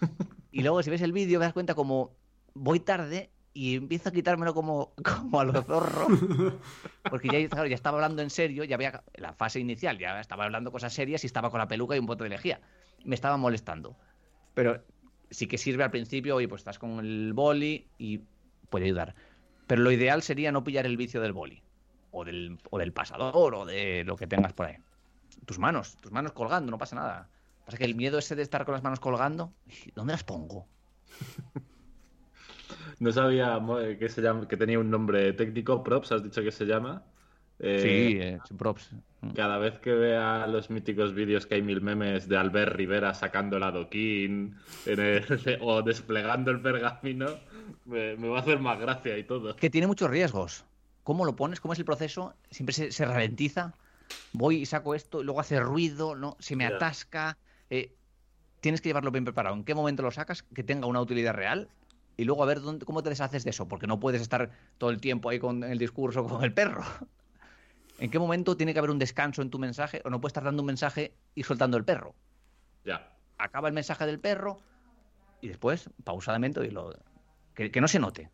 Y 0.52 0.62
luego, 0.62 0.82
si 0.82 0.90
ves 0.90 1.00
el 1.02 1.12
vídeo, 1.12 1.38
te 1.38 1.44
das 1.44 1.52
cuenta 1.52 1.76
como 1.76 2.16
voy 2.54 2.80
tarde 2.80 3.30
y 3.52 3.76
empiezo 3.76 4.08
a 4.08 4.12
quitármelo 4.12 4.54
como, 4.54 4.92
como 5.04 5.40
a 5.40 5.44
los 5.44 5.64
zorros. 5.64 6.18
Porque 7.08 7.28
ya, 7.28 7.66
ya 7.66 7.74
estaba 7.74 7.98
hablando 7.98 8.22
en 8.22 8.30
serio, 8.30 8.64
ya 8.64 8.76
había 8.76 9.02
la 9.14 9.32
fase 9.32 9.60
inicial, 9.60 9.98
ya 9.98 10.20
estaba 10.20 10.44
hablando 10.44 10.72
cosas 10.72 10.92
serias 10.92 11.24
y 11.24 11.26
estaba 11.26 11.50
con 11.50 11.58
la 11.58 11.68
peluca 11.68 11.96
y 11.96 11.98
un 11.98 12.06
bote 12.06 12.24
de 12.24 12.30
lejía. 12.30 12.60
Me 13.04 13.14
estaba 13.14 13.36
molestando. 13.36 13.96
Pero 14.54 14.82
sí 15.30 15.46
que 15.46 15.58
sirve 15.58 15.84
al 15.84 15.90
principio, 15.90 16.36
oye, 16.36 16.48
pues 16.48 16.60
estás 16.60 16.78
con 16.78 16.98
el 17.00 17.32
boli 17.32 17.88
y 17.98 18.20
puede 18.68 18.86
ayudar. 18.86 19.14
Pero 19.66 19.82
lo 19.82 19.92
ideal 19.92 20.22
sería 20.22 20.52
no 20.52 20.64
pillar 20.64 20.86
el 20.86 20.96
vicio 20.96 21.20
del 21.20 21.32
boli. 21.32 21.62
O 22.12 22.24
del, 22.24 22.58
o 22.70 22.78
del 22.78 22.92
pasador, 22.92 23.54
o 23.54 23.64
de 23.64 24.02
lo 24.04 24.16
que 24.16 24.26
tengas 24.26 24.52
por 24.52 24.66
ahí. 24.66 24.76
Tus 25.46 25.60
manos, 25.60 25.96
tus 25.96 26.10
manos 26.10 26.32
colgando, 26.32 26.70
no 26.70 26.78
pasa 26.78 26.96
nada. 26.96 27.28
Pasa 27.64 27.78
que 27.78 27.84
el 27.84 27.94
miedo 27.94 28.18
ese 28.18 28.34
de 28.34 28.42
estar 28.42 28.64
con 28.64 28.74
las 28.74 28.82
manos 28.82 28.98
colgando, 28.98 29.52
¿dónde 29.94 30.12
las 30.12 30.24
pongo? 30.24 30.66
No 33.00 33.10
sabía 33.12 33.58
mo- 33.58 33.78
que, 33.98 34.08
se 34.08 34.20
llama, 34.22 34.46
que 34.46 34.56
tenía 34.56 34.78
un 34.78 34.90
nombre 34.90 35.32
técnico, 35.32 35.82
Props, 35.82 36.12
has 36.12 36.22
dicho 36.22 36.42
que 36.42 36.52
se 36.52 36.64
llama. 36.66 37.02
Eh, 37.58 37.80
sí, 37.82 38.18
eh, 38.20 38.38
props. 38.56 38.90
Cada 39.34 39.58
vez 39.58 39.78
que 39.80 39.92
vea 39.92 40.46
los 40.46 40.70
míticos 40.70 41.12
vídeos 41.12 41.46
que 41.46 41.56
hay 41.56 41.62
mil 41.62 41.80
memes 41.82 42.28
de 42.28 42.36
Albert 42.36 42.74
Rivera 42.74 43.12
sacando 43.12 43.56
el 43.58 43.62
adoquín 43.64 44.56
en 44.86 45.00
el- 45.00 45.24
o 45.60 45.82
desplegando 45.82 46.50
el 46.50 46.60
pergamino, 46.60 47.26
me, 47.84 48.16
me 48.16 48.28
va 48.28 48.38
a 48.38 48.40
hacer 48.40 48.58
más 48.60 48.78
gracia 48.80 49.16
y 49.18 49.24
todo. 49.24 49.56
que 49.56 49.68
tiene 49.70 49.86
muchos 49.86 50.10
riesgos. 50.10 50.64
¿Cómo 51.02 51.24
lo 51.24 51.36
pones? 51.36 51.60
¿Cómo 51.60 51.72
es 51.72 51.78
el 51.78 51.84
proceso? 51.84 52.34
Siempre 52.50 52.72
se, 52.74 52.92
se 52.92 53.04
ralentiza. 53.04 53.74
Voy 54.32 54.56
y 54.56 54.66
saco 54.66 54.94
esto, 54.94 55.20
y 55.22 55.24
luego 55.24 55.40
hace 55.40 55.58
ruido, 55.60 56.14
no, 56.14 56.36
se 56.38 56.54
me 56.56 56.64
atasca. 56.66 57.36
eh, 57.68 57.92
tienes 58.60 58.80
que 58.80 58.88
llevarlo 58.90 59.10
bien 59.10 59.24
preparado. 59.24 59.56
¿En 59.56 59.64
qué 59.64 59.74
momento 59.74 60.02
lo 60.02 60.10
sacas? 60.10 60.42
Que 60.42 60.62
tenga 60.62 60.86
una 60.86 61.00
utilidad 61.00 61.34
real. 61.34 61.68
Y 62.20 62.24
luego 62.24 62.42
a 62.42 62.46
ver 62.46 62.60
dónde, 62.60 62.84
cómo 62.84 63.02
te 63.02 63.08
deshaces 63.08 63.44
de 63.44 63.50
eso, 63.50 63.66
porque 63.66 63.86
no 63.86 63.98
puedes 63.98 64.20
estar 64.20 64.50
todo 64.76 64.90
el 64.90 65.00
tiempo 65.00 65.30
ahí 65.30 65.38
con 65.38 65.64
el 65.64 65.78
discurso 65.78 66.22
con 66.26 66.44
el 66.44 66.52
perro. 66.52 66.84
¿En 67.98 68.10
qué 68.10 68.18
momento 68.18 68.58
tiene 68.58 68.74
que 68.74 68.78
haber 68.78 68.90
un 68.90 68.98
descanso 68.98 69.40
en 69.40 69.48
tu 69.48 69.58
mensaje? 69.58 70.02
O 70.04 70.10
no 70.10 70.20
puedes 70.20 70.32
estar 70.32 70.44
dando 70.44 70.60
un 70.60 70.66
mensaje 70.66 71.14
y 71.34 71.44
soltando 71.44 71.78
el 71.78 71.84
perro. 71.86 72.14
Ya. 72.84 73.16
Acaba 73.38 73.68
el 73.68 73.74
mensaje 73.74 74.04
del 74.04 74.20
perro 74.20 74.58
y 75.40 75.48
después, 75.48 75.88
pausadamente, 76.04 76.60
oírlo. 76.60 76.92
Que, 77.54 77.70
que 77.70 77.80
no 77.80 77.88
se 77.88 77.98
note. 77.98 78.28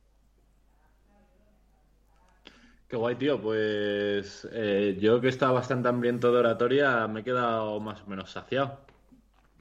Qué 2.88 2.96
guay, 2.96 3.14
tío. 3.14 3.40
Pues 3.40 4.48
eh, 4.50 4.98
yo 5.00 5.20
que 5.20 5.28
estaba 5.28 5.52
bastante 5.52 5.88
hambriento 5.88 6.32
de 6.32 6.38
oratoria, 6.40 7.06
me 7.06 7.20
he 7.20 7.22
quedado 7.22 7.78
más 7.78 8.02
o 8.02 8.06
menos 8.08 8.32
saciado. 8.32 8.80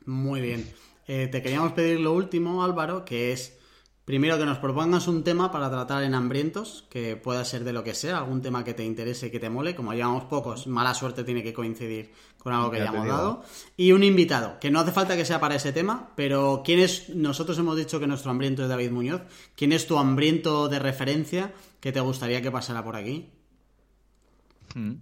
Muy 0.04 0.42
bien. 0.42 0.68
Eh, 1.08 1.28
te 1.28 1.44
queríamos 1.44 1.74
pedir 1.74 2.00
lo 2.00 2.14
último, 2.14 2.64
Álvaro, 2.64 3.06
que 3.06 3.32
es 3.32 3.60
primero 4.06 4.38
que 4.38 4.46
nos 4.46 4.60
propongas 4.60 5.08
un 5.08 5.24
tema 5.24 5.52
para 5.52 5.70
tratar 5.70 6.04
en 6.04 6.14
hambrientos, 6.14 6.86
que 6.90 7.16
pueda 7.16 7.44
ser 7.44 7.64
de 7.64 7.74
lo 7.74 7.84
que 7.84 7.94
sea, 7.96 8.20
algún 8.20 8.42
tema 8.42 8.64
que 8.64 8.74
te 8.74 8.86
interese, 8.86 9.32
que 9.32 9.40
te 9.40 9.50
mole. 9.50 9.76
Como 9.76 9.94
llevamos 9.94 10.26
pocos, 10.26 10.68
mala 10.68 10.94
suerte 10.94 11.24
tiene 11.24 11.42
que 11.44 11.54
coincidir 11.54 12.12
con 12.38 12.54
algo 12.54 12.70
que 12.70 12.78
Ya 12.78 12.84
hayamos 12.84 13.08
dado. 13.08 13.44
Y 13.76 13.92
un 13.94 14.04
invitado, 14.04 14.60
que 14.60 14.70
no 14.70 14.80
hace 14.80 14.92
falta 14.92 15.18
que 15.18 15.26
sea 15.26 15.40
para 15.40 15.56
ese 15.56 15.74
tema, 15.74 16.12
pero 16.16 16.62
¿quién 16.64 16.80
es? 16.80 17.10
Nosotros 17.10 17.58
hemos 17.58 17.76
dicho 17.76 18.00
que 18.00 18.06
nuestro 18.08 18.30
hambriento 18.30 18.62
es 18.64 18.70
David 18.70 18.92
Muñoz. 18.92 19.22
¿Quién 19.56 19.72
es 19.74 19.88
tu 19.88 19.98
hambriento 19.98 20.68
de 20.70 20.78
referencia 20.80 21.54
que 21.80 21.92
te 21.92 22.00
gustaría 22.00 22.42
que 22.44 22.52
pasara 22.52 22.84
por 22.84 22.96
aquí? 22.96 23.32
Mm. 24.76 24.94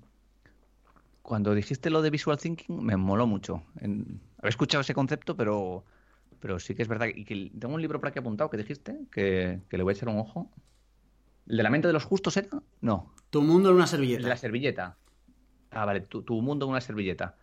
Cuando 1.21 1.53
dijiste 1.53 1.89
lo 1.89 2.01
de 2.01 2.09
visual 2.09 2.37
thinking, 2.37 2.83
me 2.83 2.95
moló 2.97 3.27
mucho. 3.27 3.63
En- 3.79 4.21
Había 4.37 4.49
escuchado 4.49 4.81
ese 4.81 4.93
concepto, 4.93 5.35
pero, 5.37 5.85
pero 6.43 6.59
sí 6.59 6.75
que 6.75 6.81
es 6.81 6.89
verdad. 6.89 7.07
Y 7.15 7.23
que 7.23 7.51
tengo 7.57 7.73
un 7.73 7.81
libro 7.81 8.01
por 8.01 8.09
aquí 8.09 8.19
apuntado 8.19 8.49
que 8.49 8.57
dijiste, 8.57 8.99
que, 9.13 9.61
que 9.69 9.77
le 9.77 9.83
voy 9.83 9.93
a 9.93 9.95
echar 9.95 10.09
un 10.09 10.17
ojo. 10.19 10.51
¿El 11.47 11.55
de 11.55 11.63
la 11.63 11.69
mente 11.69 11.87
de 11.87 11.93
los 11.93 12.03
justos 12.03 12.35
era? 12.35 12.49
No, 12.81 13.13
Tu 13.29 13.41
mundo 13.41 13.69
en 13.69 13.75
una 13.77 13.87
servilleta. 13.87 14.27
la 14.27 14.35
servilleta. 14.35 14.97
Ah, 15.71 15.85
vale, 15.85 16.01
tu, 16.01 16.21
tu 16.23 16.41
mundo 16.41 16.65
en 16.65 16.71
una 16.71 16.81
servilleta. 16.81 17.37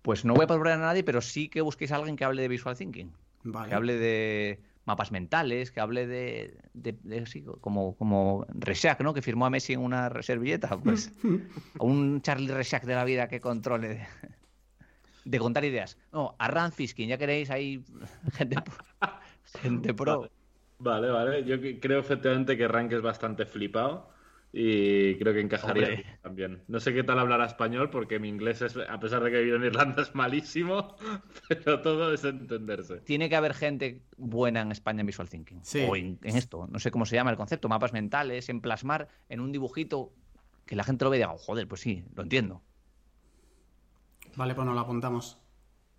Pues 0.00 0.24
no 0.24 0.32
voy 0.32 0.44
a 0.44 0.46
proponer 0.46 0.72
a 0.74 0.78
nadie, 0.78 1.04
pero 1.04 1.20
sí 1.20 1.48
que 1.50 1.60
busquéis 1.60 1.92
a 1.92 1.96
alguien 1.96 2.16
que 2.16 2.24
hable 2.24 2.40
de 2.40 2.48
visual 2.48 2.74
thinking. 2.76 3.12
Vale. 3.44 3.68
Que 3.68 3.74
hable 3.74 3.96
de 3.98 4.60
mapas 4.86 5.12
mentales, 5.12 5.70
que 5.72 5.80
hable 5.80 6.06
de, 6.06 6.56
de- 6.72 6.96
de- 7.02 7.26
sí, 7.26 7.44
como, 7.60 7.96
como 7.96 8.46
¿no? 9.00 9.12
Que 9.14 9.20
firmó 9.22 9.44
a 9.44 9.50
Messi 9.50 9.74
en 9.74 9.80
una 9.80 10.10
servilleta, 10.22 10.76
pues. 10.78 11.12
un 11.80 12.22
Charlie 12.22 12.52
Reshak 12.54 12.84
de 12.84 12.94
la 12.94 13.04
vida 13.04 13.28
que 13.28 13.40
controle 13.40 14.06
de, 15.26 15.38
contar 15.38 15.64
ideas. 15.64 15.98
No, 16.12 16.34
a 16.38 16.48
Rand 16.48 16.72
Fiskin, 16.72 17.08
ya 17.08 17.18
queréis 17.18 17.50
ahí 17.50 17.82
gente, 18.32 18.56
pro- 18.62 19.10
gente 19.60 19.94
pro. 19.94 20.30
Vale, 20.78 21.08
vale. 21.10 21.44
Yo 21.44 21.56
creo 21.80 22.00
efectivamente 22.00 22.56
que 22.56 22.68
Rank 22.68 22.92
es 22.92 23.02
bastante 23.02 23.46
flipado 23.46 24.10
y 24.52 25.16
creo 25.16 25.34
que 25.34 25.40
encajaría 25.40 25.88
Hombre. 25.88 26.04
también. 26.22 26.62
No 26.68 26.80
sé 26.80 26.94
qué 26.94 27.02
tal 27.02 27.18
hablará 27.18 27.46
español 27.46 27.90
porque 27.90 28.18
mi 28.18 28.28
inglés, 28.28 28.62
es, 28.62 28.76
a 28.76 28.98
pesar 29.00 29.22
de 29.22 29.30
que 29.30 29.36
he 29.36 29.40
vivido 29.40 29.56
en 29.56 29.64
Irlanda, 29.64 30.02
es 30.02 30.14
malísimo, 30.14 30.96
pero 31.48 31.80
todo 31.82 32.12
es 32.12 32.24
entenderse. 32.24 32.98
Tiene 32.98 33.28
que 33.28 33.36
haber 33.36 33.54
gente 33.54 34.02
buena 34.16 34.60
en 34.62 34.72
España 34.72 35.00
en 35.00 35.06
Visual 35.06 35.28
Thinking. 35.28 35.60
Sí. 35.62 35.84
O 35.88 35.96
en, 35.96 36.18
en 36.22 36.36
esto, 36.36 36.66
no 36.70 36.78
sé 36.78 36.90
cómo 36.90 37.06
se 37.06 37.16
llama 37.16 37.30
el 37.30 37.36
concepto, 37.36 37.68
mapas 37.68 37.92
mentales, 37.92 38.48
en 38.48 38.60
plasmar 38.60 39.08
en 39.28 39.40
un 39.40 39.52
dibujito 39.52 40.12
que 40.66 40.76
la 40.76 40.84
gente 40.84 41.04
lo 41.04 41.10
vea 41.10 41.18
y 41.18 41.22
diga, 41.22 41.32
"Oh, 41.32 41.38
joder, 41.38 41.66
pues 41.68 41.80
sí, 41.80 42.04
lo 42.14 42.22
entiendo. 42.22 42.62
Vale, 44.36 44.54
pues 44.54 44.66
nos 44.66 44.74
lo 44.74 44.80
apuntamos. 44.80 45.38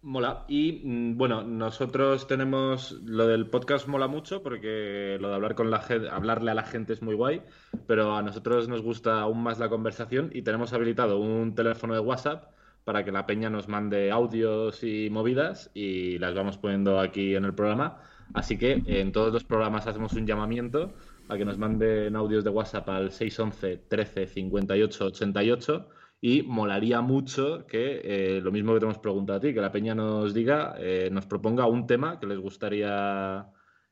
Mola. 0.03 0.45
Y 0.47 0.81
mm, 0.83 1.17
bueno, 1.17 1.43
nosotros 1.43 2.27
tenemos 2.27 2.91
lo 3.03 3.27
del 3.27 3.47
podcast 3.47 3.87
mola 3.87 4.07
mucho 4.07 4.43
porque 4.43 5.17
lo 5.19 5.29
de 5.29 5.35
hablar 5.35 5.55
con 5.55 5.71
la 5.71 5.79
gente, 5.79 6.09
hablarle 6.09 6.51
a 6.51 6.53
la 6.53 6.63
gente 6.63 6.93
es 6.93 7.01
muy 7.01 7.15
guay, 7.15 7.41
pero 7.87 8.15
a 8.15 8.21
nosotros 8.21 8.67
nos 8.69 8.81
gusta 8.81 9.21
aún 9.21 9.41
más 9.41 9.59
la 9.59 9.69
conversación 9.69 10.29
y 10.33 10.43
tenemos 10.43 10.71
habilitado 10.71 11.19
un 11.19 11.55
teléfono 11.55 11.93
de 11.95 11.99
WhatsApp 11.99 12.53
para 12.85 13.03
que 13.03 13.11
la 13.11 13.25
peña 13.25 13.49
nos 13.49 13.67
mande 13.67 14.11
audios 14.11 14.83
y 14.83 15.09
movidas 15.09 15.71
y 15.73 16.19
las 16.19 16.33
vamos 16.35 16.57
poniendo 16.57 16.99
aquí 16.99 17.35
en 17.35 17.43
el 17.43 17.53
programa. 17.53 17.97
Así 18.33 18.57
que 18.57 18.83
en 18.85 19.11
todos 19.11 19.33
los 19.33 19.43
programas 19.43 19.87
hacemos 19.87 20.13
un 20.13 20.27
llamamiento 20.27 20.93
a 21.27 21.37
que 21.37 21.43
nos 21.43 21.57
manden 21.57 22.15
audios 22.15 22.43
de 22.43 22.49
WhatsApp 22.51 22.87
al 22.89 23.11
611 23.11 23.77
13 23.89 24.27
58 24.27 25.05
88 25.05 25.89
y 26.19 26.41
molaría 26.41 27.01
mucho 27.01 27.65
que 27.67 28.01
eh, 28.03 28.41
lo 28.41 28.51
mismo 28.51 28.73
que 28.73 28.79
te 28.79 28.85
hemos 28.85 28.97
preguntado 28.97 29.37
a 29.37 29.41
ti, 29.41 29.53
que 29.53 29.61
la 29.61 29.71
peña 29.71 29.93
nos 29.93 30.33
diga, 30.33 30.75
eh, 30.79 31.09
nos 31.11 31.25
proponga 31.27 31.67
un 31.67 31.85
tema 31.85 32.19
que 32.19 32.25
les 32.25 32.39
gustaría 32.39 33.47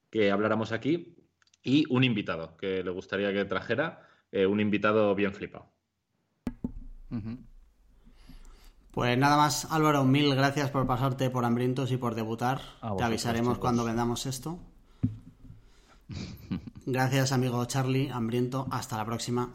que 0.09 0.31
habláramos 0.31 0.71
aquí 0.71 1.15
y 1.63 1.85
un 1.89 2.03
invitado 2.03 2.57
que 2.57 2.83
le 2.83 2.91
gustaría 2.91 3.31
que 3.31 3.45
trajera, 3.45 4.07
eh, 4.31 4.45
un 4.45 4.59
invitado 4.59 5.13
bien 5.13 5.33
flipado. 5.33 5.71
Pues 8.91 9.17
nada 9.17 9.37
más, 9.37 9.71
Álvaro, 9.71 10.03
mil 10.03 10.33
gracias 10.35 10.71
por 10.71 10.87
pasarte 10.87 11.29
por 11.29 11.45
Hambrientos 11.45 11.91
y 11.91 11.97
por 11.97 12.15
debutar. 12.15 12.61
Te 12.97 13.03
avisaremos 13.03 13.53
chicos. 13.53 13.59
cuando 13.59 13.85
vendamos 13.85 14.25
esto. 14.25 14.59
Gracias, 16.85 17.31
amigo 17.31 17.65
Charlie, 17.65 18.09
Hambriento. 18.09 18.67
Hasta 18.69 18.97
la 18.97 19.05
próxima. 19.05 19.51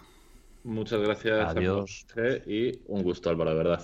Muchas 0.64 1.00
gracias. 1.00 1.50
Adiós. 1.50 2.06
a 2.16 2.20
vos, 2.20 2.46
y 2.46 2.82
un 2.86 3.02
gusto, 3.02 3.30
Álvaro, 3.30 3.50
de 3.50 3.56
verdad. 3.56 3.82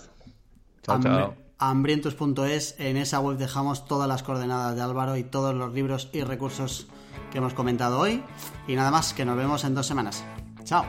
Chao, 0.83 0.95
Hambre. 0.97 1.13
chao. 1.13 1.35
hambrientos.es. 1.59 2.79
En 2.79 2.97
esa 2.97 3.21
web 3.21 3.39
dejamos 3.39 3.87
todas 3.87 4.09
las 4.09 4.23
coordenadas 4.23 4.77
de 4.77 4.83
Álvaro 4.83 5.17
y 5.17 5.25
todos 5.25 5.55
los 5.55 5.73
libros 5.73 6.11
y 6.13 6.23
recursos 6.23 6.87
que 7.31 7.39
hemos 7.39 7.55
comentado 7.55 7.99
hoy. 7.99 8.23
Y 8.69 8.75
nada 8.75 8.91
más, 8.91 9.15
que 9.15 9.25
nos 9.25 9.37
vemos 9.37 9.65
en 9.65 9.75
dos 9.75 9.87
semanas. 9.87 10.25
Chao. 10.65 10.85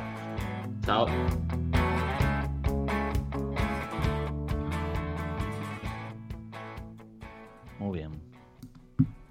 Chao. 0.86 1.08